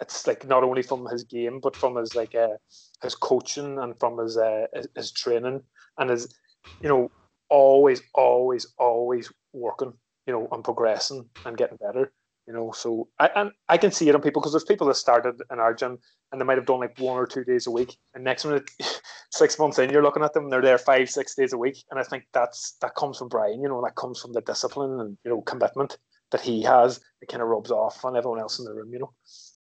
It's 0.01 0.27
like 0.27 0.45
not 0.45 0.65
only 0.65 0.83
from 0.83 1.07
his 1.07 1.23
game, 1.23 1.61
but 1.63 1.79
from 1.79 1.95
his 1.95 2.17
like 2.17 2.35
uh, 2.35 2.57
his 3.01 3.15
coaching 3.15 3.79
and 3.79 3.97
from 4.01 4.19
his, 4.19 4.37
uh, 4.37 4.67
his 4.75 4.89
his 4.97 5.13
training 5.13 5.63
and 5.99 6.11
his, 6.11 6.35
you 6.81 6.89
know, 6.89 7.13
always, 7.49 8.03
always, 8.15 8.67
always 8.79 9.33
working, 9.53 9.93
you 10.27 10.33
know, 10.33 10.49
and 10.53 10.65
progressing 10.65 11.29
and 11.45 11.57
getting 11.57 11.79
better, 11.79 12.13
you 12.47 12.53
know. 12.53 12.73
So 12.73 13.09
I 13.19 13.31
and 13.37 13.51
I 13.69 13.79
can 13.79 13.93
see 13.93 14.09
it 14.09 14.15
on 14.15 14.23
people 14.23 14.41
because 14.41 14.53
there's 14.53 14.65
people 14.65 14.87
that 14.89 14.97
started 14.97 15.41
in 15.51 15.59
our 15.59 15.75
gym 15.75 15.99
and 16.33 16.41
they 16.41 16.45
might 16.45 16.59
have 16.59 16.67
done 16.67 16.81
like 16.81 16.99
one 16.99 17.17
or 17.17 17.27
two 17.27 17.45
days 17.45 17.67
a 17.67 17.71
week, 17.71 17.97
and 18.15 18.25
next 18.25 18.45
minute, 18.45 18.71
six 19.31 19.59
months 19.59 19.79
in, 19.79 19.91
you're 19.91 20.03
looking 20.03 20.25
at 20.25 20.33
them, 20.33 20.51
they're 20.51 20.63
there 20.63 20.79
five, 20.79 21.09
six 21.11 21.35
days 21.35 21.53
a 21.53 21.59
week, 21.59 21.85
and 21.91 22.01
I 22.01 22.03
think 22.03 22.25
that's 22.33 22.77
that 22.81 22.95
comes 22.95 23.19
from 23.19 23.29
Brian, 23.29 23.63
you 23.63 23.69
know, 23.69 23.83
that 23.83 23.97
comes 23.97 24.21
from 24.21 24.33
the 24.33 24.41
discipline 24.41 25.01
and 25.01 25.17
you 25.25 25.31
know 25.31 25.43
commitment 25.43 25.99
that 26.31 26.41
he 26.41 26.63
has. 26.63 27.01
It 27.21 27.29
kind 27.29 27.43
of 27.43 27.49
rubs 27.49 27.71
off 27.71 28.05
on 28.05 28.17
everyone 28.17 28.41
else 28.41 28.59
in 28.59 28.65
the 28.65 28.75
room, 28.75 28.93
you 28.93 28.99
know. 28.99 29.13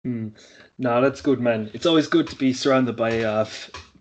Mm. 0.06 0.32
No, 0.78 1.02
that's 1.02 1.22
good, 1.22 1.40
man. 1.40 1.70
It's 1.74 1.86
always 1.86 2.08
good 2.08 2.28
to 2.28 2.36
be 2.36 2.54
surrounded 2.54 2.96
by 2.96 3.22
uh, 3.22 3.46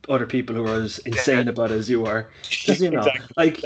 other 0.08 0.26
people 0.26 0.54
who 0.56 0.64
are 0.64 0.80
as 0.80 0.98
insane 1.00 1.48
about 1.48 1.72
it 1.72 1.76
as 1.76 1.90
you 1.90 2.04
are. 2.06 2.30
'Cause, 2.64 2.82
you 2.82 2.90
know, 2.90 3.14
Exactly. 3.36 3.36
like 3.36 3.64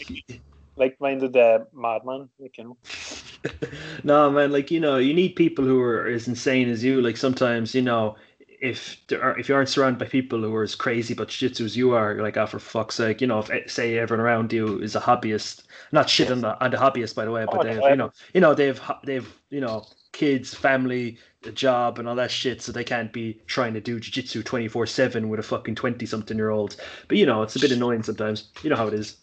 Like-minded 0.77 1.37
uh, 1.37 1.65
madman, 1.73 2.29
like, 2.39 2.59
you 2.59 2.65
know. 2.65 2.79
no, 4.05 4.31
man, 4.31 4.53
like 4.53 4.71
you 4.71 4.81
know, 4.81 4.99
you 4.99 5.15
need 5.15 5.37
people 5.37 5.65
who 5.65 5.81
are 5.81 6.07
as 6.07 6.29
insane 6.29 6.69
as 6.69 6.85
you. 6.85 7.01
Like 7.01 7.17
sometimes, 7.17 7.75
you 7.75 7.83
know, 7.83 8.17
if 8.61 8.97
there 9.09 9.23
are, 9.23 9.39
if 9.39 9.49
you 9.49 9.55
aren't 9.55 9.69
surrounded 9.69 9.99
by 9.99 10.07
people 10.07 10.41
who 10.43 10.55
are 10.55 10.63
as 10.63 10.75
crazy 10.75 11.15
about 11.15 11.29
jiu-jitsu 11.29 11.65
as 11.65 11.77
you 11.77 11.93
are, 11.93 12.13
you're 12.15 12.23
like, 12.23 12.37
oh, 12.37 12.47
for 12.47 12.59
fuck's 12.61 12.95
sake, 12.97 13.21
you 13.21 13.27
know, 13.27 13.41
if 13.41 13.51
eh, 13.51 13.63
say 13.67 13.99
everyone 13.99 14.25
around 14.25 14.53
you 14.53 14.79
is 14.81 14.95
a 14.97 15.01
hobbyist, 15.01 15.65
not 15.93 16.09
shit 16.09 16.31
on 16.31 16.41
the 16.43 16.63
on 16.65 16.71
the 16.71 16.77
hobbyist 16.77 17.15
by 17.15 17.25
the 17.25 17.31
way, 17.33 17.47
but 17.47 17.61
Oh, 17.61 17.63
they 17.63 17.75
have, 17.75 17.89
you 17.89 17.97
know, 17.97 18.13
you 18.35 18.41
know, 18.41 18.55
they've 18.55 18.81
they've 19.05 19.43
you 19.51 19.61
know 19.61 19.89
kids, 20.13 20.55
family, 20.55 21.19
a 21.47 21.53
job, 21.53 21.99
and 21.99 22.09
all 22.09 22.15
that 22.17 22.31
shit, 22.31 22.63
so 22.63 22.73
they 22.73 22.85
can't 22.85 23.13
be 23.13 23.41
trying 23.47 23.75
to 23.75 23.81
do 23.81 23.99
jiu-jitsu 24.01 24.43
twenty 24.43 24.69
four 24.69 24.87
seven 24.87 25.29
with 25.29 25.41
a 25.41 25.43
fucking 25.43 25.75
twenty 25.75 26.07
something 26.07 26.37
year 26.37 26.51
old. 26.51 26.77
But 27.09 27.19
you 27.19 27.27
know, 27.27 27.43
it's 27.43 27.57
a 27.57 27.61
bit 27.61 27.73
annoying 27.73 28.03
sometimes. 28.03 28.49
You 28.63 28.71
know 28.71 28.77
how 28.77 28.87
it 28.87 28.95
is. 28.95 29.17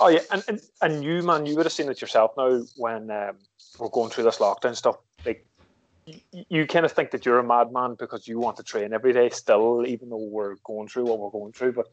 Oh 0.00 0.08
yeah, 0.08 0.20
and, 0.30 0.42
and 0.48 0.60
and 0.82 1.04
you 1.04 1.22
man, 1.22 1.46
you 1.46 1.56
would 1.56 1.66
have 1.66 1.72
seen 1.72 1.88
it 1.88 2.00
yourself 2.00 2.32
now 2.36 2.62
when 2.76 3.10
um, 3.10 3.36
we're 3.78 3.88
going 3.88 4.10
through 4.10 4.24
this 4.24 4.38
lockdown 4.38 4.76
stuff. 4.76 4.96
Like 5.24 5.46
you, 6.06 6.44
you 6.48 6.66
kind 6.66 6.84
of 6.84 6.92
think 6.92 7.10
that 7.12 7.24
you're 7.24 7.38
a 7.38 7.44
madman 7.44 7.94
because 7.94 8.26
you 8.26 8.38
want 8.38 8.56
to 8.56 8.62
train 8.62 8.92
every 8.92 9.12
day 9.12 9.30
still, 9.30 9.84
even 9.86 10.10
though 10.10 10.16
we're 10.16 10.56
going 10.64 10.88
through 10.88 11.04
what 11.04 11.18
we're 11.18 11.30
going 11.30 11.52
through. 11.52 11.72
But 11.72 11.86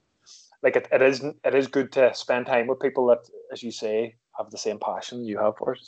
like 0.64 0.76
it, 0.76 0.88
it 0.92 1.02
is 1.02 1.24
it 1.24 1.56
is 1.56 1.68
good 1.68 1.92
to 1.94 2.14
spend 2.14 2.48
time 2.48 2.68
with 2.68 2.80
people 2.80 3.06
that, 3.08 3.30
as 3.52 3.62
you 3.64 3.72
say, 3.72 4.16
have 4.38 4.50
the 4.52 4.58
same 4.58 4.80
passion 4.80 5.26
you 5.26 5.38
have 5.38 5.58
for 5.58 5.74
it. 5.74 5.82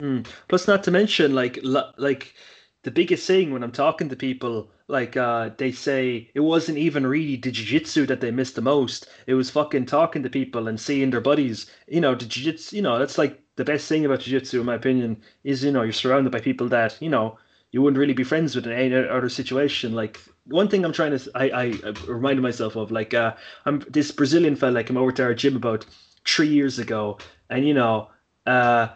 Mm. 0.00 0.26
Plus, 0.46 0.68
not 0.68 0.84
to 0.84 0.92
mention, 0.92 1.34
like, 1.34 1.58
like 1.62 2.34
the 2.88 2.94
biggest 3.02 3.26
thing 3.26 3.52
when 3.52 3.62
I'm 3.62 3.70
talking 3.70 4.08
to 4.08 4.16
people, 4.16 4.70
like, 4.86 5.14
uh, 5.14 5.50
they 5.58 5.72
say 5.72 6.30
it 6.32 6.40
wasn't 6.40 6.78
even 6.78 7.06
really 7.06 7.36
the 7.36 7.50
jiu-jitsu 7.50 8.06
that 8.06 8.22
they 8.22 8.30
missed 8.30 8.54
the 8.54 8.62
most. 8.62 9.10
It 9.26 9.34
was 9.34 9.50
fucking 9.50 9.84
talking 9.84 10.22
to 10.22 10.30
people 10.30 10.68
and 10.68 10.80
seeing 10.80 11.10
their 11.10 11.20
buddies. 11.20 11.70
You 11.86 12.00
know, 12.00 12.14
the 12.14 12.24
jiu-jitsu. 12.24 12.76
You 12.76 12.80
know, 12.80 12.98
that's 12.98 13.18
like 13.18 13.42
the 13.56 13.64
best 13.64 13.86
thing 13.88 14.06
about 14.06 14.20
jiu-jitsu, 14.20 14.60
in 14.60 14.64
my 14.64 14.74
opinion, 14.76 15.20
is 15.44 15.62
you 15.62 15.70
know 15.70 15.82
you're 15.82 15.92
surrounded 15.92 16.32
by 16.32 16.40
people 16.40 16.66
that 16.68 16.96
you 17.02 17.10
know 17.10 17.36
you 17.72 17.82
wouldn't 17.82 17.98
really 18.00 18.14
be 18.14 18.24
friends 18.24 18.56
with 18.56 18.66
in 18.66 18.72
any 18.72 18.94
other 18.94 19.28
situation. 19.28 19.92
Like 19.92 20.18
one 20.46 20.68
thing 20.68 20.82
I'm 20.82 20.94
trying 20.94 21.18
to, 21.18 21.30
I, 21.34 21.44
I, 21.50 21.64
I 21.84 21.90
reminded 22.06 22.40
myself 22.40 22.74
of, 22.74 22.90
like, 22.90 23.12
uh, 23.12 23.34
I'm 23.66 23.84
this 23.90 24.10
Brazilian 24.12 24.56
fella 24.56 24.82
came 24.82 24.96
over 24.96 25.12
to 25.12 25.24
our 25.24 25.34
gym 25.34 25.56
about 25.56 25.84
three 26.26 26.48
years 26.48 26.78
ago, 26.78 27.18
and 27.50 27.68
you 27.68 27.74
know, 27.74 28.08
uh. 28.46 28.88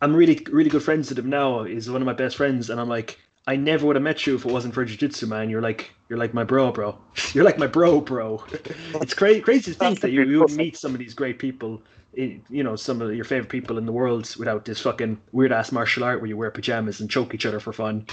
I'm 0.00 0.14
really 0.14 0.44
really 0.50 0.70
good 0.70 0.82
friends 0.82 1.08
with 1.08 1.18
him 1.18 1.30
now. 1.30 1.64
He's 1.64 1.90
one 1.90 2.02
of 2.02 2.06
my 2.06 2.12
best 2.12 2.36
friends, 2.36 2.70
and 2.70 2.80
I'm 2.80 2.88
like, 2.88 3.18
I 3.46 3.56
never 3.56 3.86
would 3.86 3.96
have 3.96 4.02
met 4.02 4.26
you 4.26 4.36
if 4.36 4.44
it 4.44 4.52
wasn't 4.52 4.74
for 4.74 4.84
jiu-jitsu, 4.84 5.26
man. 5.26 5.50
You're 5.50 5.62
like 5.62 5.90
you're 6.08 6.18
like 6.18 6.34
my 6.34 6.44
bro, 6.44 6.70
bro. 6.70 6.98
You're 7.32 7.44
like 7.44 7.58
my 7.58 7.66
bro, 7.66 8.00
bro. 8.00 8.44
it's 8.94 9.14
crazy 9.14 9.40
crazy 9.40 9.72
to 9.72 9.78
think 9.78 10.00
that 10.00 10.10
you, 10.10 10.22
you 10.24 10.40
would 10.40 10.52
meet 10.52 10.76
some 10.76 10.92
of 10.92 10.98
these 10.98 11.14
great 11.14 11.38
people, 11.38 11.82
you 12.14 12.62
know, 12.62 12.76
some 12.76 13.02
of 13.02 13.14
your 13.14 13.24
favorite 13.24 13.50
people 13.50 13.78
in 13.78 13.86
the 13.86 13.92
world 13.92 14.34
without 14.38 14.64
this 14.64 14.80
fucking 14.80 15.20
weird 15.32 15.52
ass 15.52 15.72
martial 15.72 16.04
art 16.04 16.20
where 16.20 16.28
you 16.28 16.36
wear 16.36 16.50
pajamas 16.50 17.00
and 17.00 17.10
choke 17.10 17.34
each 17.34 17.46
other 17.46 17.60
for 17.60 17.72
fun. 17.72 18.06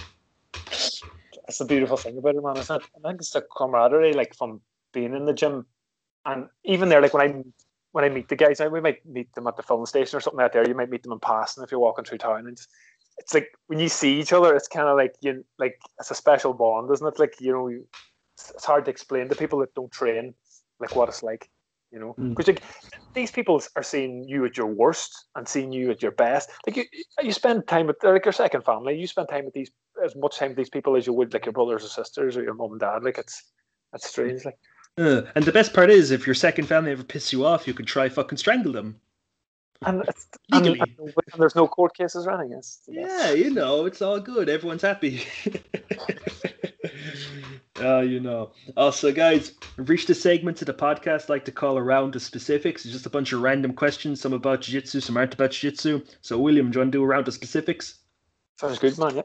That's 0.54 1.60
the 1.60 1.66
beautiful 1.66 1.98
thing 1.98 2.18
about 2.18 2.36
it, 2.36 2.44
man. 2.44 2.58
Isn't? 2.58 2.84
I 3.04 3.08
think 3.08 3.22
it's 3.22 3.32
the 3.32 3.46
camaraderie, 3.56 4.14
like 4.14 4.36
from 4.36 4.62
being 4.94 5.14
in 5.14 5.26
the 5.26 5.34
gym, 5.34 5.66
and 6.26 6.48
even 6.64 6.90
there, 6.90 7.02
like 7.02 7.14
when 7.14 7.30
I 7.30 7.44
when 7.96 8.04
I 8.04 8.10
meet 8.10 8.28
the 8.28 8.36
guys, 8.36 8.60
we 8.60 8.82
might 8.82 9.06
meet 9.06 9.34
them 9.36 9.48
at 9.48 9.56
the 9.56 9.64
filling 9.64 9.86
station 9.86 10.18
or 10.18 10.20
something 10.20 10.44
out 10.44 10.52
there. 10.52 10.68
You 10.68 10.76
might 10.76 10.90
meet 10.90 11.02
them 11.04 11.14
in 11.14 11.20
passing 11.20 11.64
if 11.64 11.72
you're 11.72 11.80
walking 11.80 12.04
through 12.04 12.18
town. 12.18 12.40
And 12.40 12.50
it's, 12.50 12.68
it's 13.18 13.34
like 13.34 13.48
when 13.68 13.80
you 13.80 13.88
see 13.88 14.20
each 14.20 14.34
other, 14.34 14.54
it's 14.54 14.68
kind 14.68 14.90
of 14.90 14.98
like 14.98 15.16
you 15.22 15.46
like 15.60 15.80
it's 15.98 16.12
a 16.12 16.16
special 16.16 16.54
bond, 16.54 16.92
isn't 16.92 17.08
it? 17.08 17.18
Like 17.20 17.36
you 17.40 17.54
know, 17.54 17.70
it's, 17.70 18.66
hard 18.66 18.84
to 18.84 18.92
explain 18.92 19.30
to 19.30 19.36
people 19.36 19.60
that 19.60 19.74
don't 19.76 19.94
train 19.94 20.34
like 20.82 20.94
what 20.94 21.08
it's 21.08 21.24
like. 21.24 21.50
You 21.94 22.00
know, 22.00 22.16
Mm. 22.20 22.32
because 22.32 22.48
like, 22.50 22.64
these 23.14 23.32
people 23.32 23.64
are 23.78 23.84
seeing 23.84 24.28
you 24.28 24.44
at 24.44 24.58
your 24.58 24.68
worst 24.68 25.28
and 25.38 25.48
seeing 25.48 25.72
you 25.72 25.90
at 25.90 26.02
your 26.02 26.12
best. 26.12 26.50
Like 26.68 26.76
you, 26.76 26.84
you 27.22 27.32
spend 27.32 27.66
time 27.66 27.88
with 27.88 28.04
like 28.04 28.26
your 28.26 28.34
second 28.34 28.66
family. 28.66 29.00
You 29.00 29.08
spend 29.08 29.30
time 29.30 29.46
with 29.46 29.54
these 29.54 29.72
as 30.04 30.18
much 30.18 30.38
time 30.38 30.50
with 30.50 30.58
these 30.58 30.70
people 30.70 30.98
as 30.98 31.08
you 31.08 31.14
would 31.14 31.32
like 31.34 31.46
your 31.46 31.54
brothers 31.54 31.86
or 31.86 31.88
sisters 31.88 32.36
or 32.36 32.44
your 32.44 32.56
mom 32.56 32.72
and 32.72 32.82
dad. 32.82 33.06
Like 33.06 33.20
it's 33.20 33.42
that's 33.94 34.10
strange. 34.10 34.44
Like 34.44 34.58
Uh, 34.98 35.24
and 35.36 35.44
the 35.44 35.52
best 35.52 35.74
part 35.74 35.90
is, 35.90 36.12
if 36.12 36.26
your 36.26 36.34
second 36.34 36.68
family 36.68 36.92
ever 36.92 37.04
piss 37.04 37.34
you 37.34 37.46
off, 37.46 37.68
you 37.68 37.74
can 37.74 37.86
try 37.86 38.08
fucking 38.08 38.38
strangle 38.38 38.72
them. 38.72 39.00
and, 39.86 40.04
and, 40.54 40.68
and, 40.68 41.14
there's 41.38 41.56
no 41.56 41.68
court 41.68 41.96
cases 41.96 42.28
anything. 42.28 42.54
It's, 42.54 42.82
Yeah, 42.88 43.32
you 43.32 43.50
know, 43.50 43.86
it's 43.86 44.02
all 44.02 44.22
good. 44.22 44.48
Everyone's 44.48 44.82
happy. 44.82 45.24
Oh, 47.78 48.00
you 48.02 48.22
know. 48.22 48.52
Also, 48.78 49.12
guys, 49.12 49.52
we've 49.76 49.90
reached 49.90 50.10
a 50.10 50.16
segment 50.16 50.62
of 50.62 50.68
the 50.68 50.74
podcast 50.74 51.28
like 51.28 51.44
to 51.46 51.52
call 51.52 51.78
around 51.78 52.14
the 52.14 52.20
specifics. 52.22 52.86
It's 52.86 52.94
just 52.94 53.06
a 53.06 53.10
bunch 53.10 53.34
of 53.34 53.42
random 53.42 53.74
questions, 53.74 54.22
some 54.22 54.32
about 54.32 54.62
jiu-jitsu, 54.62 55.02
some 55.02 55.18
aren't 55.18 55.34
about 55.34 55.52
jiu-jitsu. 55.52 56.04
So, 56.22 56.40
William, 56.40 56.72
do 56.72 56.78
you 56.78 56.82
want 56.82 56.94
to 56.94 56.98
do 57.00 57.04
a 57.04 57.08
round 57.08 57.28
of 57.28 57.34
specifics? 57.34 57.96
sounds 58.58 58.80
good, 58.80 58.98
man. 58.98 59.18
Yeah. 59.18 59.22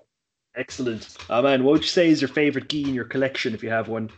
Excellent. 0.57 1.17
Oh, 1.31 1.43
man, 1.43 1.63
what 1.63 1.73
would 1.73 1.83
you 1.83 1.89
say 1.89 2.09
is 2.09 2.21
your 2.21 2.29
favorite 2.29 2.69
gi 2.69 2.89
in 2.89 2.95
your 2.95 3.05
collection 3.05 3.55
if 3.55 3.63
you 3.63 3.71
have 3.71 3.87
one? 3.87 4.11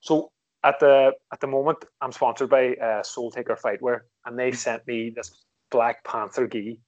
So 0.00 0.30
at 0.66 0.80
the 0.80 1.12
at 1.32 1.40
the 1.40 1.46
moment, 1.46 1.78
I'm 2.00 2.12
sponsored 2.12 2.50
by 2.50 2.74
uh, 2.74 3.02
Soul 3.02 3.30
Taker 3.30 3.56
Fightwear, 3.56 4.00
and 4.24 4.38
they 4.38 4.52
sent 4.52 4.86
me 4.86 5.12
this 5.14 5.30
Black 5.70 6.04
Panther 6.04 6.46
gi. 6.48 6.80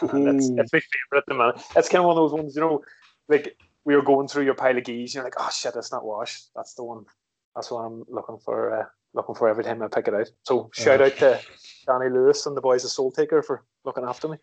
And 0.00 0.28
it's, 0.28 0.48
Ooh. 0.48 0.56
my 0.56 0.64
favorite 0.64 1.18
at 1.18 1.24
the 1.26 1.34
moment. 1.34 1.60
It's 1.76 1.88
kind 1.88 2.00
of 2.00 2.06
one 2.06 2.16
of 2.16 2.22
those 2.22 2.32
ones, 2.32 2.54
you 2.54 2.62
know, 2.62 2.80
like 3.28 3.58
we 3.84 3.94
were 3.94 4.02
going 4.02 4.28
through 4.28 4.44
your 4.44 4.54
pile 4.54 4.78
of 4.78 4.84
gis, 4.84 5.14
you're 5.14 5.24
like, 5.24 5.34
oh 5.38 5.50
shit, 5.52 5.74
that's 5.74 5.92
not 5.92 6.04
washed. 6.04 6.50
That's 6.54 6.74
the 6.74 6.84
one. 6.84 7.04
That's 7.54 7.70
what 7.70 7.80
I'm 7.80 8.04
looking 8.08 8.38
for. 8.38 8.80
Uh, 8.80 8.84
looking 9.12 9.34
for 9.34 9.48
every 9.48 9.64
time 9.64 9.82
I 9.82 9.88
pick 9.88 10.08
it 10.08 10.14
out. 10.14 10.28
So 10.44 10.70
shout 10.74 11.00
out 11.00 11.16
to 11.18 11.40
Danny 11.86 12.10
Lewis 12.10 12.46
and 12.46 12.56
the 12.56 12.60
boys 12.60 12.84
of 12.84 12.90
Soul 12.90 13.10
Taker 13.10 13.42
for 13.42 13.64
looking 13.84 14.04
after 14.04 14.28
me. 14.28 14.36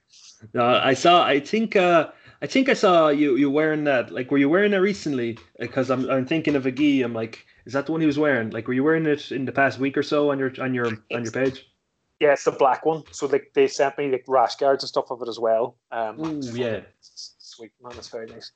No, 0.53 0.65
I 0.65 0.93
saw. 0.93 1.23
I 1.23 1.39
think. 1.39 1.75
Uh, 1.75 2.09
I 2.43 2.45
think 2.45 2.67
I 2.67 2.73
saw 2.73 3.07
you. 3.07 3.37
You 3.37 3.49
wearing 3.49 3.85
that? 3.85 4.11
Like, 4.11 4.29
were 4.29 4.37
you 4.37 4.49
wearing 4.49 4.71
that 4.71 4.81
recently? 4.81 5.39
Because 5.57 5.89
I'm. 5.89 6.09
I'm 6.09 6.25
thinking 6.25 6.55
of 6.55 6.65
a 6.65 6.71
gi. 6.71 7.01
I'm 7.01 7.13
like, 7.13 7.45
is 7.65 7.71
that 7.71 7.85
the 7.85 7.93
one 7.93 8.01
he 8.01 8.07
was 8.07 8.19
wearing? 8.19 8.49
Like, 8.49 8.67
were 8.67 8.73
you 8.73 8.83
wearing 8.83 9.05
it 9.05 9.31
in 9.31 9.45
the 9.45 9.53
past 9.53 9.79
week 9.79 9.97
or 9.97 10.03
so 10.03 10.29
on 10.29 10.37
your 10.37 10.51
on 10.59 10.73
your 10.73 10.87
on 10.87 11.23
your 11.23 11.31
page? 11.31 11.71
Yeah, 12.19 12.33
it's 12.33 12.43
the 12.43 12.51
black 12.51 12.85
one. 12.85 13.03
So 13.11 13.27
like 13.27 13.51
they 13.53 13.67
sent 13.69 13.97
me 13.97 14.11
like 14.11 14.25
rash 14.27 14.57
guards 14.57 14.83
and 14.83 14.89
stuff 14.89 15.09
of 15.09 15.21
it 15.21 15.29
as 15.29 15.39
well. 15.39 15.77
Um, 15.91 16.19
Ooh, 16.19 16.41
yeah. 16.53 16.81
sweet 16.99 17.71
man, 17.81 17.93
it's 17.97 18.09
very 18.09 18.27
nice. 18.27 18.51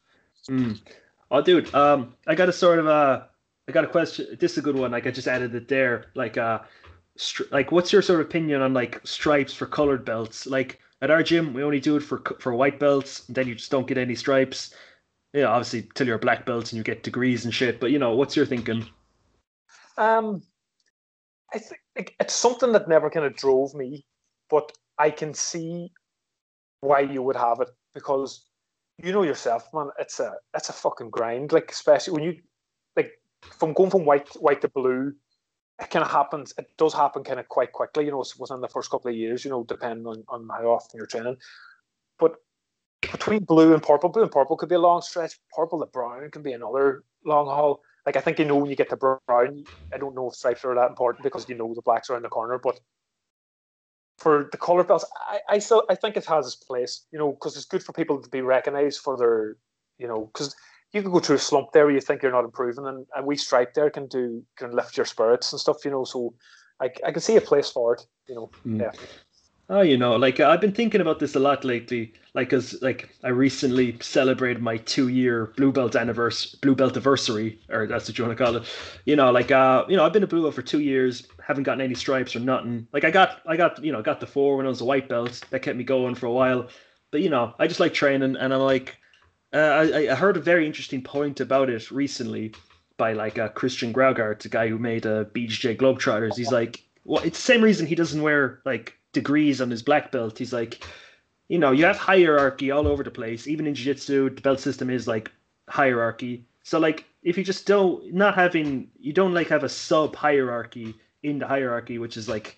Mm. 0.49 0.81
Oh, 1.31 1.41
dude. 1.41 1.73
Um, 1.73 2.13
I 2.27 2.35
got 2.35 2.49
a 2.49 2.53
sort 2.53 2.79
of 2.79 2.87
a, 2.87 3.29
I 3.67 3.71
got 3.71 3.85
a 3.85 3.87
question. 3.87 4.37
This 4.37 4.53
is 4.53 4.57
a 4.57 4.61
good 4.61 4.75
one. 4.75 4.91
Like, 4.91 5.07
I 5.07 5.11
just 5.11 5.27
added 5.27 5.55
it 5.55 5.67
there. 5.67 6.05
Like, 6.13 6.37
uh, 6.37 6.59
stri- 7.17 7.51
like, 7.51 7.71
what's 7.71 7.91
your 7.93 8.01
sort 8.01 8.19
of 8.19 8.27
opinion 8.27 8.61
on 8.61 8.73
like 8.73 8.99
stripes 9.05 9.53
for 9.53 9.65
colored 9.65 10.03
belts? 10.03 10.45
Like 10.45 10.79
at 11.01 11.11
our 11.11 11.23
gym, 11.23 11.53
we 11.53 11.63
only 11.63 11.79
do 11.79 11.95
it 11.97 12.03
for 12.03 12.21
for 12.39 12.53
white 12.53 12.79
belts, 12.79 13.27
and 13.27 13.35
then 13.35 13.47
you 13.47 13.55
just 13.55 13.71
don't 13.71 13.87
get 13.87 13.97
any 13.97 14.15
stripes. 14.15 14.73
Yeah, 15.33 15.45
obviously 15.45 15.89
till 15.93 16.07
you're 16.07 16.17
black 16.17 16.45
belt 16.45 16.71
and 16.71 16.77
you 16.77 16.83
get 16.83 17.03
degrees 17.03 17.45
and 17.45 17.53
shit. 17.53 17.79
But 17.79 17.91
you 17.91 17.99
know, 17.99 18.15
what's 18.15 18.35
your 18.35 18.45
thinking? 18.45 18.87
Um, 19.97 20.41
I 21.53 21.59
think 21.59 21.81
like, 21.95 22.15
it's 22.19 22.33
something 22.33 22.71
that 22.71 22.87
never 22.87 23.09
kind 23.09 23.25
of 23.25 23.35
drove 23.35 23.73
me, 23.73 24.05
but 24.49 24.71
I 24.97 25.09
can 25.09 25.33
see 25.33 25.91
why 26.81 27.01
you 27.01 27.21
would 27.21 27.35
have 27.35 27.59
it 27.59 27.69
because 27.93 28.45
you 29.03 29.11
know 29.11 29.23
yourself, 29.23 29.67
man. 29.73 29.89
It's 29.99 30.19
a 30.19 30.33
it's 30.55 30.69
a 30.69 30.73
fucking 30.73 31.09
grind. 31.09 31.51
Like 31.51 31.71
especially 31.71 32.13
when 32.13 32.23
you 32.23 32.41
like 32.95 33.11
from 33.41 33.73
going 33.73 33.91
from 33.91 34.05
white 34.05 34.29
white 34.39 34.61
to 34.61 34.69
blue, 34.69 35.13
it 35.79 35.89
kind 35.89 36.03
of 36.03 36.11
happens. 36.11 36.53
It 36.57 36.67
does 36.77 36.93
happen 36.93 37.23
kind 37.23 37.39
of 37.39 37.47
quite 37.49 37.71
quickly. 37.71 38.05
You 38.05 38.11
know, 38.11 38.25
within 38.39 38.61
the 38.61 38.67
first 38.67 38.89
couple 38.89 39.09
of 39.09 39.17
years. 39.17 39.45
You 39.45 39.51
know, 39.51 39.63
depending 39.63 40.05
on 40.07 40.23
on 40.29 40.47
how 40.49 40.67
often 40.67 40.97
you're 40.97 41.07
training, 41.07 41.37
but. 42.19 42.35
Between 43.09 43.45
blue 43.45 43.73
and 43.73 43.81
purple, 43.81 44.09
blue 44.09 44.23
and 44.23 44.31
purple 44.31 44.57
could 44.57 44.67
be 44.67 44.75
a 44.75 44.79
long 44.79 45.01
stretch. 45.01 45.39
Purple 45.55 45.79
to 45.79 45.85
brown 45.85 46.29
can 46.29 46.41
be 46.41 46.51
another 46.51 47.05
long 47.23 47.45
haul 47.45 47.81
like 48.07 48.15
I 48.15 48.21
think 48.21 48.39
you 48.39 48.45
know 48.45 48.55
when 48.55 48.69
you 48.69 48.75
get 48.77 48.89
to 48.89 48.95
brown, 48.95 49.65
I 49.93 49.97
don't 49.97 50.15
know 50.15 50.29
if 50.29 50.35
stripes 50.35 50.63
are 50.63 50.73
that 50.73 50.89
important 50.89 51.23
because 51.23 51.47
you 51.49 51.55
know 51.55 51.73
the 51.75 51.81
blacks 51.81 52.09
are 52.09 52.15
in 52.15 52.23
the 52.23 52.29
corner, 52.29 52.57
but 52.57 52.79
for 54.17 54.47
the 54.51 54.57
color 54.57 54.85
belts, 54.85 55.05
I, 55.29 55.39
I 55.49 55.59
still 55.59 55.83
I 55.89 55.95
think 55.95 56.15
it 56.15 56.25
has 56.25 56.47
its 56.47 56.55
place, 56.55 57.05
you 57.11 57.19
know, 57.19 57.33
because 57.33 57.57
it's 57.57 57.65
good 57.65 57.83
for 57.83 57.91
people 57.91 58.21
to 58.21 58.29
be 58.29 58.39
recognized 58.39 59.01
for 59.01 59.17
their, 59.17 59.57
you 59.97 60.07
know, 60.07 60.29
because 60.33 60.55
you 60.93 61.01
can 61.01 61.11
go 61.11 61.19
through 61.19 61.35
a 61.35 61.39
slump 61.39 61.71
there 61.73 61.85
where 61.85 61.93
you 61.93 62.01
think 62.01 62.21
you're 62.21 62.31
not 62.31 62.45
improving, 62.45 62.85
and 62.85 63.05
a 63.15 63.23
wee 63.23 63.35
stripe 63.35 63.73
there 63.73 63.89
can 63.89 64.07
do 64.07 64.43
can 64.55 64.71
lift 64.71 64.97
your 64.97 65.05
spirits 65.05 65.51
and 65.51 65.59
stuff, 65.59 65.83
you 65.85 65.91
know. 65.91 66.03
So 66.03 66.33
I, 66.81 66.89
I 67.05 67.11
can 67.11 67.21
see 67.21 67.35
a 67.35 67.41
place 67.41 67.69
for 67.69 67.95
it, 67.95 68.05
you 68.27 68.35
know. 68.35 68.49
Mm. 68.65 68.81
Yeah. 68.81 68.91
Oh, 69.69 69.81
you 69.81 69.97
know, 69.97 70.15
like 70.15 70.39
I've 70.39 70.61
been 70.61 70.71
thinking 70.71 71.01
about 71.01 71.19
this 71.19 71.35
a 71.35 71.39
lot 71.39 71.65
lately. 71.65 72.13
Like, 72.33 72.49
cause 72.51 72.81
like 72.81 73.09
I 73.25 73.29
recently 73.29 73.97
celebrated 73.99 74.63
my 74.63 74.77
two-year 74.77 75.47
blue 75.57 75.73
belt 75.73 75.97
anniversary, 75.97 76.57
blue 76.61 76.73
belt 76.73 76.93
anniversary, 76.93 77.59
or 77.69 77.85
that's 77.85 78.07
what 78.07 78.17
you 78.17 78.23
want 78.23 78.37
to 78.37 78.41
call 78.41 78.55
it. 78.55 78.63
You 79.05 79.17
know, 79.17 79.29
like 79.29 79.51
uh, 79.51 79.83
you 79.89 79.97
know, 79.97 80.05
I've 80.05 80.13
been 80.13 80.23
a 80.23 80.27
blue 80.27 80.43
belt 80.43 80.55
for 80.55 80.61
two 80.61 80.79
years, 80.79 81.27
haven't 81.45 81.63
gotten 81.63 81.81
any 81.81 81.95
stripes 81.95 82.33
or 82.33 82.39
nothing. 82.39 82.87
Like 82.93 83.03
I 83.03 83.11
got, 83.11 83.41
I 83.45 83.57
got, 83.57 83.83
you 83.83 83.91
know, 83.91 84.01
got 84.01 84.21
the 84.21 84.27
four 84.27 84.55
when 84.55 84.65
I 84.65 84.69
was 84.69 84.79
a 84.79 84.85
white 84.85 85.09
belt. 85.09 85.41
That 85.49 85.63
kept 85.63 85.77
me 85.77 85.83
going 85.83 86.15
for 86.15 86.27
a 86.27 86.31
while. 86.31 86.67
But 87.11 87.19
you 87.21 87.29
know, 87.29 87.53
I 87.59 87.67
just 87.67 87.81
like 87.81 87.93
training, 87.93 88.37
and 88.37 88.53
I'm 88.53 88.61
like, 88.61 88.95
uh, 89.53 89.57
I, 89.57 90.11
I 90.11 90.15
heard 90.15 90.37
a 90.37 90.41
very 90.41 90.65
interesting 90.65 91.01
point 91.01 91.39
about 91.39 91.69
it 91.69 91.89
recently 91.91 92.53
by 92.97 93.13
like 93.13 93.37
uh, 93.37 93.49
Christian 93.49 93.93
Graugart, 93.93 94.39
the 94.39 94.49
guy 94.49 94.67
who 94.67 94.77
made 94.77 95.05
uh, 95.05 95.25
BJJ 95.25 95.77
Globetrotters. 95.77 96.35
He's 96.35 96.51
like, 96.51 96.83
well, 97.05 97.23
it's 97.23 97.37
the 97.37 97.43
same 97.53 97.61
reason 97.63 97.85
he 97.85 97.95
doesn't 97.95 98.21
wear 98.21 98.59
like 98.65 98.97
degrees 99.13 99.61
on 99.61 99.69
his 99.69 99.81
black 99.83 100.11
belt. 100.11 100.37
He's 100.37 100.51
like, 100.53 100.83
you 101.47 101.59
know, 101.59 101.71
you 101.71 101.85
have 101.85 101.97
hierarchy 101.97 102.71
all 102.71 102.87
over 102.87 103.03
the 103.03 103.11
place. 103.11 103.47
Even 103.47 103.67
in 103.67 103.75
jiu-jitsu, 103.75 104.31
the 104.31 104.41
belt 104.41 104.59
system 104.59 104.89
is 104.89 105.07
like 105.07 105.31
hierarchy. 105.69 106.45
So 106.63 106.79
like, 106.79 107.05
if 107.23 107.37
you 107.37 107.43
just 107.43 107.65
don't 107.65 108.13
not 108.13 108.35
having, 108.35 108.89
you 108.99 109.13
don't 109.13 109.33
like 109.33 109.47
have 109.47 109.63
a 109.63 109.69
sub 109.69 110.15
hierarchy 110.15 110.95
in 111.23 111.39
the 111.39 111.47
hierarchy, 111.47 111.97
which 111.99 112.17
is 112.17 112.27
like 112.27 112.57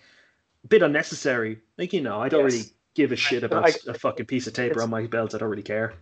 a 0.64 0.68
bit 0.68 0.82
unnecessary. 0.82 1.58
Like 1.78 1.92
you 1.92 2.00
know, 2.00 2.20
I 2.20 2.28
don't 2.28 2.44
Yes. 2.44 2.52
really 2.52 2.64
give 2.94 3.12
a 3.12 3.16
shit 3.16 3.44
about 3.44 3.66
I- 3.66 3.90
a 3.90 3.94
fucking 3.94 4.26
piece 4.26 4.46
of 4.46 4.52
tape 4.54 4.72
it's- 4.72 4.82
on 4.82 4.90
my 4.90 5.06
belt. 5.06 5.34
I 5.34 5.38
don't 5.38 5.50
really 5.50 5.62
care. 5.62 5.94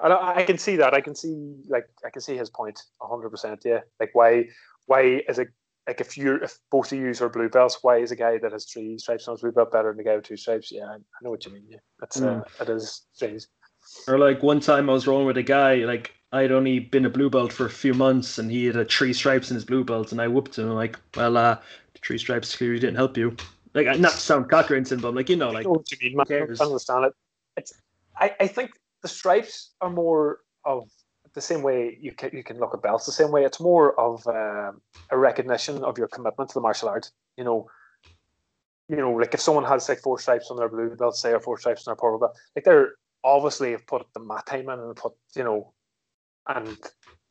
I, 0.00 0.40
I 0.40 0.44
can 0.44 0.58
see 0.58 0.76
that. 0.76 0.94
I 0.94 1.00
can 1.00 1.14
see 1.14 1.56
like 1.68 1.88
I 2.04 2.10
can 2.10 2.22
see 2.22 2.36
his 2.36 2.50
point 2.50 2.82
hundred 3.00 3.30
percent. 3.30 3.62
Yeah, 3.64 3.80
like 4.00 4.10
why 4.12 4.48
why 4.86 5.22
is 5.28 5.38
it 5.38 5.48
like 5.86 6.00
if 6.00 6.16
you're 6.16 6.42
if 6.42 6.58
both 6.70 6.92
of 6.92 6.98
you 6.98 7.12
are 7.20 7.28
blue 7.28 7.48
belts, 7.48 7.78
why 7.82 7.98
is 7.98 8.10
a 8.10 8.16
guy 8.16 8.38
that 8.38 8.52
has 8.52 8.64
three 8.64 8.98
stripes 8.98 9.28
on 9.28 9.34
his 9.34 9.42
blue 9.42 9.52
belt 9.52 9.72
better 9.72 9.88
than 9.88 9.98
the 9.98 10.04
guy 10.04 10.16
with 10.16 10.24
two 10.24 10.36
stripes? 10.36 10.72
Yeah, 10.72 10.86
I, 10.86 10.94
I 10.94 11.18
know 11.22 11.30
what 11.30 11.44
you 11.46 11.52
mean. 11.52 11.64
Yeah, 11.68 11.78
that's 12.00 12.20
uh, 12.20 12.42
it 12.60 12.68
is 12.68 13.02
strange. 13.12 13.46
Or 14.08 14.18
like 14.18 14.42
one 14.42 14.60
time 14.60 14.88
I 14.88 14.92
was 14.92 15.06
rolling 15.06 15.26
with 15.26 15.36
a 15.36 15.42
guy, 15.42 15.76
like 15.76 16.14
I'd 16.32 16.52
only 16.52 16.78
been 16.80 17.04
a 17.04 17.10
blue 17.10 17.30
belt 17.30 17.52
for 17.52 17.66
a 17.66 17.70
few 17.70 17.94
months 17.94 18.38
and 18.38 18.50
he 18.50 18.66
had 18.66 18.76
a 18.76 18.84
three 18.84 19.12
stripes 19.12 19.50
in 19.50 19.54
his 19.54 19.64
blue 19.64 19.84
belt 19.84 20.10
and 20.10 20.20
I 20.20 20.26
whooped 20.26 20.58
him. 20.58 20.70
I'm 20.70 20.74
like, 20.74 20.98
well, 21.16 21.36
uh, 21.36 21.54
the 21.92 22.00
three 22.04 22.18
stripes 22.18 22.56
clearly 22.56 22.80
didn't 22.80 22.96
help 22.96 23.16
you. 23.16 23.36
Like, 23.74 23.86
not 23.98 24.12
to 24.12 24.18
sound 24.18 24.50
cocker 24.50 24.80
but 24.80 25.04
I'm 25.04 25.14
like, 25.14 25.28
you 25.28 25.36
know, 25.36 25.50
I 25.50 25.52
like, 25.52 25.64
know 25.64 25.72
what 25.72 25.90
you 25.90 25.98
mean, 26.00 26.16
man. 26.16 26.26
I 26.30 26.64
understand 26.64 27.04
it. 27.06 27.12
It's 27.56 27.74
I, 28.16 28.34
I 28.40 28.46
think 28.46 28.72
the 29.04 29.08
stripes 29.08 29.74
are 29.82 29.90
more 29.90 30.38
of 30.64 30.88
the 31.34 31.40
same 31.40 31.62
way 31.62 31.96
you 32.00 32.12
can 32.12 32.30
you 32.32 32.42
can 32.42 32.58
look 32.58 32.72
at 32.74 32.82
belts 32.82 33.04
the 33.06 33.12
same 33.12 33.30
way. 33.30 33.44
It's 33.44 33.60
more 33.60 33.88
of 34.00 34.26
um 34.26 34.80
a 35.10 35.18
recognition 35.28 35.84
of 35.84 35.98
your 35.98 36.08
commitment 36.08 36.48
to 36.50 36.54
the 36.54 36.66
martial 36.68 36.88
art. 36.88 37.10
You 37.36 37.44
know, 37.44 37.68
you 38.88 38.96
know, 38.96 39.12
like 39.12 39.34
if 39.34 39.40
someone 39.40 39.64
has 39.64 39.88
like 39.88 40.00
four 40.00 40.18
stripes 40.18 40.50
on 40.50 40.56
their 40.56 40.70
blue 40.70 40.96
belt, 40.96 41.16
say, 41.16 41.32
or 41.32 41.40
four 41.40 41.58
stripes 41.58 41.86
on 41.86 41.92
their 41.92 41.96
purple 41.96 42.18
belt, 42.18 42.36
like 42.56 42.64
they're 42.64 42.92
obviously 43.22 43.72
have 43.72 43.86
put 43.86 44.06
the 44.14 44.20
mat 44.20 44.46
time 44.46 44.70
in 44.70 44.78
and 44.80 44.96
put 44.96 45.12
you 45.36 45.44
know, 45.44 45.74
and 46.48 46.78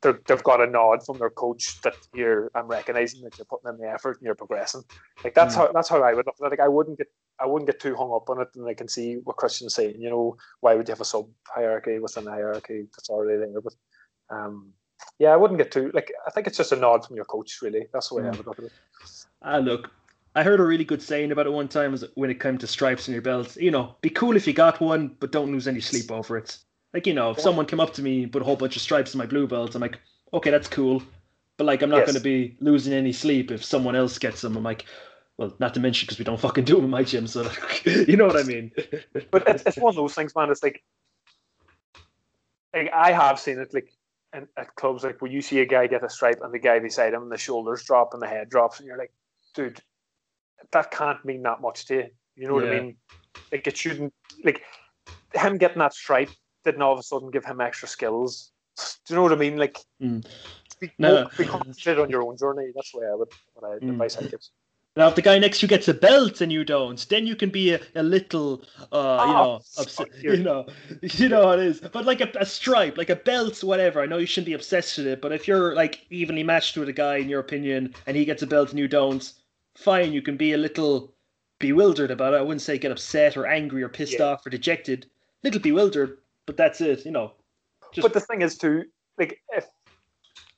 they're, 0.04 0.20
they've 0.28 0.43
got 0.43 0.62
a 0.62 0.68
nod 0.68 1.06
from 1.06 1.20
their 1.20 1.32
coach 1.32 1.82
that 1.84 1.95
you're 2.14 2.51
I'm 2.56 2.68
recognizing 2.68 3.24
that 3.24 3.38
you're 3.38 3.45
putting 3.45 3.70
in 3.72 3.78
the 3.80 3.89
effort 3.91 4.18
and 4.20 4.26
you're 4.26 4.36
progressing. 4.36 4.84
Like 5.24 5.34
that's 5.36 5.56
Mm. 5.56 5.60
how 5.60 5.72
that's 5.74 5.89
how 5.89 6.04
I 6.04 6.14
would 6.14 6.26
look 6.28 6.36
at 6.41 6.45
it. 6.45 6.51
Like 6.51 6.60
I 6.60 6.68
wouldn't 6.68 6.99
get 6.99 7.08
I 7.39 7.47
wouldn't 7.47 7.70
get 7.70 7.80
too 7.80 7.95
hung 7.95 8.14
up 8.14 8.30
on 8.30 8.41
it, 8.41 8.49
and 8.56 8.68
I 8.68 8.76
can 8.76 8.88
see 8.88 9.16
what 9.24 9.38
Christian's 9.38 9.76
saying. 9.76 9.99
You 9.99 10.10
know, 10.12 10.38
why 10.62 10.76
would 10.76 10.88
you 10.88 10.91
have 10.93 11.01
a 11.01 11.06
sub 11.06 11.28
hierarchy 11.47 11.99
within 11.99 12.28
a 12.28 12.32
hierarchy 12.32 12.88
that's 12.95 13.10
already 13.10 13.39
there? 13.39 13.62
But 13.62 13.74
um, 14.30 14.74
yeah, 15.20 15.30
I 15.32 15.38
wouldn't 15.38 15.58
get 15.58 15.72
too 15.72 15.91
like. 15.93 16.12
I 16.28 16.32
think 16.32 16.47
it's 16.47 16.58
just 16.58 16.72
a 16.74 16.76
nod 16.76 17.06
from 17.06 17.16
your 17.16 17.26
coach. 17.26 17.60
Really, 17.62 17.88
that's 17.93 18.10
the 18.10 18.16
way 18.16 18.24
I 18.28 18.32
Mm. 18.32 18.38
would 18.38 18.45
look 18.47 18.60
at 18.60 18.66
it. 18.66 18.72
ah, 19.41 19.58
look, 19.58 19.91
I 20.36 20.43
heard 20.43 20.60
a 20.60 20.64
really 20.64 20.86
good 20.86 21.01
saying 21.01 21.32
about 21.32 21.47
it 21.47 21.51
one 21.54 21.68
time 21.68 21.91
was 21.91 22.06
when 22.16 22.30
it 22.30 22.39
came 22.39 22.58
to 22.60 22.68
stripes 22.68 23.08
on 23.08 23.14
your 23.14 23.22
belt, 23.22 23.56
you 23.58 23.72
know, 23.72 23.95
be 24.01 24.10
cool 24.10 24.36
if 24.36 24.47
you 24.47 24.54
got 24.54 24.82
one, 24.82 25.16
but 25.20 25.32
don't 25.32 25.51
lose 25.51 25.68
any 25.68 25.82
sleep 25.82 26.12
over 26.12 26.38
it. 26.38 26.58
Like, 26.94 27.08
you 27.08 27.14
know, 27.14 27.32
if 27.32 27.38
Yeah. 27.38 27.44
someone 27.44 27.66
came 27.66 27.80
up 27.80 27.94
to 27.94 28.02
me 28.02 28.24
and 28.24 28.32
put 28.32 28.41
a 28.41 28.46
whole 28.46 28.56
bunch 28.56 28.76
of 28.76 28.82
stripes 28.82 29.14
in 29.14 29.18
my 29.18 29.26
blue 29.26 29.48
belt, 29.48 29.76
I'm 29.76 29.82
like, 29.82 30.00
okay, 30.34 30.52
that's 30.52 30.68
cool. 30.68 31.02
But 31.58 31.66
like, 31.66 31.82
I'm 31.82 31.89
not 31.89 32.00
Yes. 32.00 32.08
going 32.08 32.16
to 32.16 32.22
be 32.22 32.56
losing 32.60 32.94
any 32.94 33.12
sleep 33.12 33.52
if 33.52 33.64
someone 33.64 33.96
else 33.96 34.18
gets 34.20 34.41
them. 34.41 34.56
I'm 34.56 34.64
like, 34.64 34.86
well, 35.38 35.56
not 35.60 35.74
to 35.74 35.80
mention 35.80 36.06
because 36.06 36.20
we 36.20 36.26
don't 36.26 36.39
fucking 36.39 36.66
do 36.66 36.76
them 36.76 36.86
in 36.86 36.91
my 36.91 37.04
gym, 37.04 37.26
so 37.26 37.44
like, 37.44 37.86
you 37.86 38.18
know 38.18 38.28
what 38.28 38.38
I 38.38 38.44
mean. 38.44 38.72
But 39.32 39.48
it's, 39.48 39.64
it's 39.66 39.78
one 39.78 39.89
of 39.89 39.96
those 39.96 40.14
things, 40.14 40.36
man. 40.36 40.52
It's 40.52 40.62
like, 40.62 40.84
like 42.74 42.91
I 42.94 43.12
have 43.12 43.39
seen 43.39 43.60
it. 43.60 43.74
Like 43.74 43.91
in, 44.34 44.48
at 44.58 44.76
clubs 44.76 45.04
like 45.04 45.22
where 45.22 45.32
you 45.32 45.41
see 45.41 45.60
a 45.60 45.66
guy 45.66 45.88
get 45.88 46.04
a 46.04 46.10
stripe 46.10 46.39
and 46.44 46.54
the 46.54 46.60
guy 46.60 46.78
beside 46.80 47.14
him, 47.14 47.30
the 47.30 47.38
shoulders 47.38 47.84
drop 47.84 48.14
and 48.14 48.22
the 48.22 48.28
head 48.28 48.50
drops, 48.50 48.80
and 48.80 48.88
you're 48.88 48.98
like, 48.98 49.12
dude, 49.56 49.80
that 50.72 50.91
can't 50.91 51.24
mean 51.26 51.41
that 51.44 51.62
much 51.62 51.86
to 51.86 51.96
you. 51.96 52.08
You 52.36 52.48
know 52.48 52.54
what 52.56 52.66
I 52.66 52.70
mean? 52.70 52.96
Like 53.52 53.66
it 53.66 53.78
shouldn't. 53.78 54.14
Like 54.44 54.62
him 55.34 55.58
getting 55.58 55.80
that 55.80 55.94
stripe 55.94 56.32
didn't 56.64 56.82
all 56.82 56.93
of 56.93 56.99
a 56.99 57.03
sudden 57.03 57.30
give 57.32 57.45
him 57.45 57.61
extra 57.61 57.88
skills. 57.88 58.51
Do 58.78 59.14
you 59.14 59.16
know 59.16 59.24
what 59.24 59.34
I 59.34 59.36
mean? 59.36 59.57
Like, 59.57 59.78
Mm. 60.01 60.26
be, 60.80 60.91
No. 60.97 61.30
be 61.38 61.45
concentrated 61.45 62.01
on 62.01 62.09
your 62.09 62.24
own 62.24 62.38
journey. 62.38 62.72
That's 62.74 62.91
the 62.91 62.99
way 62.99 63.07
I 63.07 63.16
would. 63.16 63.30
What 63.53 63.70
I 63.70 63.76
Mm. 63.80 63.91
advice 63.91 64.18
I 64.18 64.24
give. 64.24 64.41
Now, 64.95 65.07
if 65.07 65.16
the 65.16 65.24
guy 65.24 65.39
next 65.39 65.59
to 65.59 65.64
you 65.66 65.70
gets 65.70 65.88
a 65.88 65.93
belt 65.93 66.39
and 66.41 66.51
you 66.51 66.64
don't, 66.64 67.03
then 67.09 67.26
you 67.26 67.36
can 67.36 67.49
be 67.49 67.74
a, 67.74 67.82
a 67.95 68.03
little, 68.03 68.61
uh, 68.91 69.24
you 69.26 69.34
Oh, 69.34 69.43
know, 69.43 69.61
upset. 69.78 70.07
you. 70.22 70.34
You 70.34 70.43
know, 70.43 70.68
you 71.01 71.30
know 71.30 71.45
what 71.47 71.59
it 71.59 71.66
is. 71.66 71.80
But 71.80 72.05
like 72.05 72.22
a, 72.22 72.32
a 72.39 72.45
stripe, 72.45 72.95
like 72.97 73.09
a 73.09 73.16
belt, 73.16 73.64
whatever. 73.64 74.01
I 74.01 74.05
know 74.05 74.18
you 74.18 74.28
shouldn't 74.28 74.45
be 74.45 74.53
obsessed 74.53 74.97
with 74.99 75.07
it, 75.07 75.20
but 75.20 75.32
if 75.32 75.47
you're 75.47 75.74
like 75.76 76.05
evenly 76.11 76.43
matched 76.43 76.78
with 76.78 76.89
a 76.89 76.93
guy 76.93 77.18
in 77.18 77.28
your 77.28 77.39
opinion, 77.39 77.95
and 78.05 78.16
he 78.16 78.24
gets 78.24 78.43
a 78.43 78.47
belt 78.47 78.70
and 78.70 78.78
you 78.80 78.88
don't, 78.88 79.34
fine. 79.76 80.14
You 80.14 80.22
can 80.22 80.38
be 80.38 80.53
a 80.53 80.57
little 80.57 81.11
bewildered 81.59 82.11
about 82.11 82.34
it. 82.36 82.38
I 82.38 82.41
wouldn't 82.41 82.61
say 82.61 82.78
get 82.78 82.91
upset 82.91 83.36
or 83.36 83.47
angry 83.47 83.82
or 83.82 83.89
pissed 83.89 84.20
Yeah. 84.20 84.26
off 84.26 84.45
or 84.45 84.51
dejected. 84.51 85.07
Little 85.43 85.61
bewildered, 85.61 86.20
but 86.46 86.58
that's 86.58 86.82
it. 86.82 87.06
You 87.06 87.12
know. 87.12 87.34
Just- 87.94 88.04
But 88.04 88.14
the 88.14 88.22
thing 88.22 88.41
is, 88.41 88.58
too, 88.58 88.84
like 89.18 89.39
if 89.50 89.66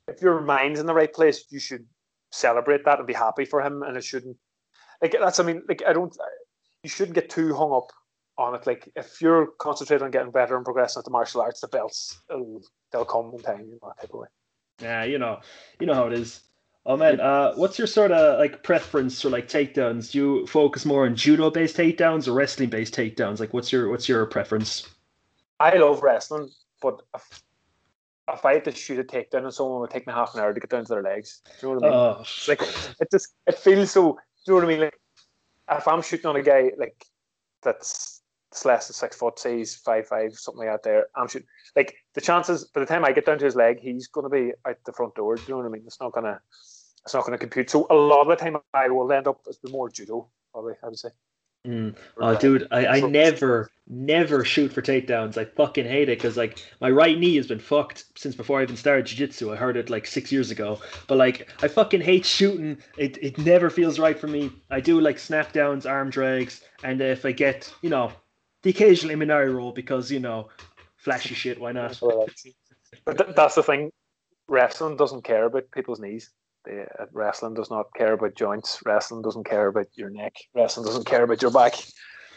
if 0.08 0.22
your 0.22 0.42
mind's 0.42 0.80
in 0.80 0.86
the 0.86 0.94
right 0.94 1.12
place, 1.12 1.46
you 1.50 1.60
should 1.60 1.86
celebrate 2.32 2.86
that 2.86 3.00
and 3.00 3.08
be 3.08 3.14
happy 3.14 3.46
for 3.46 3.62
him, 3.62 3.84
and 3.84 3.98
it 3.98 4.04
shouldn't. 4.04 4.38
Like 5.02 5.16
that's, 5.20 5.40
I 5.40 5.44
mean, 5.44 5.64
like 5.68 5.84
I 5.88 5.94
don't. 5.94 6.16
You 6.84 6.90
shouldn't 6.90 7.16
get 7.16 7.30
too 7.30 7.56
hung 7.56 7.74
up 7.74 7.92
on 8.38 8.56
it. 8.56 8.68
Like 8.68 8.90
if 8.96 9.22
you're 9.22 9.48
concentrated 9.60 10.04
on 10.04 10.12
getting 10.12 10.32
better 10.32 10.56
and 10.56 10.64
progressing 10.64 11.00
at 11.00 11.06
the 11.06 11.12
martial 11.12 11.42
arts, 11.42 11.62
the 11.62 11.68
belts 11.68 12.22
will 12.30 12.62
they'll 12.92 13.06
come 13.06 13.32
in 13.36 13.42
time. 13.42 13.66
You 13.66 13.80
know, 13.82 13.90
that 13.90 14.02
type 14.02 14.14
of 14.14 14.20
way. 14.22 14.28
Yeah, 14.82 15.04
you 15.04 15.18
know, 15.18 15.40
you 15.80 15.88
know 15.88 15.94
how 15.94 16.08
it 16.08 16.14
is. 16.14 16.42
Oh 16.86 16.96
man, 16.96 17.20
uh, 17.20 17.54
what's 17.56 17.80
your 17.80 17.88
sort 17.88 18.12
of 18.12 18.38
like 18.40 18.62
preference 18.62 19.22
for 19.22 19.30
like 19.30 19.48
takedowns? 19.48 20.12
Do 20.12 20.18
you 20.20 20.48
focus 20.48 20.86
more 20.86 21.06
on 21.06 21.16
judo-based 21.16 21.76
takedowns 21.76 22.28
or 22.28 22.34
wrestling-based 22.34 22.94
takedowns? 22.94 23.40
Like, 23.40 23.54
what's 23.54 23.72
your 23.72 23.90
what's 23.90 24.08
your 24.08 24.26
preference? 24.28 24.88
I 25.60 25.76
love 25.78 26.04
wrestling, 26.04 26.50
but 26.82 27.02
if, 27.16 27.44
if 28.32 28.46
I 28.46 28.54
had 28.54 28.66
to 28.66 28.72
shoot 28.72 29.00
a 29.00 29.04
takedown 29.04 29.44
and 29.44 29.54
someone 29.54 29.82
would 29.82 29.90
take 29.90 30.08
me 30.08 30.14
half 30.14 30.34
an 30.34 30.42
hour 30.42 30.54
to 30.54 30.60
get 30.60 30.70
down 30.70 30.86
to 30.86 30.94
their 30.94 31.04
legs, 31.04 31.42
do 31.62 31.68
you 31.68 31.74
know 31.74 31.80
what 31.80 31.86
I 31.86 31.90
mean? 31.90 31.98
Oh, 31.98 32.26
like 32.48 32.62
it 33.00 33.12
just 33.12 33.34
it 33.48 33.58
feels 33.58 33.92
so. 33.92 34.18
Do 34.46 34.54
you 34.54 34.54
know 34.54 34.56
what 34.56 34.66
I 34.66 34.68
mean? 34.68 34.80
Like 34.82 35.00
if 35.72 35.88
I'm 35.88 36.02
shooting 36.02 36.28
on 36.28 36.36
a 36.36 36.42
guy 36.42 36.72
like 36.78 37.06
that's, 37.64 38.22
that's 38.52 38.66
less 38.66 38.88
than 38.88 38.94
six 38.94 39.16
foot, 39.16 39.40
say 39.40 39.58
he's 39.58 39.76
five 39.76 40.08
five, 40.08 40.34
something 40.34 40.66
like 40.66 40.74
that. 40.74 40.84
There, 40.84 41.08
I'm 41.16 41.28
shooting 41.28 41.48
like 41.76 41.96
the 42.14 42.22
chances 42.22 42.66
by 42.66 42.82
the 42.82 42.86
time 42.86 43.06
I 43.06 43.12
get 43.12 43.26
down 43.26 43.40
to 43.40 43.46
his 43.46 43.56
leg, 43.56 43.80
he's 43.80 44.08
going 44.08 44.26
to 44.26 44.30
be 44.30 44.54
out 44.68 44.78
the 44.86 44.94
front 44.94 45.16
door. 45.16 45.36
Do 45.36 45.44
you 45.48 45.54
know 45.54 45.58
what 45.58 45.66
I 45.68 45.70
mean? 45.70 45.84
It's 45.86 46.00
not 46.00 46.12
gonna 46.12 46.40
it's 47.04 47.14
not 47.14 47.24
gonna 47.24 47.38
compute. 47.38 47.70
So 47.70 47.88
a 47.90 47.96
lot 47.96 48.22
of 48.22 48.28
the 48.28 48.36
time, 48.36 48.58
I 48.74 48.90
will 48.90 49.12
end 49.12 49.28
up 49.28 49.42
as 49.48 49.60
the 49.60 49.70
more 49.70 49.90
judo, 49.90 50.28
probably. 50.52 50.74
I 50.84 50.88
would 50.88 51.00
say. 51.00 51.10
Mm. 51.66 51.96
Oh, 52.18 52.36
dude, 52.38 52.68
I, 52.72 52.88
I 52.88 53.00
so- 53.00 53.08
never 53.08 53.70
never 53.88 54.44
shoot 54.44 54.74
for 54.74 54.82
takedowns. 54.82 55.38
I 55.38 55.46
fucking 55.46 55.86
hate 55.86 56.10
it 56.10 56.18
because 56.18 56.38
like 56.38 56.60
my 56.82 56.90
right 56.90 57.18
knee 57.18 57.36
has 57.36 57.48
been 57.48 57.60
fucked 57.60 58.06
since 58.16 58.34
before 58.36 58.60
I 58.60 58.64
even 58.64 58.78
started 58.78 59.06
jiu-jitsu. 59.06 59.52
I 59.54 59.56
heard 59.56 59.78
it 59.78 59.90
like 59.92 60.08
six 60.08 60.32
years 60.32 60.50
ago, 60.50 60.80
but 61.08 61.18
like 61.18 61.50
I 61.62 61.68
fucking 61.68 62.02
hate 62.02 62.26
shooting. 62.26 62.78
It 62.98 63.18
it 63.22 63.38
never 63.38 63.70
feels 63.70 64.00
right 64.00 64.18
for 64.18 64.28
me. 64.28 64.52
I 64.70 64.80
do 64.80 65.00
like 65.00 65.20
snap 65.20 65.54
downs, 65.54 65.86
arm 65.86 66.10
drags, 66.10 66.62
and 66.84 67.02
if 67.02 67.26
I 67.26 67.32
get 67.32 67.72
you 67.82 67.90
know 67.90 68.12
the 68.64 68.72
occasional 68.72 69.16
Imanari 69.16 69.54
roll 69.54 69.72
because 69.72 70.12
you 70.12 70.20
know 70.20 70.50
flashy 70.98 71.36
shit. 71.36 71.60
Why 71.60 71.72
not? 71.72 72.00
But 73.06 73.18
th- 73.18 73.36
that's 73.36 73.56
the 73.56 73.64
thing. 73.64 73.92
Wrestling 74.48 74.98
doesn't 74.98 75.24
care 75.24 75.46
about 75.46 75.72
people's 75.72 76.00
knees. 76.00 76.30
The, 76.66 76.88
uh, 77.00 77.06
wrestling 77.14 77.54
does 77.54 77.70
not 77.70 77.94
care 77.96 78.14
about 78.14 78.36
joints. 78.36 78.80
Wrestling 78.86 79.22
doesn't 79.22 79.46
care 79.46 79.68
about 79.68 79.88
your 79.94 80.10
neck. 80.10 80.36
Wrestling 80.54 80.86
doesn't 80.86 81.06
care 81.06 81.24
about 81.24 81.42
your 81.42 81.52
back. 81.52 81.74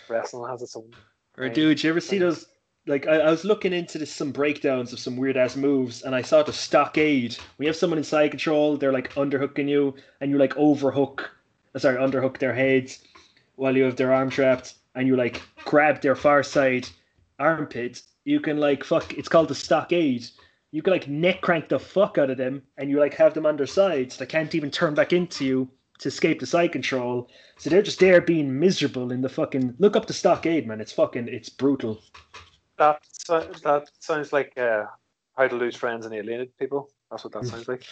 Wrestling 0.09 0.49
has 0.51 0.63
its 0.63 0.77
own. 0.77 0.91
Or 1.37 1.49
dude, 1.49 1.83
you 1.83 1.91
ever 1.91 2.01
see 2.01 2.19
those? 2.19 2.47
Like 2.87 3.07
I, 3.07 3.19
I 3.19 3.31
was 3.31 3.45
looking 3.45 3.73
into 3.73 3.99
this, 3.99 4.13
some 4.13 4.33
breakdowns 4.33 4.93
of 4.93 4.99
some 4.99 5.17
weird 5.17 5.37
ass 5.37 5.57
moves, 5.57 6.03
and 6.03 6.15
I 6.15 6.23
saw 6.23 6.43
the 6.43 6.53
stockade. 6.53 7.37
We 7.59 7.67
have 7.67 7.77
someone 7.77 7.99
in 7.99 8.05
side 8.05 8.31
control, 8.31 8.77
they're 8.77 8.93
like 8.93 9.13
underhooking 9.15 9.69
you, 9.69 9.95
and 10.21 10.31
you 10.31 10.39
like 10.39 10.57
overhook, 10.57 11.31
uh, 11.75 11.79
sorry, 11.79 11.97
underhook 11.97 12.39
their 12.39 12.55
heads 12.55 13.01
while 13.57 13.77
you 13.77 13.85
have 13.85 13.97
their 13.97 14.13
arm 14.13 14.31
trapped, 14.31 14.75
and 14.95 15.07
you 15.07 15.17
like 15.17 15.43
grab 15.65 16.01
their 16.01 16.17
far 16.17 16.43
side 16.43 16.89
armpit. 17.39 18.03
You 18.25 18.41
can 18.41 18.59
like 18.59 18.85
fuck. 18.85 19.15
It's 19.15 19.29
called 19.29 19.49
the 19.49 19.55
stockade. 19.55 20.27
You 20.71 20.83
can 20.83 20.93
like 20.93 21.09
neck 21.09 21.41
crank 21.41 21.69
the 21.69 21.79
fuck 21.79 22.19
out 22.19 22.31
of 22.31 22.37
them, 22.37 22.63
and 22.77 22.91
you 22.91 23.01
like 23.01 23.15
have 23.15 23.35
them 23.35 23.47
on 23.47 23.57
their 23.57 23.67
sides. 23.67 24.17
They 24.17 24.27
can't 24.27 24.55
even 24.55 24.71
turn 24.71 24.95
back 24.95 25.13
into 25.13 25.45
you 25.45 25.69
to 26.01 26.09
escape 26.09 26.41
the 26.41 26.47
side 26.47 26.73
control. 26.73 27.29
So 27.57 27.71
they're 27.71 27.83
just 27.83 28.01
there 28.01 28.21
being 28.21 28.59
miserable 28.59 29.11
in 29.11 29.21
the 29.23 29.29
fucking. 29.29 29.75
Look 29.79 29.97
up 29.97 30.07
the 30.07 30.13
stockade, 30.13 30.67
man. 30.67 30.81
It's 30.81 30.93
fucking. 30.93 31.29
It's 31.29 31.49
brutal. 31.49 32.03
That 32.77 33.01
so- 33.11 33.51
that 33.65 33.91
sounds 33.99 34.33
like 34.33 34.53
uh, 34.59 34.85
how 35.37 35.49
to 35.49 35.57
lose 35.57 35.75
friends 35.75 36.05
and 36.07 36.15
alienate 36.15 36.57
people. 36.59 36.91
That's 37.11 37.25
what 37.25 37.33
that 37.33 37.47
sounds 37.47 37.67
like. 37.69 37.85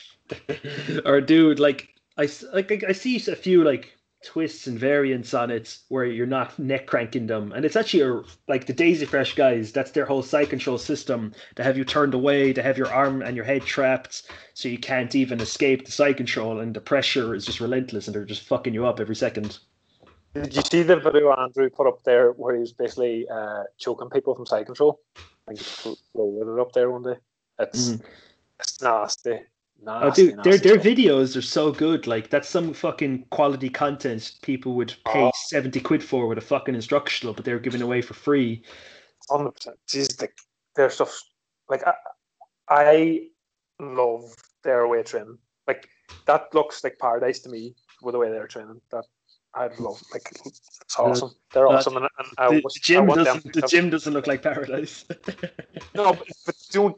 or 1.06 1.20
dude, 1.22 1.58
like 1.58 1.88
I 2.18 2.24
s- 2.24 2.44
like 2.52 2.70
I- 2.70 2.88
I 2.88 2.92
see 2.92 3.16
a 3.16 3.34
few 3.36 3.64
like 3.64 3.95
twists 4.26 4.66
and 4.66 4.78
variants 4.78 5.32
on 5.34 5.50
it 5.50 5.78
where 5.88 6.04
you're 6.04 6.26
not 6.26 6.58
neck 6.58 6.86
cranking 6.86 7.26
them, 7.28 7.52
and 7.52 7.64
it's 7.64 7.76
actually 7.76 8.02
a, 8.02 8.22
like 8.48 8.66
the 8.66 8.72
Daisy 8.72 9.06
Fresh 9.06 9.36
guys. 9.36 9.70
That's 9.70 9.92
their 9.92 10.04
whole 10.04 10.22
side 10.22 10.50
control 10.50 10.78
system 10.78 11.32
to 11.54 11.62
have 11.62 11.78
you 11.78 11.84
turned 11.84 12.12
away, 12.12 12.52
to 12.52 12.62
have 12.62 12.76
your 12.76 12.92
arm 12.92 13.22
and 13.22 13.36
your 13.36 13.44
head 13.44 13.62
trapped, 13.62 14.24
so 14.54 14.68
you 14.68 14.78
can't 14.78 15.14
even 15.14 15.40
escape 15.40 15.84
the 15.84 15.92
side 15.92 16.16
control, 16.16 16.58
and 16.58 16.74
the 16.74 16.80
pressure 16.80 17.34
is 17.34 17.46
just 17.46 17.60
relentless, 17.60 18.08
and 18.08 18.14
they're 18.14 18.24
just 18.24 18.42
fucking 18.42 18.74
you 18.74 18.84
up 18.84 18.98
every 18.98 19.16
second. 19.16 19.58
Did 20.34 20.54
you 20.54 20.62
see 20.62 20.82
the 20.82 20.96
video 20.96 21.32
Andrew 21.32 21.70
put 21.70 21.86
up 21.86 22.02
there 22.04 22.32
where 22.32 22.54
he 22.54 22.60
was 22.60 22.72
basically 22.72 23.26
uh, 23.28 23.62
choking 23.78 24.10
people 24.10 24.34
from 24.34 24.44
side 24.44 24.66
control? 24.66 25.00
I 25.48 25.54
think 25.54 25.60
he 25.60 25.96
uploaded 26.14 26.58
it 26.58 26.60
up 26.60 26.72
there 26.72 26.90
one 26.90 27.04
day. 27.04 27.16
It's 27.58 27.90
Mm. 27.90 28.02
it's 28.58 28.82
nasty. 28.82 29.40
Oh, 29.88 30.10
dude, 30.10 30.30
their 30.42 30.52
nasty 30.52 30.68
their 30.68 30.80
stuff. 30.80 30.84
videos 30.86 31.36
are 31.36 31.42
so 31.42 31.70
good. 31.72 32.06
Like 32.06 32.28
that's 32.30 32.48
some 32.48 32.72
fucking 32.74 33.26
quality 33.30 33.68
content 33.68 34.32
people 34.42 34.74
would 34.74 34.94
pay 35.06 35.22
Oh. 35.24 35.30
seventy 35.34 35.80
quid 35.80 36.02
for 36.02 36.26
with 36.26 36.38
a 36.38 36.42
fucking 36.42 36.74
instructional, 36.74 37.34
but 37.34 37.44
they're 37.44 37.58
giving 37.58 37.82
away 37.82 38.02
for 38.02 38.14
free. 38.14 38.62
Hundred 39.30 39.52
percent. 39.52 39.76
Jeez, 39.88 40.20
like 40.20 40.34
their 40.74 40.90
stuff. 40.90 41.20
Like 41.68 41.82
I, 41.86 41.94
I 42.68 43.20
love 43.80 44.24
their 44.64 44.88
way 44.88 45.00
of 45.00 45.06
training. 45.06 45.38
Like 45.68 45.88
that 46.26 46.52
looks 46.54 46.82
like 46.82 46.98
paradise 46.98 47.40
to 47.40 47.48
me 47.48 47.74
with 48.02 48.12
the 48.14 48.18
way 48.18 48.30
they're 48.30 48.46
training. 48.48 48.80
That 48.90 49.04
I'd 49.54 49.78
love. 49.78 50.02
Like 50.12 50.22
it's 50.44 50.96
awesome. 50.98 51.30
They're 51.52 51.68
uh, 51.68 51.72
awesome, 51.76 51.96
and, 51.96 52.08
and 52.18 52.28
I, 52.38 52.48
the, 52.48 52.54
wish- 52.64 52.74
the 52.74 52.80
I 52.80 52.82
gym 52.82 53.06
want 53.06 53.24
doesn't. 53.24 53.52
to 53.52 53.60
The 53.60 53.66
gym 53.68 53.90
doesn't 53.90 54.12
look 54.12 54.26
like 54.26 54.42
paradise. 54.42 55.04
No, 55.94 56.12
but, 56.12 56.26
but 56.44 56.54
don't. 56.72 56.96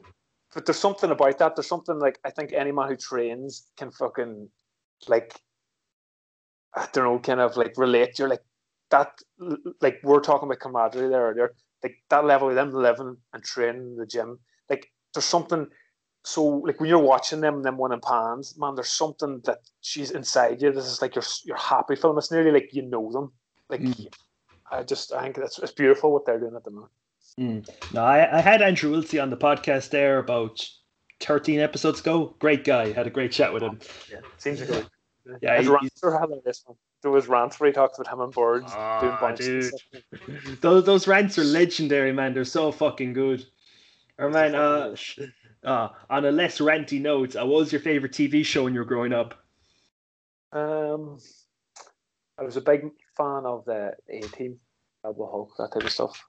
But 0.53 0.65
there's 0.65 0.79
something 0.79 1.11
about 1.11 1.37
that. 1.37 1.55
There's 1.55 1.67
something 1.67 1.99
like 1.99 2.19
I 2.25 2.31
think 2.31 2.53
any 2.53 2.71
man 2.71 2.89
who 2.89 2.95
trains 2.95 3.67
can 3.77 3.91
fucking 3.91 4.49
like 5.07 5.39
I 6.75 6.87
don't 6.93 7.03
know, 7.05 7.19
kind 7.19 7.39
of 7.39 7.57
like 7.57 7.73
relate. 7.77 8.17
You're 8.19 8.29
like 8.29 8.43
that. 8.89 9.19
Like 9.81 9.99
we're 10.03 10.21
talking 10.21 10.47
about 10.47 10.59
camaraderie 10.59 11.09
there 11.09 11.29
earlier. 11.29 11.53
Like 11.83 11.95
that 12.09 12.25
level 12.25 12.49
of 12.49 12.55
them 12.55 12.71
living 12.71 13.17
and 13.33 13.43
training 13.43 13.81
in 13.81 13.95
the 13.95 14.05
gym. 14.05 14.39
Like 14.69 14.91
there's 15.13 15.25
something. 15.25 15.67
So 16.23 16.43
like 16.43 16.79
when 16.79 16.89
you're 16.89 16.99
watching 16.99 17.41
them, 17.41 17.63
them 17.63 17.77
winning 17.77 18.01
pans, 18.01 18.57
man, 18.57 18.75
there's 18.75 18.89
something 18.89 19.41
that 19.45 19.59
she's 19.81 20.11
inside 20.11 20.61
you. 20.61 20.71
This 20.71 20.85
is 20.85 21.01
like 21.01 21.15
you're 21.15 21.23
you're 21.45 21.57
happy 21.57 21.95
for 21.95 22.07
them. 22.07 22.17
It's 22.17 22.31
nearly 22.31 22.51
like 22.51 22.69
you 22.73 22.83
know 22.83 23.11
them. 23.11 23.31
Like 23.69 23.81
Mm. 23.81 24.13
I 24.71 24.83
just 24.83 25.13
I 25.13 25.23
think 25.23 25.37
that's 25.37 25.59
it's 25.59 25.71
beautiful 25.71 26.11
what 26.11 26.25
they're 26.25 26.39
doing 26.39 26.55
at 26.55 26.63
the 26.63 26.71
moment. 26.71 26.91
Mm. 27.39 27.67
No, 27.93 28.03
I, 28.03 28.37
I 28.37 28.41
had 28.41 28.61
Andrew 28.61 28.91
Wiltse 28.91 29.21
on 29.21 29.29
the 29.29 29.37
podcast 29.37 29.91
there 29.91 30.19
about 30.19 30.67
thirteen 31.21 31.59
episodes 31.61 32.01
ago. 32.01 32.35
Great 32.39 32.65
guy. 32.65 32.91
Had 32.91 33.07
a 33.07 33.09
great 33.09 33.31
chat 33.31 33.53
with 33.53 33.63
him. 33.63 33.79
Yeah, 34.11 34.19
seems 34.37 34.61
good. 34.61 34.85
Yeah, 35.41 35.57
his 35.57 35.67
he- 35.67 35.73
rants 35.73 36.03
are 36.03 36.19
hilarious. 36.19 36.63
Man. 36.67 36.75
There 37.01 37.11
was 37.11 37.29
rants 37.29 37.57
where 37.59 37.67
he 37.69 37.73
talks 37.73 37.97
about 37.97 38.11
him 38.13 38.19
and 38.19 38.33
birds 38.33 38.65
doing 38.73 38.75
Ah, 38.75 39.33
dude. 39.33 39.71
Those 40.61 40.85
those 40.85 41.07
rants 41.07 41.37
are 41.37 41.45
legendary, 41.45 42.11
man. 42.11 42.33
They're 42.33 42.43
so 42.43 42.73
fucking 42.73 43.13
good. 43.13 43.45
Or 44.17 44.29
man, 44.29 44.53
uh, 44.53 44.95
uh, 45.63 45.89
on 46.09 46.25
a 46.25 46.31
less 46.31 46.59
ranty 46.59 46.99
note, 46.99 47.37
uh, 47.37 47.45
what 47.45 47.59
was 47.59 47.71
your 47.71 47.79
favorite 47.79 48.11
TV 48.11 48.43
show 48.43 48.65
when 48.65 48.73
you 48.73 48.81
were 48.81 48.85
growing 48.85 49.13
up? 49.13 49.33
Um, 50.51 51.19
I 52.37 52.43
was 52.43 52.57
a 52.57 52.61
big 52.61 52.81
fan 53.15 53.45
of 53.45 53.63
the 53.63 53.93
A 54.09 54.19
Team, 54.19 54.59
Double 55.03 55.29
Hulk, 55.29 55.53
that 55.57 55.71
type 55.71 55.85
of 55.85 55.91
stuff. 55.91 56.21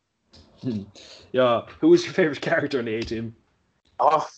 Yeah, 1.32 1.62
who 1.80 1.88
was 1.88 2.04
your 2.04 2.12
favorite 2.12 2.40
character 2.40 2.80
in 2.80 2.86
the 2.86 2.94
A 2.96 3.02
Team? 3.02 3.36
Oh, 4.00 4.28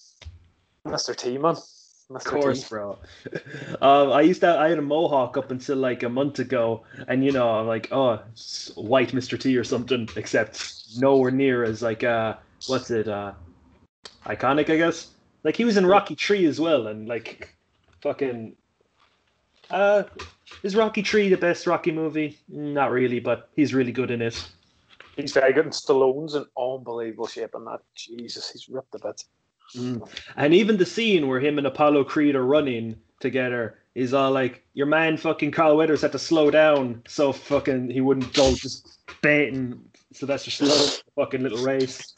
Mr. 0.86 1.16
T, 1.16 1.38
man. 1.38 1.54
Mr. 1.54 2.16
Of 2.16 2.24
course, 2.24 2.62
T. 2.62 2.66
bro. 2.68 2.98
um, 3.80 4.12
I 4.12 4.20
used 4.20 4.42
to. 4.42 4.58
I 4.58 4.68
had 4.68 4.78
a 4.78 4.82
mohawk 4.82 5.38
up 5.38 5.50
until 5.50 5.78
like 5.78 6.02
a 6.02 6.10
month 6.10 6.38
ago, 6.38 6.82
and 7.08 7.24
you 7.24 7.32
know, 7.32 7.48
I'm 7.48 7.66
like, 7.66 7.88
oh, 7.90 8.20
white 8.74 9.12
Mr. 9.12 9.40
T 9.40 9.56
or 9.56 9.64
something. 9.64 10.06
Except 10.16 10.98
nowhere 10.98 11.30
near 11.30 11.64
as 11.64 11.80
like 11.80 12.04
uh, 12.04 12.34
what's 12.66 12.90
it? 12.90 13.08
Uh, 13.08 13.32
iconic, 14.26 14.68
I 14.68 14.76
guess. 14.76 15.12
Like 15.44 15.56
he 15.56 15.64
was 15.64 15.78
in 15.78 15.86
Rocky 15.86 16.14
Tree 16.14 16.44
as 16.44 16.60
well, 16.60 16.88
and 16.88 17.08
like 17.08 17.54
fucking. 18.02 18.54
Uh, 19.70 20.02
is 20.62 20.76
Rocky 20.76 21.02
Tree 21.02 21.30
the 21.30 21.38
best 21.38 21.66
Rocky 21.66 21.92
movie? 21.92 22.38
Not 22.48 22.90
really, 22.90 23.20
but 23.20 23.48
he's 23.56 23.72
really 23.72 23.92
good 23.92 24.10
in 24.10 24.20
it. 24.20 24.46
He's 25.16 25.32
very 25.32 25.52
good. 25.52 25.64
And 25.64 25.74
Stallone's 25.74 26.34
in 26.34 26.44
unbelievable 26.58 27.26
shape 27.26 27.54
in 27.54 27.64
that. 27.64 27.80
Jesus, 27.94 28.50
he's 28.50 28.68
ripped 28.68 28.94
a 28.94 28.98
bit. 28.98 29.24
Mm. 29.76 30.08
And 30.36 30.54
even 30.54 30.76
the 30.76 30.86
scene 30.86 31.28
where 31.28 31.40
him 31.40 31.58
and 31.58 31.66
Apollo 31.66 32.04
Creed 32.04 32.34
are 32.34 32.44
running 32.44 32.96
together 33.20 33.78
is 33.94 34.14
all 34.14 34.30
like 34.30 34.64
your 34.74 34.86
man 34.86 35.16
fucking 35.16 35.50
Carl 35.50 35.76
Weathers 35.76 36.02
had 36.02 36.12
to 36.12 36.18
slow 36.18 36.50
down 36.50 37.02
so 37.06 37.32
fucking 37.32 37.90
he 37.90 38.00
wouldn't 38.00 38.32
go 38.32 38.54
just 38.54 39.00
baiting 39.20 39.80
Sylvester 40.12 40.50
Stallone 40.50 41.02
fucking 41.14 41.42
little 41.42 41.62
race. 41.64 42.14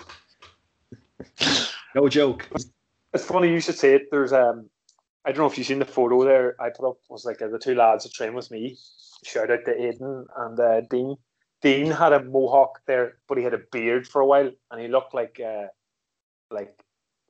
no 1.95 2.09
joke. 2.09 2.49
It's 3.13 3.25
funny 3.25 3.51
you 3.51 3.61
should 3.61 3.79
say 3.79 3.95
it. 3.95 4.11
There's 4.11 4.33
um 4.33 4.69
I 5.25 5.31
don't 5.31 5.39
know 5.39 5.47
if 5.47 5.59
you've 5.59 5.67
seen 5.67 5.79
the 5.79 5.85
photo 5.85 6.25
there 6.25 6.61
I 6.61 6.71
put 6.71 6.89
up 6.89 6.99
was 7.09 7.25
like 7.25 7.43
uh, 7.43 7.49
the 7.49 7.59
two 7.59 7.75
lads 7.75 8.05
that 8.05 8.13
train 8.13 8.35
with 8.35 8.51
me. 8.51 8.77
Shout 9.25 9.51
out 9.51 9.65
to 9.65 9.73
Aiden 9.73 10.27
and 10.37 10.61
uh, 10.61 10.81
Dean. 10.83 11.17
Dean 11.65 11.91
had 11.91 12.13
a 12.13 12.23
mohawk 12.23 12.81
there, 12.87 13.17
but 13.27 13.39
he 13.39 13.45
had 13.45 13.55
a 13.55 13.63
beard 13.73 14.07
for 14.07 14.21
a 14.21 14.27
while, 14.27 14.51
and 14.71 14.81
he 14.81 14.87
looked 14.87 15.15
like 15.15 15.41
uh, 15.45 15.67
like 16.51 16.79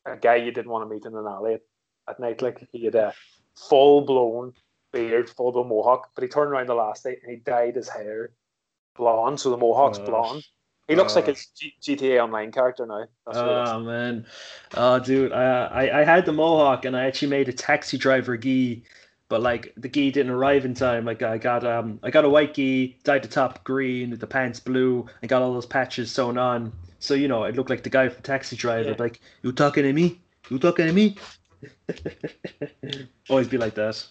a 0.05 0.17
guy 0.17 0.37
you 0.37 0.53
didn't 0.53 0.71
want 0.71 0.87
to 0.87 0.93
meet 0.95 1.07
in 1.07 1.15
an 1.17 1.27
alley 1.27 1.55
at, 1.55 1.63
at 2.09 2.21
night. 2.21 2.43
Like 2.43 2.67
he 2.73 2.85
had 2.85 2.95
a 2.97 3.15
full 3.57 4.03
blown 4.03 4.53
beard, 4.93 5.31
full 5.31 5.53
blown 5.53 5.69
mohawk, 5.69 6.11
but 6.15 6.23
he 6.23 6.29
turned 6.29 6.51
around 6.51 6.69
the 6.69 6.75
last 6.75 7.05
day 7.05 7.17
and 7.23 7.31
he 7.31 7.37
dyed 7.39 7.77
his 7.77 7.89
hair 7.89 8.31
blonde, 8.97 9.41
so 9.41 9.51
the 9.51 9.57
mohawk's 9.57 9.99
Oh. 9.99 10.05
blonde. 10.05 10.45
He 10.89 10.97
looks 10.97 11.17
like 11.17 11.29
Oh. 11.29 11.33
a 11.33 11.35
G- 11.35 11.75
GTA 11.81 12.23
Online 12.23 12.53
character 12.53 12.85
now. 12.87 13.07
That's 13.27 13.39
what 13.39 13.47
he 13.47 13.63
is. 13.63 13.69
Oh 13.71 13.81
man, 13.81 14.27
oh 14.75 14.99
dude, 14.99 15.33
I, 15.33 15.65
I 15.67 16.01
I 16.01 16.05
had 16.05 16.27
the 16.27 16.33
mohawk 16.33 16.85
and 16.85 16.95
I 16.97 17.07
actually 17.07 17.29
made 17.29 17.49
a 17.49 17.53
taxi 17.55 17.97
driver 17.97 18.37
gi, 18.37 18.85
but 19.29 19.41
like 19.43 19.73
the 19.77 19.89
gi 19.89 20.11
didn't 20.11 20.33
arrive 20.33 20.65
in 20.65 20.75
time. 20.75 21.05
Like 21.05 21.23
I 21.23 21.39
got 21.39 21.65
um 21.67 21.99
I 22.03 22.11
got 22.11 22.25
a 22.25 22.29
white 22.29 22.55
gi, 22.55 22.99
dyed 23.05 23.23
the 23.23 23.29
top 23.29 23.65
green, 23.65 24.17
the 24.19 24.27
pants 24.27 24.61
blue, 24.61 25.07
and 25.23 25.29
got 25.29 25.43
all 25.43 25.53
those 25.55 25.67
patches 25.67 26.11
sewn 26.11 26.39
on. 26.39 26.73
So 26.99 27.15
you 27.15 27.29
know 27.29 27.45
it 27.45 27.57
looked 27.57 27.71
like 27.71 27.83
the 27.83 27.91
guy 27.91 28.09
from 28.09 28.23
Taxi 28.23 28.57
Driver. 28.57 28.91
Yeah. 28.91 28.97
Like 28.99 29.21
you 29.43 29.53
talking 29.53 29.83
to 29.85 29.93
me? 29.93 30.21
You 30.51 30.59
talking 30.59 30.87
to 30.87 30.93
me? 30.93 31.17
Always 33.31 33.49
be 33.49 33.59
like 33.59 33.75
that. 33.75 34.05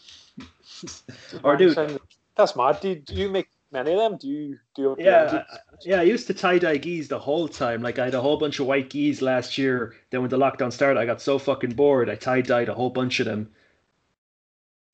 or 1.44 1.56
dude, 1.58 2.00
that's 2.36 2.56
mad. 2.56 2.80
Do 2.82 2.90
you, 2.90 2.96
do 2.96 3.14
you 3.14 3.30
make 3.30 3.48
many 3.72 3.92
of 3.94 4.00
them? 4.00 4.18
Do 4.18 4.28
you 4.28 4.58
do 4.76 4.82
you 4.82 4.96
Yeah, 5.00 5.44
I- 5.50 5.58
yeah. 5.84 6.00
I 6.00 6.04
used 6.04 6.28
to 6.28 6.34
tie 6.34 6.58
dye 6.60 6.78
gis 6.78 7.08
the 7.08 7.20
whole 7.20 7.48
time. 7.48 7.82
Like 7.82 8.00
I 8.00 8.06
had 8.06 8.14
a 8.16 8.22
whole 8.22 8.38
bunch 8.38 8.60
of 8.60 8.66
white 8.66 8.90
gis 8.90 9.22
last 9.22 9.58
year. 9.58 9.94
Then 10.10 10.22
when 10.22 10.30
the 10.30 10.38
lockdown 10.38 10.72
started, 10.74 11.00
I 11.00 11.06
got 11.06 11.22
so 11.22 11.38
fucking 11.40 11.72
bored. 11.74 12.10
I 12.10 12.16
tie 12.16 12.42
dyed 12.42 12.70
a 12.70 12.74
whole 12.74 12.90
bunch 12.90 13.20
of 13.20 13.26
them. 13.26 13.52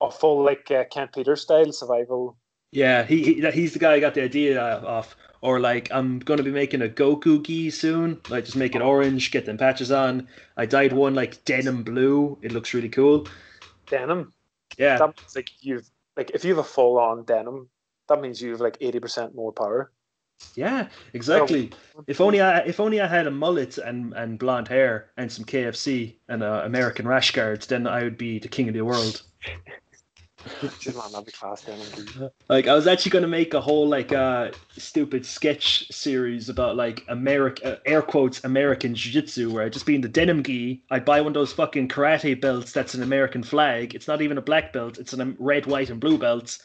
A 0.02 0.12
full 0.12 0.44
like 0.44 0.70
uh, 0.72 0.86
Kent 0.86 1.14
Peters 1.14 1.42
style 1.42 1.72
survival? 1.72 2.38
Yeah, 2.72 3.04
he, 3.04 3.24
he 3.24 3.52
he's 3.52 3.74
the 3.74 3.80
guy 3.80 3.94
I 3.94 4.00
got 4.00 4.14
the 4.14 4.24
idea 4.24 4.62
off. 4.62 5.16
Or 5.42 5.60
like 5.60 5.90
I'm 5.92 6.20
gonna 6.20 6.44
be 6.44 6.52
making 6.52 6.82
a 6.82 6.90
Goku 6.90 7.42
gi 7.44 7.70
soon. 7.70 8.20
Like 8.30 8.46
just 8.46 8.58
make 8.58 8.76
it 8.76 8.82
orange, 8.82 9.32
get 9.32 9.46
them 9.46 9.58
patches 9.58 9.92
on. 9.92 10.28
I 10.58 10.66
dyed 10.66 10.92
one 10.94 11.16
like 11.16 11.44
denim 11.46 11.84
blue. 11.84 12.38
It 12.42 12.52
looks 12.52 12.74
really 12.74 12.90
cool. 12.90 13.28
Denim. 13.88 14.34
Yeah, 14.78 14.98
That 14.98 15.18
means 15.18 15.36
like 15.36 15.50
you've 15.62 15.90
like 16.18 16.32
if 16.34 16.44
you 16.44 16.52
have 16.52 16.66
a 16.66 16.68
full 16.68 17.00
on 17.00 17.24
denim, 17.24 17.70
that 18.08 18.22
means 18.22 18.42
you 18.42 18.52
have 18.52 18.62
like 18.62 18.78
eighty 18.82 19.00
percent 19.00 19.34
more 19.34 19.52
power. 19.54 19.92
yeah, 20.56 20.88
exactly. 21.14 21.72
If 22.08 22.22
only 22.22 22.42
I 22.42 22.60
if 22.60 22.80
only 22.80 23.00
I 23.02 23.08
had 23.08 23.26
a 23.26 23.32
mullet 23.32 23.78
and, 23.78 24.14
and 24.14 24.38
blonde 24.38 24.68
hair 24.68 25.12
and 25.18 25.32
some 25.32 25.46
KFC 25.46 26.16
and 26.28 26.44
uh, 26.44 26.62
American 26.66 27.08
rash 27.08 27.32
guards, 27.32 27.68
then 27.68 27.88
I 27.88 28.04
would 28.04 28.18
be 28.18 28.40
the 28.40 28.48
king 28.50 28.68
of 28.68 28.74
the 28.74 28.82
world. 28.82 29.24
Class. 31.32 32.32
Like 32.48 32.68
I 32.68 32.74
was 32.74 32.88
actually 32.88 33.12
gonna 33.12 33.28
make 33.28 33.54
a 33.54 33.62
whole 33.62 33.88
like 33.88 34.14
uh 34.14 34.52
stupid 34.78 35.26
sketch 35.26 35.88
series 35.92 36.50
about 36.50 36.76
like 36.76 37.04
American 37.08 37.74
uh, 37.74 37.76
air 37.86 38.02
quotes 38.02 38.44
American 38.44 38.96
jiu-jitsu 38.96 39.52
where 39.52 39.64
I'd 39.64 39.74
just 39.74 39.86
be 39.86 39.96
in 39.96 40.02
the 40.02 40.08
denim 40.08 40.44
gi. 40.44 40.82
I'd 40.92 41.06
buy 41.06 41.22
one 41.22 41.30
of 41.30 41.34
those 41.34 41.54
fucking 41.54 41.90
karate 41.90 42.40
belts 42.40 42.72
that's 42.72 42.94
an 42.94 43.04
American 43.04 43.44
flag. 43.44 43.96
It's 43.96 44.08
not 44.08 44.22
even 44.22 44.38
a 44.38 44.42
black 44.42 44.72
belt. 44.72 44.98
It's 44.98 45.14
a 45.14 45.36
red, 45.40 45.66
white, 45.66 45.90
and 45.90 46.00
blue 46.00 46.18
belt. 46.18 46.58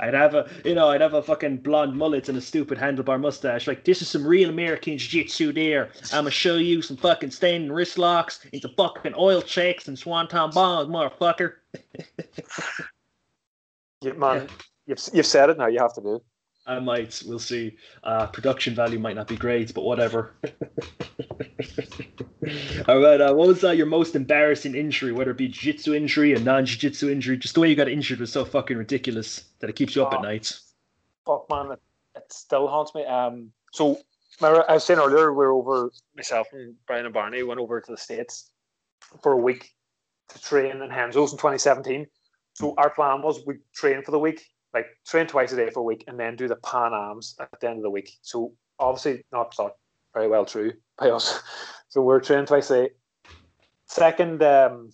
I'd 0.00 0.14
have 0.14 0.34
a 0.34 0.50
you 0.64 0.74
know 0.74 0.88
I'd 0.88 1.00
have 1.00 1.14
a 1.14 1.22
fucking 1.22 1.58
blonde 1.58 1.94
mullet 1.96 2.28
and 2.28 2.38
a 2.38 2.40
stupid 2.40 2.78
handlebar 2.78 3.20
mustache. 3.20 3.66
Like 3.66 3.84
this 3.84 4.02
is 4.02 4.08
some 4.08 4.26
real 4.26 4.48
American 4.48 4.98
jiu-jitsu. 4.98 5.52
There, 5.52 5.90
I'ma 6.12 6.30
show 6.30 6.56
you 6.56 6.82
some 6.82 6.96
fucking 6.96 7.30
standing 7.30 7.70
wrist 7.70 7.98
locks 7.98 8.40
into 8.52 8.68
fucking 8.68 9.14
oil 9.16 9.42
checks 9.42 9.88
and 9.88 9.98
swanton 9.98 10.50
bombs, 10.50 10.88
motherfucker. 10.88 11.54
Yeah, 14.04 14.12
man, 14.12 14.48
you've 14.86 14.98
you've 15.12 15.26
said 15.26 15.50
it 15.50 15.58
now. 15.58 15.66
You 15.66 15.78
have 15.80 15.94
to 15.94 16.00
do. 16.00 16.22
I 16.66 16.78
might. 16.80 17.22
We'll 17.26 17.38
see. 17.38 17.76
Uh, 18.02 18.26
production 18.26 18.74
value 18.74 18.98
might 18.98 19.16
not 19.16 19.28
be 19.28 19.36
great, 19.36 19.74
but 19.74 19.84
whatever. 19.84 20.34
All 22.88 23.00
right. 23.00 23.20
Uh, 23.20 23.34
what 23.34 23.48
was 23.48 23.64
uh, 23.64 23.70
your 23.70 23.86
most 23.86 24.14
embarrassing 24.16 24.74
injury, 24.74 25.12
whether 25.12 25.30
it 25.30 25.36
be 25.38 25.48
jiu-jitsu 25.48 25.94
injury, 25.94 26.34
a 26.34 26.40
non-jiu-jitsu 26.40 27.10
injury? 27.10 27.36
Just 27.36 27.54
the 27.54 27.60
way 27.60 27.68
you 27.68 27.76
got 27.76 27.88
injured 27.88 28.20
was 28.20 28.32
so 28.32 28.44
fucking 28.44 28.76
ridiculous 28.76 29.44
that 29.60 29.68
it 29.70 29.76
keeps 29.76 29.94
you 29.96 30.02
up 30.04 30.12
at 30.12 30.20
Oh. 30.20 30.22
night. 30.22 30.58
Fuck, 31.26 31.46
man, 31.50 31.72
it, 31.72 31.80
it 32.16 32.32
still 32.32 32.66
haunts 32.68 32.94
me. 32.94 33.04
Um, 33.06 33.50
so 33.72 33.98
remember 34.40 34.64
I 34.68 34.74
was 34.74 34.84
saying 34.84 35.00
earlier 35.00 35.32
we 35.32 35.38
were 35.44 35.52
over 35.52 35.90
myself 36.16 36.48
and 36.52 36.74
Brian 36.86 37.04
and 37.06 37.14
Barney 37.14 37.42
went 37.42 37.60
over 37.60 37.80
to 37.80 37.90
the 37.90 37.96
states 37.98 38.50
for 39.22 39.32
a 39.32 39.36
week 39.36 39.70
to 40.28 40.40
train 40.40 40.82
in 40.82 40.90
Renzo's 40.90 41.32
in 41.32 41.38
2017. 41.38 42.06
So 42.54 42.74
our 42.78 42.90
plan 42.90 43.22
was 43.22 43.44
we 43.46 43.56
train 43.74 44.02
for 44.02 44.12
the 44.12 44.18
week, 44.18 44.46
like 44.72 44.86
train 45.06 45.26
twice 45.26 45.52
a 45.52 45.56
day 45.56 45.70
for 45.70 45.80
a 45.80 45.84
week, 45.84 46.04
and 46.06 46.18
then 46.18 46.36
do 46.36 46.48
the 46.48 46.56
Pan 46.56 46.92
Ams 46.92 47.36
at 47.40 47.48
the 47.60 47.68
end 47.68 47.78
of 47.78 47.82
the 47.82 47.90
week. 47.90 48.10
So 48.22 48.52
obviously 48.78 49.24
not 49.32 49.54
thought 49.54 49.72
very 50.14 50.28
well 50.28 50.44
true 50.44 50.72
by 50.98 51.10
us. 51.10 51.42
So 51.88 52.00
we're 52.02 52.20
training 52.20 52.46
twice 52.46 52.70
a 52.70 52.84
day. 52.84 52.90
Second, 53.86 54.42
um, 54.42 54.90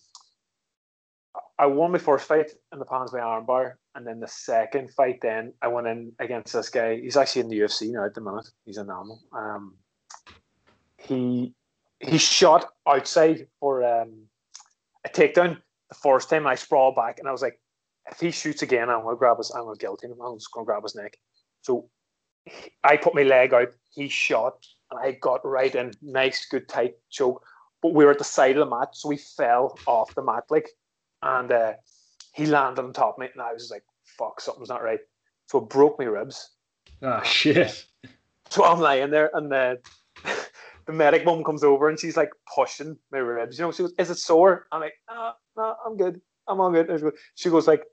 I 1.58 1.66
won 1.66 1.92
my 1.92 1.98
first 1.98 2.26
fight 2.26 2.50
in 2.72 2.78
the 2.78 2.86
Pans 2.86 3.10
by 3.10 3.18
armbar, 3.18 3.74
and 3.94 4.06
then 4.06 4.20
the 4.20 4.28
second 4.28 4.90
fight, 4.92 5.20
then 5.20 5.52
I 5.60 5.68
went 5.68 5.86
in 5.86 6.12
against 6.18 6.54
this 6.54 6.70
guy. 6.70 6.96
He's 6.96 7.18
actually 7.18 7.42
in 7.42 7.48
the 7.48 7.58
UFC 7.58 7.92
now 7.92 8.06
at 8.06 8.14
the 8.14 8.22
minute. 8.22 8.48
He's 8.64 8.78
an 8.78 8.88
animal. 8.88 9.20
Um, 9.32 9.76
he 10.96 11.54
he 11.98 12.16
shot 12.16 12.70
outside 12.88 13.46
for 13.58 13.84
um, 13.84 14.22
a 15.04 15.10
takedown 15.10 15.58
the 15.90 15.94
first 15.96 16.30
time. 16.30 16.46
I 16.46 16.54
sprawled 16.54 16.96
back, 16.96 17.18
and 17.18 17.28
I 17.28 17.32
was 17.32 17.42
like, 17.42 17.60
if 18.10 18.18
he 18.18 18.30
shoots 18.30 18.62
again, 18.62 18.88
I'm 18.88 19.02
gonna 19.02 19.16
grab 19.16 19.38
his. 19.38 19.50
I'm 19.50 19.64
gonna 19.64 19.76
guillotine 19.76 20.12
him. 20.12 20.20
I'm 20.20 20.36
just 20.38 20.50
gonna 20.52 20.64
grab 20.64 20.82
his 20.82 20.94
neck. 20.94 21.16
So 21.62 21.90
I 22.82 22.96
put 22.96 23.14
my 23.14 23.22
leg 23.22 23.52
out. 23.52 23.68
He 23.90 24.08
shot, 24.08 24.64
and 24.90 25.00
I 25.00 25.12
got 25.12 25.44
right 25.44 25.74
in, 25.74 25.92
nice, 26.00 26.46
good, 26.46 26.68
tight 26.68 26.94
choke. 27.10 27.44
But 27.82 27.94
we 27.94 28.04
were 28.04 28.12
at 28.12 28.18
the 28.18 28.24
side 28.24 28.56
of 28.56 28.68
the 28.68 28.76
mat, 28.76 28.90
so 28.92 29.08
we 29.08 29.16
fell 29.16 29.78
off 29.86 30.14
the 30.14 30.22
mat, 30.22 30.44
like, 30.50 30.68
and 31.22 31.50
uh, 31.50 31.72
he 32.34 32.46
landed 32.46 32.82
on 32.82 32.92
top 32.92 33.14
of 33.14 33.20
me, 33.20 33.28
and 33.32 33.42
I 33.42 33.52
was 33.52 33.62
just 33.62 33.72
like, 33.72 33.84
"Fuck, 34.18 34.40
something's 34.40 34.68
not 34.68 34.82
right." 34.82 35.00
So 35.46 35.58
it 35.58 35.68
broke 35.68 35.98
my 35.98 36.04
ribs. 36.04 36.50
Ah, 37.02 37.22
shit. 37.22 37.86
So 38.50 38.64
I'm 38.64 38.80
lying 38.80 39.10
there, 39.10 39.30
and 39.34 39.50
the 39.50 39.78
the 40.86 40.92
medic 40.92 41.24
mum 41.24 41.44
comes 41.44 41.64
over, 41.64 41.88
and 41.88 41.98
she's 41.98 42.16
like 42.16 42.30
pushing 42.54 42.98
my 43.12 43.18
ribs. 43.18 43.58
You 43.58 43.64
know, 43.64 43.72
she 43.72 43.82
goes, 43.82 43.94
"Is 43.98 44.10
it 44.10 44.18
sore?" 44.18 44.66
I'm 44.72 44.80
like, 44.80 44.94
"No, 45.08 45.32
no, 45.56 45.76
I'm 45.84 45.96
good. 45.96 46.20
I'm 46.48 46.60
all 46.60 46.70
good." 46.70 47.14
She 47.34 47.50
goes- 47.50 47.68
like, 47.68 47.84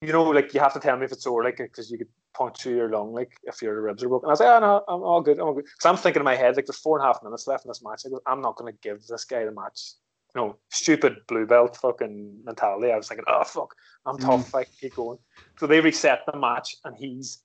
"You 0.00 0.12
know, 0.12 0.24
like 0.24 0.54
you 0.54 0.60
have 0.60 0.72
to 0.74 0.80
tell 0.80 0.96
me 0.96 1.04
if 1.04 1.12
it's 1.12 1.24
sore, 1.24 1.44
like, 1.44 1.58
because 1.58 1.90
you 1.90 1.98
could 1.98 2.08
puncture 2.32 2.70
your 2.70 2.88
lung, 2.88 3.12
like 3.12 3.32
if 3.44 3.60
your 3.62 3.80
ribs 3.80 4.02
are 4.02 4.08
broken." 4.08 4.28
I 4.28 4.32
was 4.32 4.40
like, 4.40 4.48
"Oh 4.48 4.60
no, 4.60 4.84
I'm 4.88 5.02
all 5.02 5.20
good. 5.20 5.38
I'm 5.38 5.46
all 5.48 5.54
good." 5.54 5.64
Because 5.64 5.86
I'm 5.86 5.96
thinking 5.96 6.20
in 6.20 6.24
my 6.24 6.36
head, 6.36 6.56
like, 6.56 6.66
there's 6.66 6.78
four 6.78 6.98
and 6.98 7.04
a 7.04 7.12
half 7.12 7.22
minutes 7.22 7.46
left 7.46 7.64
in 7.64 7.70
this 7.70 7.82
match. 7.82 8.02
I 8.06 8.10
go, 8.10 8.20
"I'm 8.26 8.40
not 8.40 8.56
going 8.56 8.72
to 8.72 8.78
give 8.80 9.06
this 9.06 9.24
guy 9.24 9.44
the 9.44 9.52
match." 9.52 9.94
You 10.34 10.40
know, 10.40 10.56
stupid 10.70 11.16
blue 11.26 11.44
belt 11.44 11.76
fucking 11.76 12.44
mentality. 12.44 12.92
I 12.92 12.96
was 12.96 13.08
thinking, 13.08 13.24
"Oh 13.26 13.44
fuck, 13.44 13.74
I'm 14.06 14.16
tough. 14.18 14.52
Mm. 14.52 14.60
I 14.60 14.64
keep 14.64 14.94
going." 14.94 15.18
So 15.58 15.66
they 15.66 15.80
reset 15.80 16.20
the 16.26 16.38
match, 16.38 16.76
and 16.84 16.96
he's 16.96 17.42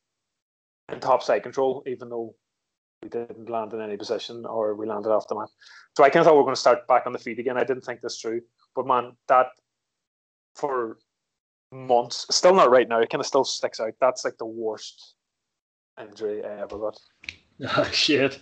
in 0.89 0.99
top 0.99 1.23
side 1.23 1.41
control, 1.41 1.81
even 1.87 2.09
though 2.09 2.35
we 3.01 3.09
didn't 3.09 3.49
land 3.49 3.73
in 3.73 3.81
any 3.81 3.97
position 3.97 4.45
or 4.45 4.75
we 4.75 4.85
landed 4.85 5.09
off 5.11 5.27
the 5.27 5.35
mat. 5.35 5.49
So 5.97 6.03
I 6.03 6.09
kind 6.09 6.21
of 6.21 6.25
thought 6.25 6.33
we 6.33 6.37
were 6.37 6.43
going 6.43 6.55
to 6.55 6.61
start 6.61 6.87
back 6.87 7.07
on 7.07 7.13
the 7.13 7.19
feet 7.19 7.39
again. 7.39 7.57
I 7.57 7.63
didn't 7.63 7.83
think 7.83 8.01
this 8.01 8.19
through, 8.19 8.41
but 8.75 8.87
man, 8.87 9.13
that 9.27 9.47
for 10.55 10.97
months, 11.71 12.25
still 12.29 12.55
not 12.55 12.69
right 12.69 12.87
now. 12.87 12.99
It 12.99 13.09
kind 13.09 13.21
of 13.21 13.27
still 13.27 13.43
sticks 13.43 13.79
out. 13.79 13.93
That's 13.99 14.25
like 14.25 14.37
the 14.37 14.45
worst 14.45 15.15
injury 16.01 16.43
I 16.43 16.61
ever 16.61 16.77
got. 16.77 16.99
Ah, 17.65 17.89
shit. 17.89 18.37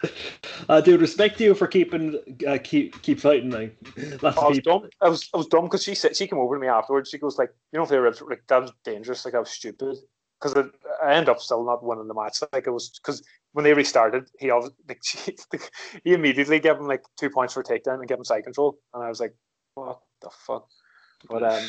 Uh, 0.68 0.82
dude, 0.82 1.00
respect 1.00 1.38
to 1.38 1.44
you 1.44 1.54
for 1.54 1.68
keeping 1.68 2.18
uh, 2.48 2.58
keep 2.64 3.00
keep 3.04 3.20
fighting. 3.20 3.52
Like, 3.52 3.78
I 4.24 4.48
was 4.48 4.60
dumb. 4.62 4.90
I 5.02 5.10
was 5.10 5.30
I 5.36 5.38
was 5.38 5.46
dumb 5.46 5.66
because 5.66 5.84
she 5.84 5.94
said 5.94 6.16
she 6.16 6.26
came 6.26 6.40
over 6.40 6.56
to 6.56 6.60
me 6.60 6.68
afterwards. 6.68 7.12
She 7.12 7.20
goes 7.20 7.38
like, 7.38 7.52
you 7.72 7.78
know, 7.78 7.84
if 7.84 7.90
they 7.90 8.00
were 8.00 8.12
like 8.28 8.42
that 8.48 8.62
was 8.64 8.72
dangerous. 8.84 9.24
Like 9.24 9.36
I 9.36 9.40
was 9.40 9.52
stupid 9.52 9.98
because 10.42 10.68
I 11.04 11.14
end 11.14 11.30
up 11.30 11.40
still 11.40 11.64
not 11.64 11.84
winning 11.84 12.08
the 12.08 12.16
match. 12.16 12.40
Like 12.52 12.66
it 12.66 12.72
was 12.72 12.90
because 12.90 13.24
when 13.52 13.64
they 13.64 13.74
restarted, 13.74 14.30
he 14.40 14.50
obviously 14.50 14.78
like, 14.90 15.00
she, 15.04 15.36
he 16.04 16.14
immediately 16.14 16.60
gave 16.60 16.78
him 16.78 16.88
like 16.88 17.04
two 17.18 17.30
points 17.30 17.54
for 17.54 17.64
takedown 17.64 18.00
and 18.00 18.08
gave 18.08 18.18
him 18.18 18.24
side 18.24 18.44
control, 18.44 18.80
and 18.94 19.04
I 19.04 19.10
was 19.10 19.20
like, 19.20 19.36
what 19.76 20.02
the 20.22 20.30
fuck? 20.30 20.68
But 21.30 21.44
um, 21.44 21.64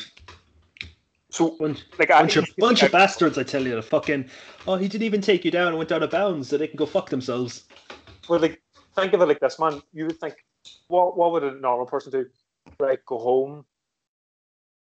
so 1.30 1.56
Bunch, 1.58 1.84
like 1.98 2.10
I 2.10 2.20
bunch 2.20 2.36
of 2.36 2.46
bunch 2.58 2.82
of 2.82 2.92
bastards, 2.92 3.38
I 3.38 3.42
tell 3.42 3.66
you. 3.66 3.74
The 3.74 3.82
fucking 3.82 4.28
oh, 4.66 4.76
he 4.76 4.88
didn't 4.88 5.04
even 5.04 5.20
take 5.20 5.44
you 5.44 5.50
down 5.50 5.68
and 5.68 5.78
went 5.78 5.92
out 5.92 6.02
of 6.02 6.10
bounds, 6.10 6.48
so 6.48 6.56
they 6.56 6.68
can 6.68 6.76
go 6.76 6.86
fuck 6.86 7.10
themselves. 7.10 7.64
Well, 8.28 8.40
like 8.40 8.62
think 8.94 9.12
of 9.12 9.20
it 9.20 9.26
like 9.26 9.40
this, 9.40 9.58
man. 9.58 9.82
You 9.92 10.06
would 10.06 10.20
think, 10.20 10.34
what 10.88 11.16
what 11.16 11.32
would 11.32 11.44
a 11.44 11.52
normal 11.52 11.86
person 11.86 12.12
do? 12.12 12.26
Right, 12.78 12.98
go 13.06 13.18
home, 13.18 13.64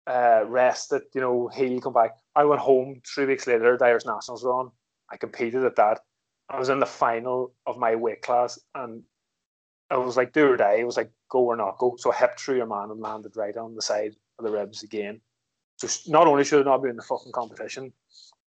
uh, 0.08 0.44
rest 0.46 0.94
it, 0.94 1.04
you 1.14 1.22
know, 1.22 1.48
heal, 1.48 1.82
come 1.82 1.94
back. 1.94 2.18
I 2.36 2.46
went 2.46 2.62
home 2.62 3.02
three 3.06 3.26
weeks 3.26 3.48
later. 3.48 3.78
The 3.78 3.86
Irish 3.86 4.06
Nationals 4.06 4.44
were 4.44 4.54
on. 4.54 4.72
I 5.10 5.18
competed 5.18 5.64
at 5.64 5.76
that. 5.78 6.02
I 6.50 6.60
was 6.60 6.70
in 6.70 6.80
the 6.80 6.86
final 6.86 7.54
of 7.66 7.78
my 7.78 7.96
weight 7.96 8.22
class, 8.22 8.60
and 8.76 9.04
I 9.92 9.98
was 9.98 10.18
like, 10.18 10.34
do 10.34 10.48
or 10.52 10.58
die. 10.58 10.76
It 10.80 10.86
was 10.86 10.98
like, 10.98 11.12
go 11.30 11.40
or 11.40 11.56
not 11.56 11.78
go. 11.78 11.96
So 11.98 12.12
I 12.12 12.16
hip 12.16 12.38
through 12.40 12.58
your 12.58 12.66
man 12.66 12.90
and 12.92 13.00
landed 13.00 13.36
right 13.36 13.56
on 13.56 13.76
the 13.76 13.82
side 13.82 14.16
of 14.40 14.46
the 14.46 14.52
ribs 14.52 14.84
again. 14.84 15.22
So 15.78 15.88
not 16.12 16.28
only 16.28 16.44
should 16.44 16.66
I 16.66 16.72
not 16.72 16.82
be 16.84 16.90
in 16.90 16.96
the 16.96 17.04
fucking 17.04 17.32
competition, 17.32 17.92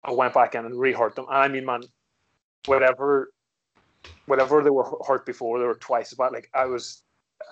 I 0.05 0.13
went 0.13 0.35
back 0.35 0.55
in 0.55 0.65
and 0.65 0.79
re-hurt 0.79 1.15
them. 1.17 1.27
And 1.29 1.37
I 1.37 1.49
mean, 1.49 1.65
man, 1.67 1.83
whatever, 2.67 3.33
whatever 4.27 4.63
they 4.63 4.71
were 4.71 4.87
hurt 5.07 5.27
before, 5.27 5.59
they 5.59 5.65
were 5.67 5.75
twice 5.75 6.13
as 6.13 6.19
bad. 6.19 6.33
Like 6.33 6.49
I 6.55 6.65
was, 6.67 7.03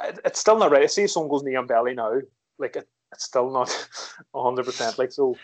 it- 0.02 0.20
it's 0.24 0.40
still 0.40 0.58
not 0.58 0.70
right. 0.70 0.82
I 0.82 0.86
see 0.86 1.06
someone 1.06 1.30
goes 1.30 1.42
knee 1.42 1.56
on 1.56 1.66
belly 1.66 1.94
now, 1.94 2.20
like 2.58 2.76
it, 2.76 2.88
it's 3.12 3.24
still 3.24 3.50
not 3.50 3.70
hundred 4.34 4.64
percent. 4.64 4.98
Like 4.98 5.12
so, 5.12 5.36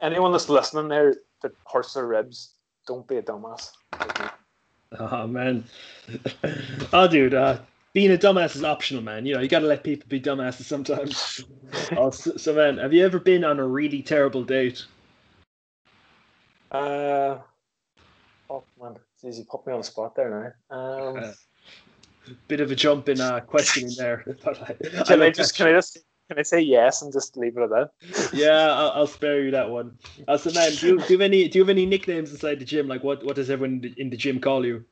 anyone 0.00 0.32
that's 0.32 0.48
listening 0.48 0.88
there 0.88 1.14
that 1.42 1.52
hurts 1.72 1.94
their 1.94 2.06
ribs, 2.06 2.54
don't 2.86 3.06
be 3.06 3.16
a 3.18 3.22
dumbass. 3.22 3.70
Like. 3.98 4.32
Oh 5.00 5.26
man, 5.26 5.64
oh 6.92 7.08
dude, 7.08 7.32
uh, 7.34 7.58
being 7.92 8.10
a 8.10 8.16
dumbass 8.16 8.56
is 8.56 8.64
optional, 8.64 9.02
man. 9.02 9.26
You 9.26 9.34
know 9.34 9.40
you 9.40 9.48
gotta 9.48 9.66
let 9.66 9.84
people 9.84 10.06
be 10.08 10.20
dumbasses 10.20 10.64
sometimes. 10.64 11.44
oh, 11.96 12.10
so, 12.10 12.36
so 12.36 12.54
man, 12.54 12.78
have 12.78 12.92
you 12.92 13.04
ever 13.04 13.18
been 13.18 13.44
on 13.44 13.58
a 13.60 13.66
really 13.66 14.02
terrible 14.02 14.44
date? 14.44 14.84
Uh, 16.70 17.38
oh 18.48 18.64
man, 18.80 18.96
jeez, 19.22 19.38
you 19.38 19.44
put 19.50 19.66
me 19.66 19.72
on 19.72 19.80
the 19.80 19.84
spot 19.84 20.14
there 20.14 20.54
now. 20.70 20.76
Um, 20.76 21.16
Uh, 21.16 21.32
Bit 22.48 22.60
of 22.60 22.70
a 22.70 22.76
jump 22.76 23.08
in 23.08 23.20
uh, 23.20 23.40
questioning 23.40 23.90
there. 23.96 24.24
but 24.44 24.62
I, 24.62 24.74
can 25.04 25.20
I 25.20 25.26
look 25.26 25.34
just 25.34 25.56
can 25.56 25.66
I 25.66 25.72
just 25.72 25.98
can 26.28 26.38
I 26.38 26.42
say 26.42 26.60
yes 26.60 27.02
and 27.02 27.12
just 27.12 27.36
leave 27.36 27.56
it 27.56 27.62
at 27.62 27.70
that? 27.70 27.90
yeah, 28.32 28.72
I'll, 28.72 28.90
I'll 28.90 29.06
spare 29.06 29.42
you 29.42 29.50
that 29.50 29.68
one. 29.68 29.98
Uh, 30.28 30.38
so 30.38 30.50
man, 30.52 30.72
do 30.76 30.86
you, 30.86 30.98
do 30.98 31.04
you 31.04 31.18
have 31.18 31.20
any 31.20 31.48
do 31.48 31.58
you 31.58 31.62
have 31.64 31.68
any 31.68 31.84
nicknames 31.84 32.30
inside 32.30 32.60
the 32.60 32.64
gym? 32.64 32.86
Like 32.86 33.02
what 33.02 33.24
what 33.24 33.36
does 33.36 33.50
everyone 33.50 33.74
in 33.74 33.80
the- 33.80 34.00
in 34.00 34.10
the 34.10 34.16
gym 34.16 34.40
call 34.40 34.64
you? 34.64 34.84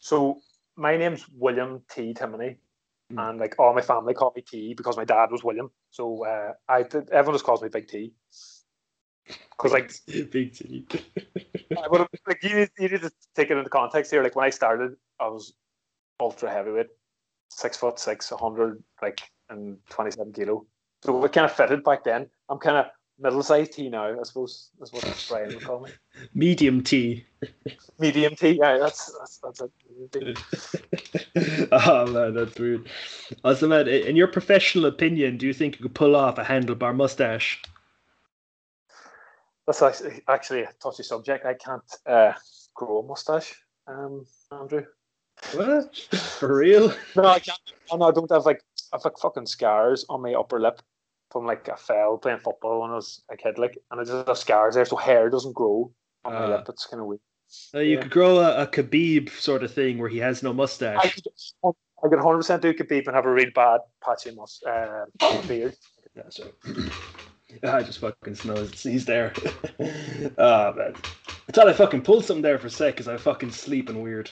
So 0.00 0.40
my 0.76 0.96
name's 0.96 1.26
William 1.28 1.82
T. 1.90 2.14
Timoney, 2.14 2.56
Hmm. 3.10 3.18
and 3.18 3.40
like 3.40 3.56
all 3.58 3.74
my 3.74 3.80
family 3.80 4.14
call 4.14 4.32
me 4.36 4.42
T 4.42 4.72
because 4.74 4.96
my 4.96 5.04
dad 5.04 5.30
was 5.32 5.42
William. 5.42 5.70
So 5.90 6.24
uh, 6.24 6.52
I 6.68 6.80
everyone 7.10 7.34
just 7.34 7.44
calls 7.44 7.62
me 7.62 7.68
Big 7.68 7.88
T. 7.88 8.12
Because 9.50 9.72
like 9.72 9.92
Big 10.30 10.54
T. 10.54 10.86
I 11.76 11.88
would 11.88 12.06
like 12.26 12.42
you 12.42 12.54
need, 12.54 12.70
you 12.78 12.88
need 12.88 13.00
to 13.02 13.10
take 13.34 13.50
it 13.50 13.56
into 13.56 13.68
context 13.70 14.10
here. 14.10 14.22
Like 14.22 14.36
when 14.36 14.46
I 14.46 14.50
started, 14.50 14.92
I 15.18 15.26
was 15.28 15.54
ultra 16.20 16.50
heavyweight, 16.50 16.88
six 17.50 17.76
foot 17.76 17.98
six, 17.98 18.30
hundred 18.30 18.82
like 19.02 19.20
and 19.48 19.78
twenty 19.88 20.12
seven 20.12 20.32
kilo. 20.32 20.66
So 21.02 21.24
it 21.24 21.32
kind 21.32 21.46
of 21.46 21.52
fitted 21.52 21.82
back 21.82 22.04
then. 22.04 22.28
I'm 22.48 22.58
kind 22.58 22.76
of 22.76 22.86
middle 23.20 23.42
sized 23.42 23.72
T 23.72 23.88
now, 23.88 24.18
I 24.18 24.22
suppose 24.22 24.70
is 24.80 24.92
what 24.92 25.26
Brian 25.28 25.48
would 25.48 25.62
call 25.62 25.80
me. 25.80 25.90
Medium 26.34 26.82
T. 26.82 27.24
Medium 27.98 28.34
T, 28.34 28.58
yeah, 28.60 28.78
that's 28.78 29.12
that's 29.18 29.38
that's 29.38 29.62
it. 30.14 31.68
oh 31.72 32.06
man, 32.12 32.34
that's 32.34 32.58
weird. 32.58 32.88
Also, 33.44 33.68
man, 33.68 33.88
in 33.88 34.16
your 34.16 34.28
professional 34.28 34.86
opinion, 34.86 35.36
do 35.36 35.46
you 35.46 35.52
think 35.52 35.78
you 35.78 35.82
could 35.82 35.94
pull 35.94 36.16
off 36.16 36.38
a 36.38 36.44
handlebar 36.44 36.94
mustache? 36.94 37.62
That's 39.66 39.82
actually, 39.82 40.22
actually 40.26 40.62
a 40.62 40.72
touchy 40.82 41.02
subject. 41.02 41.46
I 41.46 41.54
can't 41.54 41.96
uh, 42.06 42.32
grow 42.74 42.98
a 42.98 43.06
mustache, 43.06 43.54
um, 43.86 44.26
Andrew. 44.50 44.84
What? 45.52 45.96
For 46.38 46.56
real? 46.56 46.92
No, 47.16 47.24
I 47.24 47.38
can't. 47.38 47.58
Oh, 47.90 47.96
no, 47.96 48.08
I 48.08 48.10
don't 48.10 48.30
have 48.30 48.46
like 48.46 48.62
I 48.92 48.96
have 48.96 49.04
like 49.04 49.18
fucking 49.18 49.46
scars 49.46 50.04
on 50.08 50.22
my 50.22 50.34
upper 50.34 50.60
lip 50.60 50.80
from 51.30 51.46
like 51.46 51.68
I 51.68 51.76
fell 51.76 52.18
playing 52.18 52.40
football 52.40 52.82
when 52.82 52.90
I 52.90 52.94
was 52.94 53.22
a 53.30 53.36
kid, 53.36 53.58
like, 53.58 53.78
and 53.90 54.00
I 54.00 54.04
just 54.04 54.26
have 54.26 54.38
scars 54.38 54.74
there, 54.74 54.84
so 54.84 54.96
hair 54.96 55.30
doesn't 55.30 55.54
grow 55.54 55.92
on 56.24 56.32
my 56.34 56.40
Ah. 56.40 56.46
lip. 56.46 56.66
It's 56.68 56.86
kind 56.86 57.00
of 57.00 57.06
weird. 57.06 57.20
Uh, 57.74 57.78
you 57.80 57.96
Yeah. 57.96 58.02
could 58.02 58.10
grow 58.10 58.38
a, 58.38 58.62
a 58.62 58.66
Khabib 58.66 59.30
sort 59.30 59.62
of 59.62 59.72
thing 59.72 59.98
where 59.98 60.08
he 60.08 60.18
has 60.18 60.42
no 60.42 60.50
I 60.50 60.54
mustache. 60.54 61.14
could, 61.14 61.26
I 61.64 62.08
could 62.08 62.18
100 62.18 62.36
percent 62.36 62.62
do 62.62 62.72
Khabib 62.74 63.06
and 63.06 63.14
have 63.16 63.26
a 63.26 63.32
real 63.32 63.50
bad 63.54 63.80
patchy 64.04 64.30
mus 64.32 64.62
uh, 64.64 65.06
beard. 65.46 65.76
Yeah, 66.16 66.22
right. 66.72 66.92
I 67.74 67.82
just 67.82 67.98
fucking 67.98 68.36
snows. 68.36 68.82
He's 68.82 69.04
there. 69.04 69.32
oh 70.38 70.72
man. 70.76 70.94
I 71.48 71.52
thought 71.52 71.68
I 71.68 71.72
fucking 71.72 72.02
pulled 72.02 72.24
something 72.24 72.42
there 72.42 72.58
for 72.58 72.68
a 72.68 72.70
sec 72.70 72.94
because 72.94 73.08
I 73.08 73.16
fucking 73.16 73.50
sleeping 73.50 74.02
weird. 74.02 74.30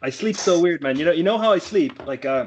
I 0.00 0.10
sleep 0.10 0.36
so 0.36 0.60
weird, 0.60 0.80
man. 0.80 0.96
You 0.98 1.04
know, 1.04 1.12
you 1.12 1.24
know 1.24 1.38
how 1.38 1.52
I 1.52 1.58
sleep? 1.58 2.06
Like, 2.06 2.24
uh, 2.24 2.46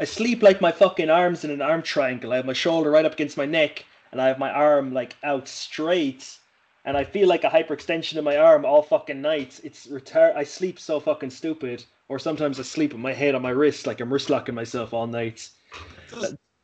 I 0.00 0.04
sleep 0.04 0.42
like 0.42 0.62
my 0.62 0.72
fucking 0.72 1.10
arms 1.10 1.44
in 1.44 1.50
an 1.50 1.60
arm 1.60 1.82
triangle. 1.82 2.32
I 2.32 2.36
have 2.36 2.46
my 2.46 2.54
shoulder 2.54 2.90
right 2.90 3.04
up 3.04 3.12
against 3.12 3.36
my 3.36 3.44
neck, 3.44 3.84
and 4.10 4.20
I 4.20 4.28
have 4.28 4.38
my 4.38 4.50
arm 4.50 4.94
like 4.94 5.14
out 5.22 5.46
straight, 5.46 6.38
and 6.86 6.96
I 6.96 7.04
feel 7.04 7.28
like 7.28 7.44
a 7.44 7.50
hyperextension 7.50 8.16
of 8.16 8.24
my 8.24 8.38
arm 8.38 8.64
all 8.64 8.82
fucking 8.82 9.20
night. 9.20 9.60
It's 9.62 9.86
retard. 9.88 10.34
I 10.34 10.44
sleep 10.44 10.80
so 10.80 11.00
fucking 11.00 11.28
stupid. 11.28 11.84
Or 12.08 12.18
sometimes 12.18 12.58
I 12.58 12.62
sleep 12.62 12.92
with 12.92 13.02
my 13.02 13.12
head 13.12 13.34
on 13.34 13.42
my 13.42 13.50
wrist, 13.50 13.86
like 13.86 14.00
I'm 14.00 14.10
wrist 14.10 14.30
locking 14.30 14.54
myself 14.54 14.94
all 14.94 15.06
night. 15.06 15.50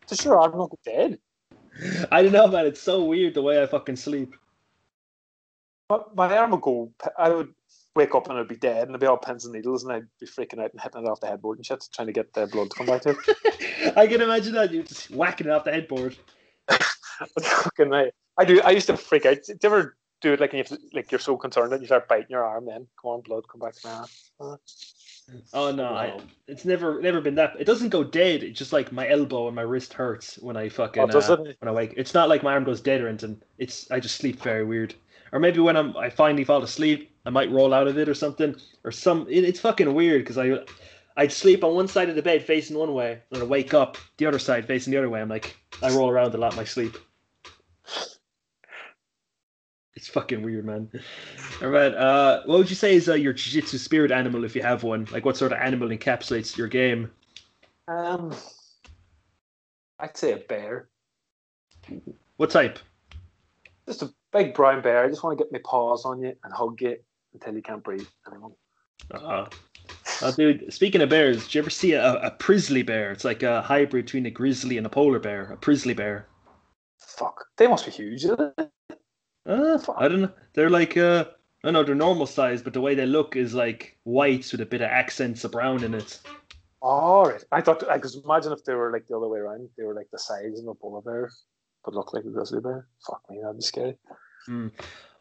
Does 0.06 0.24
your 0.24 0.40
arm 0.40 0.56
not 0.56 0.70
go 0.70 0.78
dead? 0.84 1.18
I 2.10 2.22
don't 2.22 2.32
know, 2.32 2.48
man. 2.48 2.64
It's 2.64 2.80
so 2.80 3.04
weird 3.04 3.34
the 3.34 3.42
way 3.42 3.62
I 3.62 3.66
fucking 3.66 3.96
sleep. 3.96 4.34
My, 5.90 5.98
my 6.14 6.36
arm 6.38 6.52
would 6.52 6.62
go. 6.62 6.90
I 7.18 7.28
would 7.28 7.54
wake 7.96 8.14
up 8.14 8.28
and 8.28 8.38
I'd 8.38 8.48
be 8.48 8.56
dead, 8.56 8.82
and 8.82 8.90
it'd 8.90 9.00
be 9.00 9.06
all 9.06 9.16
pins 9.16 9.44
and 9.44 9.54
needles, 9.54 9.82
and 9.82 9.92
I'd 9.92 10.06
be 10.20 10.26
freaking 10.26 10.62
out 10.62 10.72
and 10.72 10.80
hitting 10.80 11.04
it 11.04 11.08
off 11.08 11.20
the 11.20 11.26
headboard 11.26 11.58
and 11.58 11.66
shit, 11.66 11.88
trying 11.92 12.06
to 12.06 12.12
get 12.12 12.32
the 12.34 12.46
blood 12.46 12.70
to 12.70 12.76
come 12.76 12.86
back 12.86 13.02
to 13.02 13.10
it. 13.10 13.96
I 13.96 14.06
can 14.06 14.20
imagine 14.20 14.54
that 14.54 14.72
you 14.72 14.82
just 14.82 15.10
whacking 15.10 15.48
it 15.48 15.50
off 15.50 15.64
the 15.64 15.72
headboard. 15.72 16.16
fucking 17.40 17.92
I, 17.92 18.10
I 18.38 18.44
do. 18.44 18.60
I 18.62 18.70
used 18.70 18.86
to 18.88 18.96
freak 18.96 19.26
out. 19.26 19.38
Do 19.46 19.52
you 19.52 19.58
ever 19.64 19.96
do 20.20 20.32
it 20.34 20.40
like 20.40 20.52
you 20.52 20.58
have 20.58 20.68
to, 20.68 20.78
like 20.92 21.10
you're 21.10 21.18
so 21.18 21.36
concerned 21.36 21.72
that 21.72 21.80
you 21.80 21.86
start 21.86 22.08
biting 22.08 22.26
your 22.30 22.44
arm? 22.44 22.66
Then 22.66 22.86
come 23.00 23.12
on, 23.12 23.20
blood, 23.22 23.44
come 23.50 23.60
back 23.60 23.74
to 23.74 23.88
my 23.88 24.06
arm. 24.40 24.58
Oh 25.52 25.72
no, 25.72 25.86
I, 25.86 26.20
it's 26.46 26.64
never 26.64 27.00
never 27.00 27.20
been 27.20 27.34
that. 27.34 27.54
It 27.58 27.64
doesn't 27.64 27.88
go 27.88 28.04
dead. 28.04 28.44
It's 28.44 28.58
just 28.58 28.72
like 28.72 28.92
my 28.92 29.08
elbow 29.08 29.48
and 29.48 29.56
my 29.56 29.62
wrist 29.62 29.92
hurts 29.92 30.36
when 30.38 30.56
I 30.56 30.68
fucking 30.68 31.02
Oh, 31.02 31.18
uh, 31.18 31.36
when 31.36 31.68
I 31.68 31.72
wake. 31.72 31.94
It's 31.96 32.14
not 32.14 32.28
like 32.28 32.44
my 32.44 32.52
arm 32.52 32.64
goes 32.64 32.80
dead 32.80 33.00
or 33.00 33.08
anything. 33.08 33.42
It's 33.58 33.90
I 33.90 33.98
just 33.98 34.16
sleep 34.16 34.40
very 34.40 34.64
weird. 34.64 34.94
Or 35.32 35.38
maybe 35.38 35.60
when 35.60 35.76
I'm 35.76 35.96
I 35.96 36.10
finally 36.10 36.44
fall 36.44 36.62
asleep, 36.62 37.10
I 37.24 37.30
might 37.30 37.50
roll 37.50 37.74
out 37.74 37.88
of 37.88 37.98
it 37.98 38.08
or 38.08 38.14
something. 38.14 38.56
Or 38.84 38.92
some. 38.92 39.26
It, 39.28 39.44
it's 39.44 39.60
fucking 39.60 39.92
weird 39.92 40.22
because 40.22 40.38
I 40.38 40.58
I'd 41.16 41.32
sleep 41.32 41.64
on 41.64 41.74
one 41.74 41.88
side 41.88 42.08
of 42.08 42.16
the 42.16 42.22
bed 42.22 42.44
facing 42.44 42.76
one 42.76 42.92
way, 42.94 43.20
and 43.30 43.42
I 43.42 43.44
wake 43.44 43.74
up 43.74 43.96
the 44.18 44.26
other 44.26 44.38
side 44.38 44.66
facing 44.66 44.92
the 44.92 44.98
other 44.98 45.10
way. 45.10 45.20
I'm 45.20 45.28
like 45.28 45.56
I 45.82 45.90
roll 45.90 46.10
around 46.10 46.34
a 46.34 46.38
lot 46.38 46.52
in 46.52 46.56
my 46.56 46.64
sleep. 46.64 46.96
It's 49.94 50.08
fucking 50.08 50.42
weird, 50.42 50.66
man. 50.66 50.90
All 51.62 51.68
right. 51.68 51.92
Uh, 51.94 52.42
what 52.44 52.58
would 52.58 52.70
you 52.70 52.76
say 52.76 52.94
is 52.94 53.08
uh, 53.08 53.14
your 53.14 53.32
jiu-jitsu 53.32 53.78
spirit 53.78 54.12
animal 54.12 54.44
if 54.44 54.54
you 54.54 54.62
have 54.62 54.82
one? 54.82 55.06
Like, 55.10 55.24
what 55.24 55.38
sort 55.38 55.52
of 55.52 55.58
animal 55.58 55.88
encapsulates 55.88 56.56
your 56.56 56.68
game? 56.68 57.10
Um, 57.88 58.34
I'd 59.98 60.16
say 60.16 60.32
a 60.32 60.36
bear. 60.36 60.88
What 62.36 62.50
type? 62.50 62.78
Just 63.86 64.02
a 64.02 64.12
big 64.36 64.54
brown 64.54 64.82
bear. 64.82 65.04
I 65.04 65.08
just 65.08 65.22
want 65.22 65.38
to 65.38 65.44
get 65.44 65.52
my 65.52 65.60
paws 65.64 66.04
on 66.04 66.20
you 66.20 66.34
and 66.44 66.52
hug 66.52 66.80
you 66.80 66.96
until 67.34 67.54
you 67.54 67.62
can't 67.62 67.82
breathe 67.82 68.06
anymore. 68.28 68.52
Uh, 69.12 69.46
uh, 70.22 70.30
dude, 70.32 70.72
speaking 70.72 71.00
of 71.00 71.08
bears, 71.08 71.44
did 71.44 71.54
you 71.54 71.60
ever 71.60 71.70
see 71.70 71.92
a, 71.92 72.14
a 72.14 72.30
prizzly 72.30 72.84
bear? 72.84 73.12
It's 73.12 73.24
like 73.24 73.42
a 73.42 73.62
hybrid 73.62 74.06
between 74.06 74.26
a 74.26 74.30
grizzly 74.30 74.78
and 74.78 74.86
a 74.86 74.90
polar 74.90 75.18
bear. 75.18 75.52
A 75.52 75.56
prizzly 75.56 75.94
bear. 75.94 76.28
Fuck, 76.98 77.44
they 77.56 77.66
must 77.66 77.84
be 77.84 77.90
huge. 77.90 78.24
Isn't 78.24 78.40
it? 78.40 78.70
Uh, 79.46 79.78
I 79.96 80.08
don't 80.08 80.22
know. 80.22 80.32
They're 80.54 80.70
like 80.70 80.96
uh, 80.96 81.26
I 81.62 81.66
don't 81.66 81.74
know. 81.74 81.84
They're 81.84 81.94
normal 81.94 82.26
size, 82.26 82.62
but 82.62 82.72
the 82.72 82.80
way 82.80 82.94
they 82.94 83.06
look 83.06 83.36
is 83.36 83.54
like 83.54 83.98
white 84.04 84.50
with 84.50 84.60
a 84.60 84.66
bit 84.66 84.80
of 84.80 84.90
accents 84.90 85.44
of 85.44 85.52
brown 85.52 85.84
in 85.84 85.94
it. 85.94 86.20
All 86.80 87.26
right. 87.26 87.44
I 87.52 87.60
thought 87.60 87.88
I 87.88 87.98
could 87.98 88.12
imagine 88.24 88.52
if 88.52 88.64
they 88.64 88.74
were 88.74 88.92
like 88.92 89.06
the 89.06 89.16
other 89.16 89.28
way 89.28 89.38
around. 89.38 89.68
They 89.76 89.84
were 89.84 89.94
like 89.94 90.08
the 90.10 90.18
size 90.18 90.58
of 90.60 90.66
a 90.66 90.74
polar 90.74 91.00
bear, 91.00 91.30
but 91.84 91.94
look 91.94 92.12
like 92.12 92.24
a 92.24 92.30
grizzly 92.30 92.60
bear. 92.60 92.88
Fuck 93.06 93.22
me, 93.30 93.38
that'd 93.40 93.56
be 93.56 93.62
scary. 93.62 93.96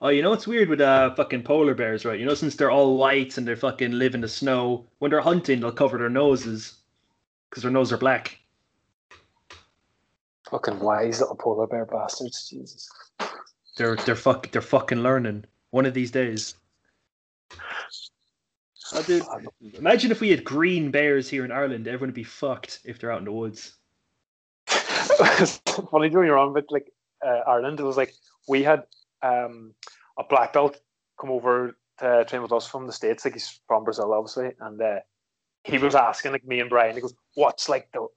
Oh, 0.01 0.09
you 0.09 0.21
know 0.21 0.29
what's 0.29 0.47
weird 0.47 0.69
with 0.69 0.81
uh 0.81 1.15
fucking 1.15 1.43
polar 1.43 1.73
bears, 1.73 2.05
right? 2.05 2.19
You 2.19 2.25
know, 2.25 2.33
since 2.33 2.55
they're 2.55 2.71
all 2.71 2.97
white 2.97 3.37
and 3.37 3.47
they 3.47 3.55
fucking 3.55 3.93
live 3.93 4.13
in 4.13 4.21
the 4.21 4.27
snow, 4.27 4.85
when 4.99 5.11
they're 5.11 5.21
hunting, 5.21 5.59
they'll 5.59 5.71
cover 5.71 5.97
their 5.97 6.09
noses 6.09 6.75
because 7.49 7.63
their 7.63 7.71
noses 7.71 7.93
are 7.93 7.97
black. 7.97 8.39
Fucking 10.49 10.79
wise 10.79 11.21
little 11.21 11.35
polar 11.35 11.65
bear 11.65 11.85
bastards. 11.85 12.49
Jesus. 12.49 12.89
They're 13.77 13.95
they're 13.95 14.15
fuck 14.15 14.51
they're 14.51 14.61
fucking 14.61 15.01
learning 15.01 15.45
one 15.71 15.85
of 15.85 15.93
these 15.93 16.11
days. 16.11 16.55
Oh, 18.93 19.01
dude, 19.01 19.23
imagine 19.73 20.11
if 20.11 20.21
we 20.21 20.29
had 20.29 20.43
green 20.43 20.91
bears 20.91 21.27
here 21.27 21.43
in 21.43 21.51
Ireland. 21.51 21.87
Everyone 21.87 22.09
would 22.09 22.15
be 22.15 22.23
fucked 22.23 22.81
if 22.85 22.99
they're 22.99 23.11
out 23.11 23.19
in 23.19 23.25
the 23.25 23.31
woods. 23.31 23.73
funny 25.89 26.09
doing 26.09 26.29
wrong, 26.29 26.53
but 26.53 26.65
like 26.69 26.91
uh, 27.25 27.41
Ireland, 27.47 27.79
it 27.79 27.83
was 27.83 27.97
like 27.97 28.13
we 28.47 28.61
had 28.61 28.83
um, 29.25 29.73
a 30.17 30.23
black 30.23 30.53
belt 30.53 30.79
come 31.19 31.31
over 31.31 31.77
to 31.99 32.25
train 32.25 32.41
with 32.41 32.51
us 32.51 32.67
from 32.67 32.87
the 32.87 32.93
states. 32.93 33.25
Like 33.25 33.33
he's 33.33 33.59
from 33.67 33.83
Brazil, 33.83 34.13
obviously, 34.13 34.51
and 34.59 34.81
uh, 34.81 34.99
he 35.63 35.77
was 35.77 35.95
asking 35.95 36.31
like 36.31 36.45
me 36.45 36.59
and 36.59 36.69
Brian. 36.69 36.95
He 36.95 37.01
goes, 37.01 37.15
"What's 37.35 37.69
like 37.69 37.89
the 37.93 38.07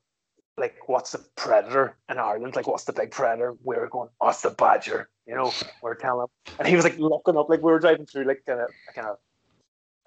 like 0.56 0.76
what's 0.86 1.12
the 1.12 1.24
predator 1.36 1.96
in 2.11 2.18
Ireland? 2.18 2.56
Like 2.56 2.66
what's 2.66 2.84
the 2.84 2.92
big 2.92 3.11
predator?" 3.11 3.56
We 3.64 3.76
were 3.76 3.88
going, 3.88 4.11
"Oh, 4.20 4.28
it's 4.28 4.42
the 4.42 4.50
badger." 4.50 5.09
You 5.26 5.34
know, 5.34 5.52
we 5.82 5.90
are 5.90 5.94
telling 5.94 6.24
him, 6.24 6.54
and 6.59 6.68
he 6.68 6.76
was 6.76 6.84
like 6.84 6.98
looking 6.98 7.36
up. 7.36 7.48
Like 7.48 7.62
we 7.62 7.72
were 7.72 7.80
driving 7.80 8.06
through 8.06 8.24
like 8.24 8.42
kind 8.46 8.61
of 8.61 8.68
kind 8.94 9.09
of 9.09 9.16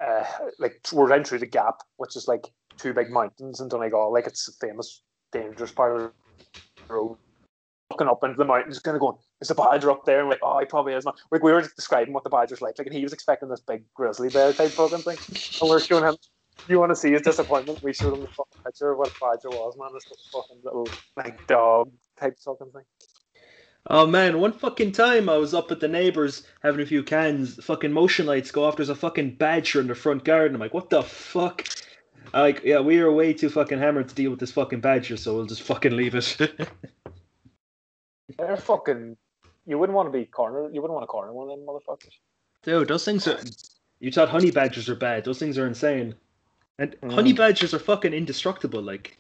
uh, 0.06 0.26
like 0.60 0.82
we're 0.92 1.08
driving 1.08 1.26
through 1.26 1.40
the 1.40 1.46
Gap, 1.46 1.76
which 1.98 2.16
is 2.16 2.28
like 2.28 2.52
two 2.78 2.94
big 2.94 3.10
mountains 3.10 3.60
in 3.60 3.70
Donegal. 3.70 4.12
Like 4.12 4.28
it's 4.28 4.48
a 4.48 4.66
famous, 4.66 5.02
dangerous 5.32 5.72
part 5.72 5.96
of 5.96 6.12
the 6.88 6.94
road. 6.94 7.18
Looking 7.92 8.08
up 8.08 8.24
into 8.24 8.38
the 8.38 8.46
mountains, 8.46 8.80
kind 8.80 8.96
of 8.96 9.02
going, 9.02 9.18
"Is 9.42 9.52
a 9.52 9.56
badger 9.56 9.92
up 9.92 10.06
there?" 10.06 10.20
And 10.20 10.28
we're 10.28 10.36
like, 10.36 10.42
"Oh, 10.44 10.60
he 10.60 10.66
probably 10.66 10.94
is." 10.94 11.06
Not. 11.06 11.20
Like 11.32 11.44
we 11.44 11.52
were 11.52 11.62
just 11.62 11.76
describing 11.76 12.14
what 12.14 12.24
the 12.24 12.30
badger's 12.30 12.62
like, 12.62 12.78
like, 12.78 12.88
and 12.88 12.96
he 12.96 13.04
was 13.04 13.14
expecting 13.14 13.50
this 13.50 13.60
big 13.60 13.84
grizzly 13.94 14.30
bear 14.30 14.54
type 14.54 14.70
fucking 14.72 15.00
thing, 15.00 15.18
and 15.62 15.70
we're 15.70 15.80
showing 15.80 16.04
him. 16.04 16.16
You 16.68 16.80
want 16.80 16.92
to 16.92 16.96
see 16.96 17.12
his 17.12 17.24
disappointment? 17.24 17.82
We 17.82 17.92
showed 17.92 18.14
him 18.14 18.22
the 18.22 18.28
fucking 18.28 18.62
picture 18.64 18.92
of 18.92 19.00
what 19.00 19.10
a 19.10 19.14
badger 19.20 19.50
was, 19.50 19.76
man. 19.78 19.90
This 19.94 20.06
fucking 20.32 20.58
little 20.64 20.88
like 21.18 21.48
dog 21.48 21.92
type 22.20 22.38
fucking 22.40 22.72
thing. 22.72 22.84
Oh 23.90 24.06
man, 24.06 24.40
one 24.40 24.54
fucking 24.54 24.92
time 24.92 25.28
I 25.28 25.38
was 25.38 25.56
up 25.56 25.72
at 25.72 25.80
the 25.80 25.88
neighbors 25.88 26.44
having 26.62 26.82
a 26.82 26.86
few 26.86 27.02
cans, 27.02 27.64
fucking 27.64 27.92
motion 27.92 28.28
lights 28.28 28.52
go 28.52 28.64
off, 28.64 28.76
there's 28.76 28.90
a 28.90 28.96
fucking 28.96 29.36
badger 29.36 29.82
in 29.82 29.88
the 29.88 29.96
front 29.96 30.24
garden. 30.24 30.56
I'm 30.56 30.62
like, 30.62 30.74
what 30.74 30.92
the 30.92 31.02
fuck? 31.02 31.68
I 32.34 32.42
like, 32.42 32.62
yeah, 32.64 32.80
we 32.80 33.00
are 33.00 33.12
way 33.12 33.34
too 33.34 33.50
fucking 33.50 33.80
hammered 33.80 34.08
to 34.10 34.16
deal 34.16 34.30
with 34.30 34.40
this 34.40 34.52
fucking 34.52 34.82
badger, 34.82 35.18
so 35.18 35.36
we'll 35.36 35.48
just 35.48 35.64
fucking 35.64 35.98
leave 35.98 36.14
it. 36.16 36.38
They're 38.38 38.58
fucking. 38.58 39.18
You 39.72 39.78
wouldn't 39.78 39.96
want 39.96 40.12
to 40.12 40.12
be 40.12 40.26
corner. 40.26 40.70
You 40.70 40.82
wouldn't 40.82 40.96
want 40.96 41.04
to 41.04 41.08
corner 41.08 41.32
one 41.32 41.50
of 41.50 41.58
them 41.58 41.66
motherfuckers. 41.66 42.18
Dude, 42.62 42.90
those 42.90 43.06
things 43.06 43.26
are. 43.26 43.40
You 44.02 44.12
thought 44.12 44.28
honey 44.28 44.52
badgers 44.52 44.90
are 44.90 44.96
bad. 44.96 45.24
Those 45.24 45.40
things 45.40 45.58
are 45.58 45.66
insane. 45.66 46.14
And 46.78 46.94
mm. 47.00 47.14
honey 47.14 47.32
badgers 47.32 47.74
are 47.74 47.80
fucking 47.80 48.12
indestructible. 48.12 48.82
Like, 48.82 49.18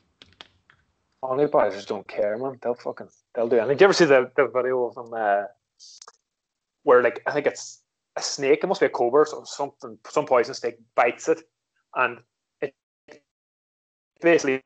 honey 1.23 1.47
badgers 1.47 1.85
don't 1.85 2.05
care, 2.05 2.37
man. 2.37 2.59
They'll 2.61 2.75
fucking 2.75 3.07
they'll 3.33 3.47
do 3.47 3.59
anything. 3.59 3.77
Did 3.77 3.81
you 3.81 3.85
ever 3.85 3.93
see 3.93 4.03
the, 4.03 4.29
the 4.35 4.47
video 4.53 4.83
of 4.83 4.95
them 4.95 5.13
uh, 5.15 5.43
where 6.83 7.01
like 7.01 7.21
I 7.25 7.31
think 7.31 7.47
it's 7.47 7.83
a 8.17 8.21
snake, 8.21 8.59
it 8.61 8.67
must 8.67 8.81
be 8.81 8.87
a 8.87 8.89
cobra 8.89 9.25
or 9.33 9.45
something, 9.45 9.97
some 10.09 10.25
poison 10.25 10.53
snake 10.53 10.79
bites 10.95 11.29
it, 11.29 11.43
and 11.95 12.17
it 12.59 12.75
basically 14.19 14.63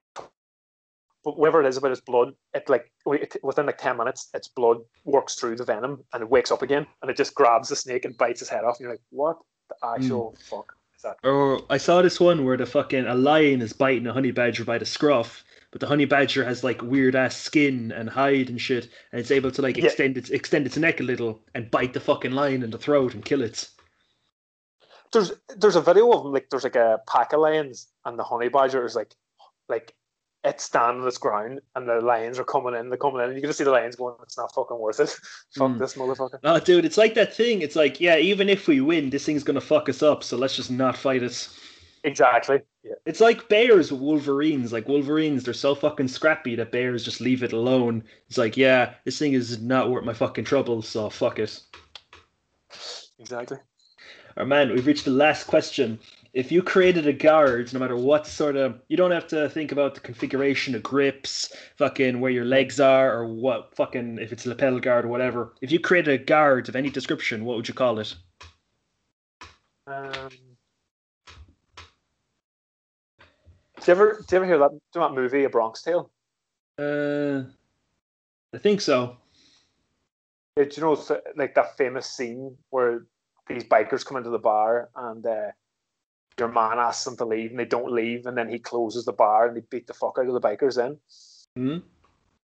whatever 1.33 1.61
it 1.61 1.67
is 1.67 1.77
about 1.77 1.91
its 1.91 2.01
blood, 2.01 2.33
it 2.53 2.69
like 2.69 2.91
within 3.05 3.65
like 3.65 3.77
ten 3.77 3.97
minutes, 3.97 4.29
its 4.33 4.47
blood 4.47 4.77
works 5.03 5.35
through 5.35 5.55
the 5.55 5.63
venom 5.63 6.03
and 6.13 6.21
it 6.21 6.29
wakes 6.29 6.51
up 6.51 6.61
again, 6.61 6.85
and 7.01 7.09
it 7.09 7.17
just 7.17 7.33
grabs 7.35 7.69
the 7.69 7.75
snake 7.75 8.05
and 8.05 8.17
bites 8.17 8.39
his 8.39 8.49
head 8.49 8.63
off. 8.63 8.77
And 8.77 8.85
you're 8.85 8.91
like, 8.91 9.01
what 9.09 9.37
the 9.69 9.75
actual 9.87 10.35
mm. 10.37 10.43
fuck 10.43 10.75
is 10.95 11.01
that? 11.01 11.17
Or 11.23 11.61
I 11.69 11.77
saw 11.77 12.01
this 12.01 12.19
one 12.19 12.45
where 12.45 12.57
the 12.57 12.65
fucking 12.65 13.07
a 13.07 13.15
lion 13.15 13.61
is 13.61 13.73
biting 13.73 14.07
a 14.07 14.13
honey 14.13 14.31
badger 14.31 14.63
by 14.63 14.77
the 14.77 14.85
scruff, 14.85 15.43
but 15.71 15.81
the 15.81 15.87
honey 15.87 16.05
badger 16.05 16.45
has 16.45 16.63
like 16.63 16.81
weird 16.81 17.15
ass 17.15 17.35
skin 17.35 17.91
and 17.91 18.09
hide 18.09 18.49
and 18.49 18.61
shit, 18.61 18.87
and 19.11 19.19
it's 19.19 19.31
able 19.31 19.51
to 19.51 19.61
like 19.61 19.77
yeah. 19.77 19.85
extend 19.85 20.17
its 20.17 20.29
extend 20.29 20.65
its 20.65 20.77
neck 20.77 20.99
a 20.99 21.03
little 21.03 21.41
and 21.55 21.71
bite 21.71 21.93
the 21.93 21.99
fucking 21.99 22.31
lion 22.31 22.63
in 22.63 22.69
the 22.69 22.77
throat 22.77 23.13
and 23.13 23.25
kill 23.25 23.41
it. 23.41 23.67
There's 25.11 25.31
there's 25.57 25.75
a 25.75 25.81
video 25.81 26.11
of 26.11 26.25
like 26.25 26.49
there's 26.49 26.63
like 26.63 26.75
a 26.75 27.01
pack 27.07 27.33
of 27.33 27.39
lions 27.39 27.87
and 28.05 28.19
the 28.19 28.23
honey 28.23 28.49
badger 28.49 28.85
is 28.85 28.95
like 28.95 29.13
like 29.69 29.93
it's 30.45 30.63
standing 30.63 31.01
on 31.01 31.07
its 31.07 31.17
ground 31.17 31.59
and 31.75 31.89
the 31.89 31.99
lions 31.99 32.39
are 32.39 32.43
coming 32.43 32.75
in, 32.75 32.89
they're 32.89 32.97
coming 32.97 33.21
in, 33.21 33.29
and 33.29 33.35
you 33.35 33.41
can 33.41 33.49
just 33.49 33.57
see 33.57 33.63
the 33.63 33.71
lions 33.71 33.95
going, 33.95 34.15
It's 34.21 34.37
not 34.37 34.53
fucking 34.53 34.79
worth 34.79 34.99
it. 34.99 35.09
Fuck 35.55 35.71
mm. 35.71 35.79
this 35.79 35.95
motherfucker. 35.95 36.39
Oh 36.43 36.59
dude, 36.59 36.85
it's 36.85 36.97
like 36.97 37.15
that 37.15 37.33
thing. 37.33 37.61
It's 37.61 37.75
like, 37.75 37.99
yeah, 37.99 38.17
even 38.17 38.47
if 38.47 38.67
we 38.67 38.79
win, 38.79 39.09
this 39.09 39.25
thing's 39.25 39.43
gonna 39.43 39.61
fuck 39.61 39.89
us 39.89 40.03
up, 40.03 40.23
so 40.23 40.37
let's 40.37 40.55
just 40.55 40.71
not 40.71 40.95
fight 40.95 41.23
it. 41.23 41.49
Exactly. 42.03 42.61
Yeah. 42.83 42.93
It's 43.07 43.19
like 43.19 43.49
bears 43.49 43.91
with 43.91 43.99
Wolverines. 43.99 44.71
Like 44.71 44.87
Wolverines, 44.87 45.43
they're 45.43 45.55
so 45.55 45.73
fucking 45.73 46.07
scrappy 46.07 46.55
that 46.55 46.71
bears 46.71 47.03
just 47.03 47.19
leave 47.19 47.41
it 47.41 47.51
alone. 47.51 48.03
It's 48.27 48.37
like, 48.37 48.55
yeah, 48.55 48.93
this 49.05 49.17
thing 49.17 49.33
is 49.33 49.59
not 49.59 49.89
worth 49.89 50.05
my 50.05 50.13
fucking 50.13 50.45
trouble, 50.45 50.83
so 50.83 51.09
fuck 51.09 51.39
it. 51.39 51.59
Exactly. 53.17 53.57
Our 54.37 54.45
man, 54.45 54.71
we've 54.71 54.85
reached 54.85 55.05
the 55.05 55.11
last 55.11 55.47
question. 55.47 55.97
If 56.35 56.51
you 56.51 56.61
created 56.61 57.07
a 57.07 57.13
guard, 57.13 57.73
no 57.73 57.79
matter 57.79 57.95
what 57.95 58.27
sort 58.27 58.57
of, 58.57 58.81
you 58.89 58.97
don't 58.97 59.11
have 59.11 59.25
to 59.27 59.47
think 59.49 59.71
about 59.71 59.93
the 59.93 60.01
configuration 60.01 60.75
of 60.75 60.83
grips, 60.83 61.55
fucking 61.77 62.19
where 62.19 62.29
your 62.29 62.43
legs 62.43 62.77
are, 62.77 63.17
or 63.17 63.25
what 63.25 63.73
fucking 63.73 64.19
if 64.19 64.33
it's 64.33 64.45
a 64.45 64.49
lapel 64.49 64.77
guard 64.81 65.05
or 65.05 65.07
whatever. 65.07 65.53
If 65.61 65.71
you 65.71 65.79
created 65.79 66.13
a 66.13 66.23
guard 66.23 66.67
of 66.67 66.75
any 66.75 66.89
description, 66.89 67.45
what 67.45 67.55
would 67.55 67.69
you 67.69 67.73
call 67.73 67.99
it? 67.99 68.13
Um 69.87 70.27
Do 73.79 73.85
you 73.87 73.93
ever 73.93 74.25
do 74.27 74.35
you 74.35 74.37
ever 74.37 74.45
hear 74.45 74.57
that, 74.57 74.71
do 74.91 74.99
that 74.99 75.13
movie 75.13 75.45
A 75.45 75.49
Bronx 75.49 75.83
Tale? 75.83 76.11
Uh, 76.77 77.43
I 78.53 78.57
think 78.57 78.81
so. 78.81 79.15
Yeah, 80.57 80.65
do 80.65 80.69
you 80.75 80.81
know 80.81 81.21
like 81.37 81.55
that 81.55 81.77
famous 81.77 82.07
scene 82.07 82.57
where 82.71 83.05
these 83.47 83.63
bikers 83.63 84.05
come 84.05 84.17
into 84.17 84.31
the 84.31 84.39
bar 84.39 84.89
and 84.97 85.25
uh, 85.25 85.51
your 86.39 86.51
man 86.51 86.79
asks 86.79 87.05
them 87.05 87.17
to 87.17 87.25
leave 87.25 87.51
and 87.51 87.59
they 87.59 87.65
don't 87.65 87.91
leave 87.91 88.25
and 88.25 88.37
then 88.37 88.49
he 88.49 88.59
closes 88.59 89.05
the 89.05 89.13
bar 89.13 89.47
and 89.47 89.55
they 89.55 89.61
beat 89.69 89.87
the 89.87 89.93
fuck 89.93 90.17
out 90.19 90.27
of 90.27 90.33
the 90.33 90.41
bikers 90.41 90.75
then. 90.75 90.97
Mm-hmm. 91.57 91.85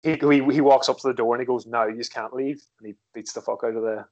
He, 0.04 0.12
he, 0.12 0.54
he 0.54 0.62
walks 0.62 0.90
up 0.90 1.00
to 1.00 1.08
the 1.08 1.14
door 1.14 1.36
and 1.36 1.42
he 1.42 1.46
goes, 1.46 1.68
"No, 1.68 1.86
you 1.86 1.98
just 1.98 2.14
can't 2.14 2.34
leave," 2.34 2.62
and 2.80 2.88
he 2.88 2.96
beats 3.14 3.34
the 3.34 3.42
fuck 3.42 3.64
out 3.64 3.76
of 3.76 3.84
the 3.84 4.06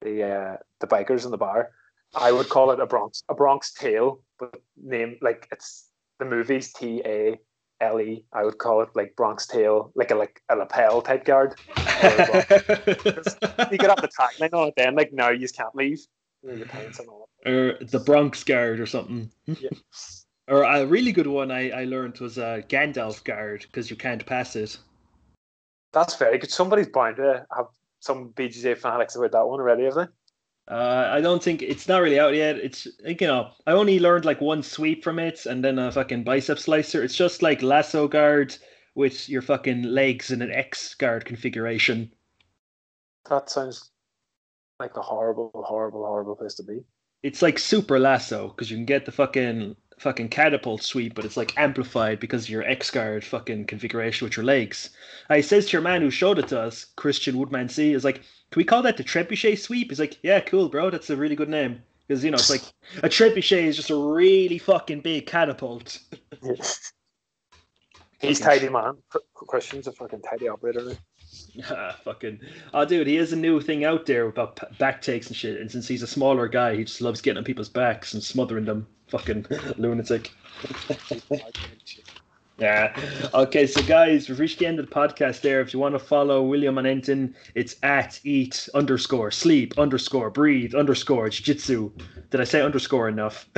the 0.00 0.22
uh, 0.22 0.56
the 0.80 0.86
bikers 0.86 1.24
in 1.24 1.30
the 1.30 1.36
bar. 1.36 1.70
I 2.14 2.32
would 2.32 2.48
call 2.48 2.70
it 2.70 2.80
a 2.80 2.86
Bronx 2.86 3.22
a 3.28 3.34
Bronx 3.34 3.72
Tale, 3.72 4.20
but 4.38 4.62
name 4.82 5.16
like 5.20 5.48
it's 5.52 5.88
the 6.18 6.24
movies 6.24 6.72
T 6.72 7.02
A 7.04 7.38
L 7.80 8.00
E. 8.00 8.24
I 8.32 8.44
would 8.44 8.58
call 8.58 8.82
it 8.82 8.90
like 8.94 9.14
Bronx 9.16 9.46
Tale, 9.46 9.92
like 9.94 10.10
a 10.10 10.14
like 10.14 10.40
a 10.48 10.56
lapel 10.56 11.02
type 11.02 11.24
guard. 11.24 11.54
you 11.68 11.74
could 13.78 13.90
have 13.90 14.00
the 14.00 14.10
tagline 14.18 14.54
on 14.54 14.68
it 14.68 14.74
then, 14.76 14.94
like 14.94 15.12
no, 15.12 15.28
you 15.30 15.38
just 15.38 15.56
can't 15.56 15.74
leave. 15.74 16.00
Or 17.46 17.74
the 17.80 18.00
Bronx 18.00 18.42
guard 18.42 18.80
or 18.80 18.86
something. 18.86 19.30
Yeah. 19.46 19.70
or 20.48 20.62
a 20.62 20.86
really 20.86 21.12
good 21.12 21.26
one 21.26 21.50
I, 21.50 21.70
I 21.70 21.84
learned 21.84 22.18
was 22.18 22.38
a 22.38 22.64
Gandalf 22.68 23.24
guard 23.24 23.62
because 23.62 23.90
you 23.90 23.96
can't 23.96 24.24
pass 24.24 24.56
it. 24.56 24.78
That's 25.92 26.16
very 26.16 26.38
good. 26.38 26.50
Somebody's 26.50 26.88
bound 26.88 27.16
to 27.16 27.46
have 27.56 27.66
some 28.00 28.30
BJJ 28.30 28.78
fanatics 28.78 29.16
about 29.16 29.32
that 29.32 29.46
one 29.46 29.60
already, 29.60 29.84
have 29.84 29.94
they? 29.94 30.06
Uh, 30.66 31.10
I 31.12 31.20
don't 31.20 31.42
think 31.42 31.60
it's 31.60 31.88
not 31.88 32.00
really 32.00 32.18
out 32.18 32.34
yet. 32.34 32.56
It's 32.56 32.86
you 33.04 33.26
know 33.26 33.50
I 33.66 33.72
only 33.72 33.98
learned 33.98 34.24
like 34.24 34.40
one 34.40 34.62
sweep 34.62 35.04
from 35.04 35.18
it 35.18 35.44
and 35.44 35.62
then 35.62 35.78
a 35.78 35.92
fucking 35.92 36.24
bicep 36.24 36.58
slicer. 36.58 37.02
It's 37.02 37.14
just 37.14 37.42
like 37.42 37.62
lasso 37.62 38.08
guard 38.08 38.56
with 38.94 39.28
your 39.28 39.42
fucking 39.42 39.82
legs 39.82 40.30
in 40.30 40.40
an 40.40 40.50
X 40.50 40.94
guard 40.94 41.26
configuration. 41.26 42.10
That 43.28 43.50
sounds 43.50 43.90
like 44.80 44.96
a 44.96 45.02
horrible, 45.02 45.50
horrible, 45.54 46.04
horrible 46.06 46.36
place 46.36 46.54
to 46.54 46.62
be. 46.62 46.80
It's 47.24 47.40
like 47.40 47.58
super 47.58 47.98
lasso 47.98 48.48
because 48.48 48.70
you 48.70 48.76
can 48.76 48.84
get 48.84 49.06
the 49.06 49.12
fucking 49.12 49.76
fucking 49.98 50.28
catapult 50.28 50.82
sweep, 50.82 51.14
but 51.14 51.24
it's 51.24 51.38
like 51.38 51.56
amplified 51.56 52.20
because 52.20 52.44
of 52.44 52.50
your 52.50 52.64
X 52.64 52.90
guard 52.90 53.24
fucking 53.24 53.64
configuration 53.64 54.26
with 54.26 54.36
your 54.36 54.44
legs. 54.44 54.90
I 55.30 55.40
says 55.40 55.66
to 55.66 55.72
your 55.72 55.80
man 55.80 56.02
who 56.02 56.10
showed 56.10 56.38
it 56.38 56.48
to 56.48 56.60
us, 56.60 56.84
Christian 56.96 57.38
Woodman 57.38 57.70
C, 57.70 57.94
is 57.94 58.04
like 58.04 58.16
can 58.16 58.60
we 58.60 58.64
call 58.64 58.82
that 58.82 58.98
the 58.98 59.04
trebuchet 59.04 59.58
sweep? 59.58 59.90
He's 59.90 59.98
like, 59.98 60.18
yeah, 60.22 60.38
cool, 60.40 60.68
bro. 60.68 60.90
That's 60.90 61.08
a 61.08 61.16
really 61.16 61.34
good 61.34 61.48
name 61.48 61.82
because 62.06 62.22
you 62.22 62.30
know 62.30 62.36
it's 62.36 62.50
like 62.50 62.62
a 63.02 63.08
trebuchet 63.08 63.64
is 63.64 63.76
just 63.76 63.88
a 63.88 63.96
really 63.96 64.58
fucking 64.58 65.00
big 65.00 65.26
catapult. 65.26 65.98
He's 68.20 68.38
tidy, 68.38 68.68
man. 68.68 68.98
Questions 69.34 69.86
a 69.86 69.92
fucking 69.92 70.20
tidy 70.20 70.48
operator. 70.48 70.96
Ah, 71.70 71.96
fucking. 72.04 72.40
Oh, 72.72 72.84
dude, 72.84 73.06
he 73.06 73.14
has 73.16 73.32
a 73.32 73.36
new 73.36 73.60
thing 73.60 73.84
out 73.84 74.06
there 74.06 74.26
about 74.26 74.78
back 74.78 75.00
takes 75.00 75.28
and 75.28 75.36
shit. 75.36 75.60
And 75.60 75.70
since 75.70 75.86
he's 75.86 76.02
a 76.02 76.06
smaller 76.06 76.48
guy, 76.48 76.74
he 76.76 76.84
just 76.84 77.00
loves 77.00 77.20
getting 77.20 77.38
on 77.38 77.44
people's 77.44 77.68
backs 77.68 78.12
and 78.12 78.22
smothering 78.22 78.64
them. 78.64 78.86
Fucking 79.08 79.46
lunatic. 79.76 80.32
Yeah. 82.56 82.96
Okay, 83.34 83.66
so 83.66 83.82
guys, 83.82 84.28
we've 84.28 84.38
reached 84.38 84.60
the 84.60 84.66
end 84.66 84.78
of 84.78 84.88
the 84.88 84.94
podcast 84.94 85.40
there. 85.40 85.60
If 85.60 85.74
you 85.74 85.80
want 85.80 85.96
to 85.96 85.98
follow 85.98 86.40
William 86.42 86.78
and 86.78 86.86
Enton, 86.86 87.34
it's 87.56 87.74
at 87.82 88.20
eat 88.22 88.68
underscore 88.74 89.32
sleep 89.32 89.76
underscore 89.76 90.30
breathe 90.30 90.72
underscore 90.72 91.28
jiu-jitsu. 91.30 91.90
Did 92.30 92.40
I 92.40 92.44
say 92.44 92.62
underscore 92.62 93.08
enough? 93.08 93.48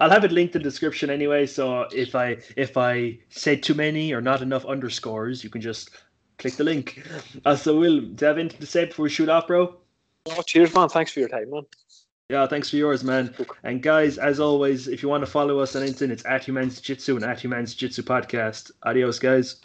I'll 0.00 0.10
have 0.10 0.24
it 0.24 0.30
linked 0.30 0.54
in 0.54 0.62
the 0.62 0.68
description 0.68 1.10
anyway. 1.10 1.46
So 1.46 1.88
if 1.92 2.14
I 2.14 2.38
if 2.56 2.76
I 2.76 3.18
said 3.28 3.64
too 3.64 3.74
many 3.74 4.12
or 4.12 4.20
not 4.20 4.40
enough 4.40 4.64
underscores, 4.64 5.42
you 5.42 5.50
can 5.50 5.60
just 5.60 5.90
click 6.38 6.54
the 6.54 6.64
link. 6.64 7.02
Uh, 7.44 7.56
so 7.56 7.78
Will, 7.78 8.00
do 8.00 8.24
you 8.24 8.26
have 8.26 8.38
anything 8.38 8.60
to 8.60 8.66
say 8.66 8.86
before 8.86 9.04
we 9.04 9.10
shoot 9.10 9.28
off, 9.28 9.46
bro? 9.46 9.76
Oh, 10.26 10.42
cheers, 10.42 10.74
man. 10.74 10.88
Thanks 10.88 11.12
for 11.12 11.20
your 11.20 11.28
time, 11.28 11.50
man. 11.50 11.64
Yeah, 12.30 12.46
thanks 12.46 12.70
for 12.70 12.76
yours, 12.76 13.04
man. 13.04 13.34
And 13.64 13.82
guys, 13.82 14.16
as 14.16 14.40
always, 14.40 14.88
if 14.88 15.02
you 15.02 15.10
want 15.10 15.24
to 15.24 15.30
follow 15.30 15.58
us 15.58 15.76
on 15.76 15.82
Instagram, 15.82 16.10
it's 16.10 16.24
at 16.24 16.44
Humans 16.44 16.80
Jitsu 16.80 17.16
and 17.16 17.24
at 17.24 17.38
Humans 17.40 17.74
Jitsu 17.74 18.02
Podcast. 18.02 18.70
Adios, 18.82 19.18
guys. 19.18 19.60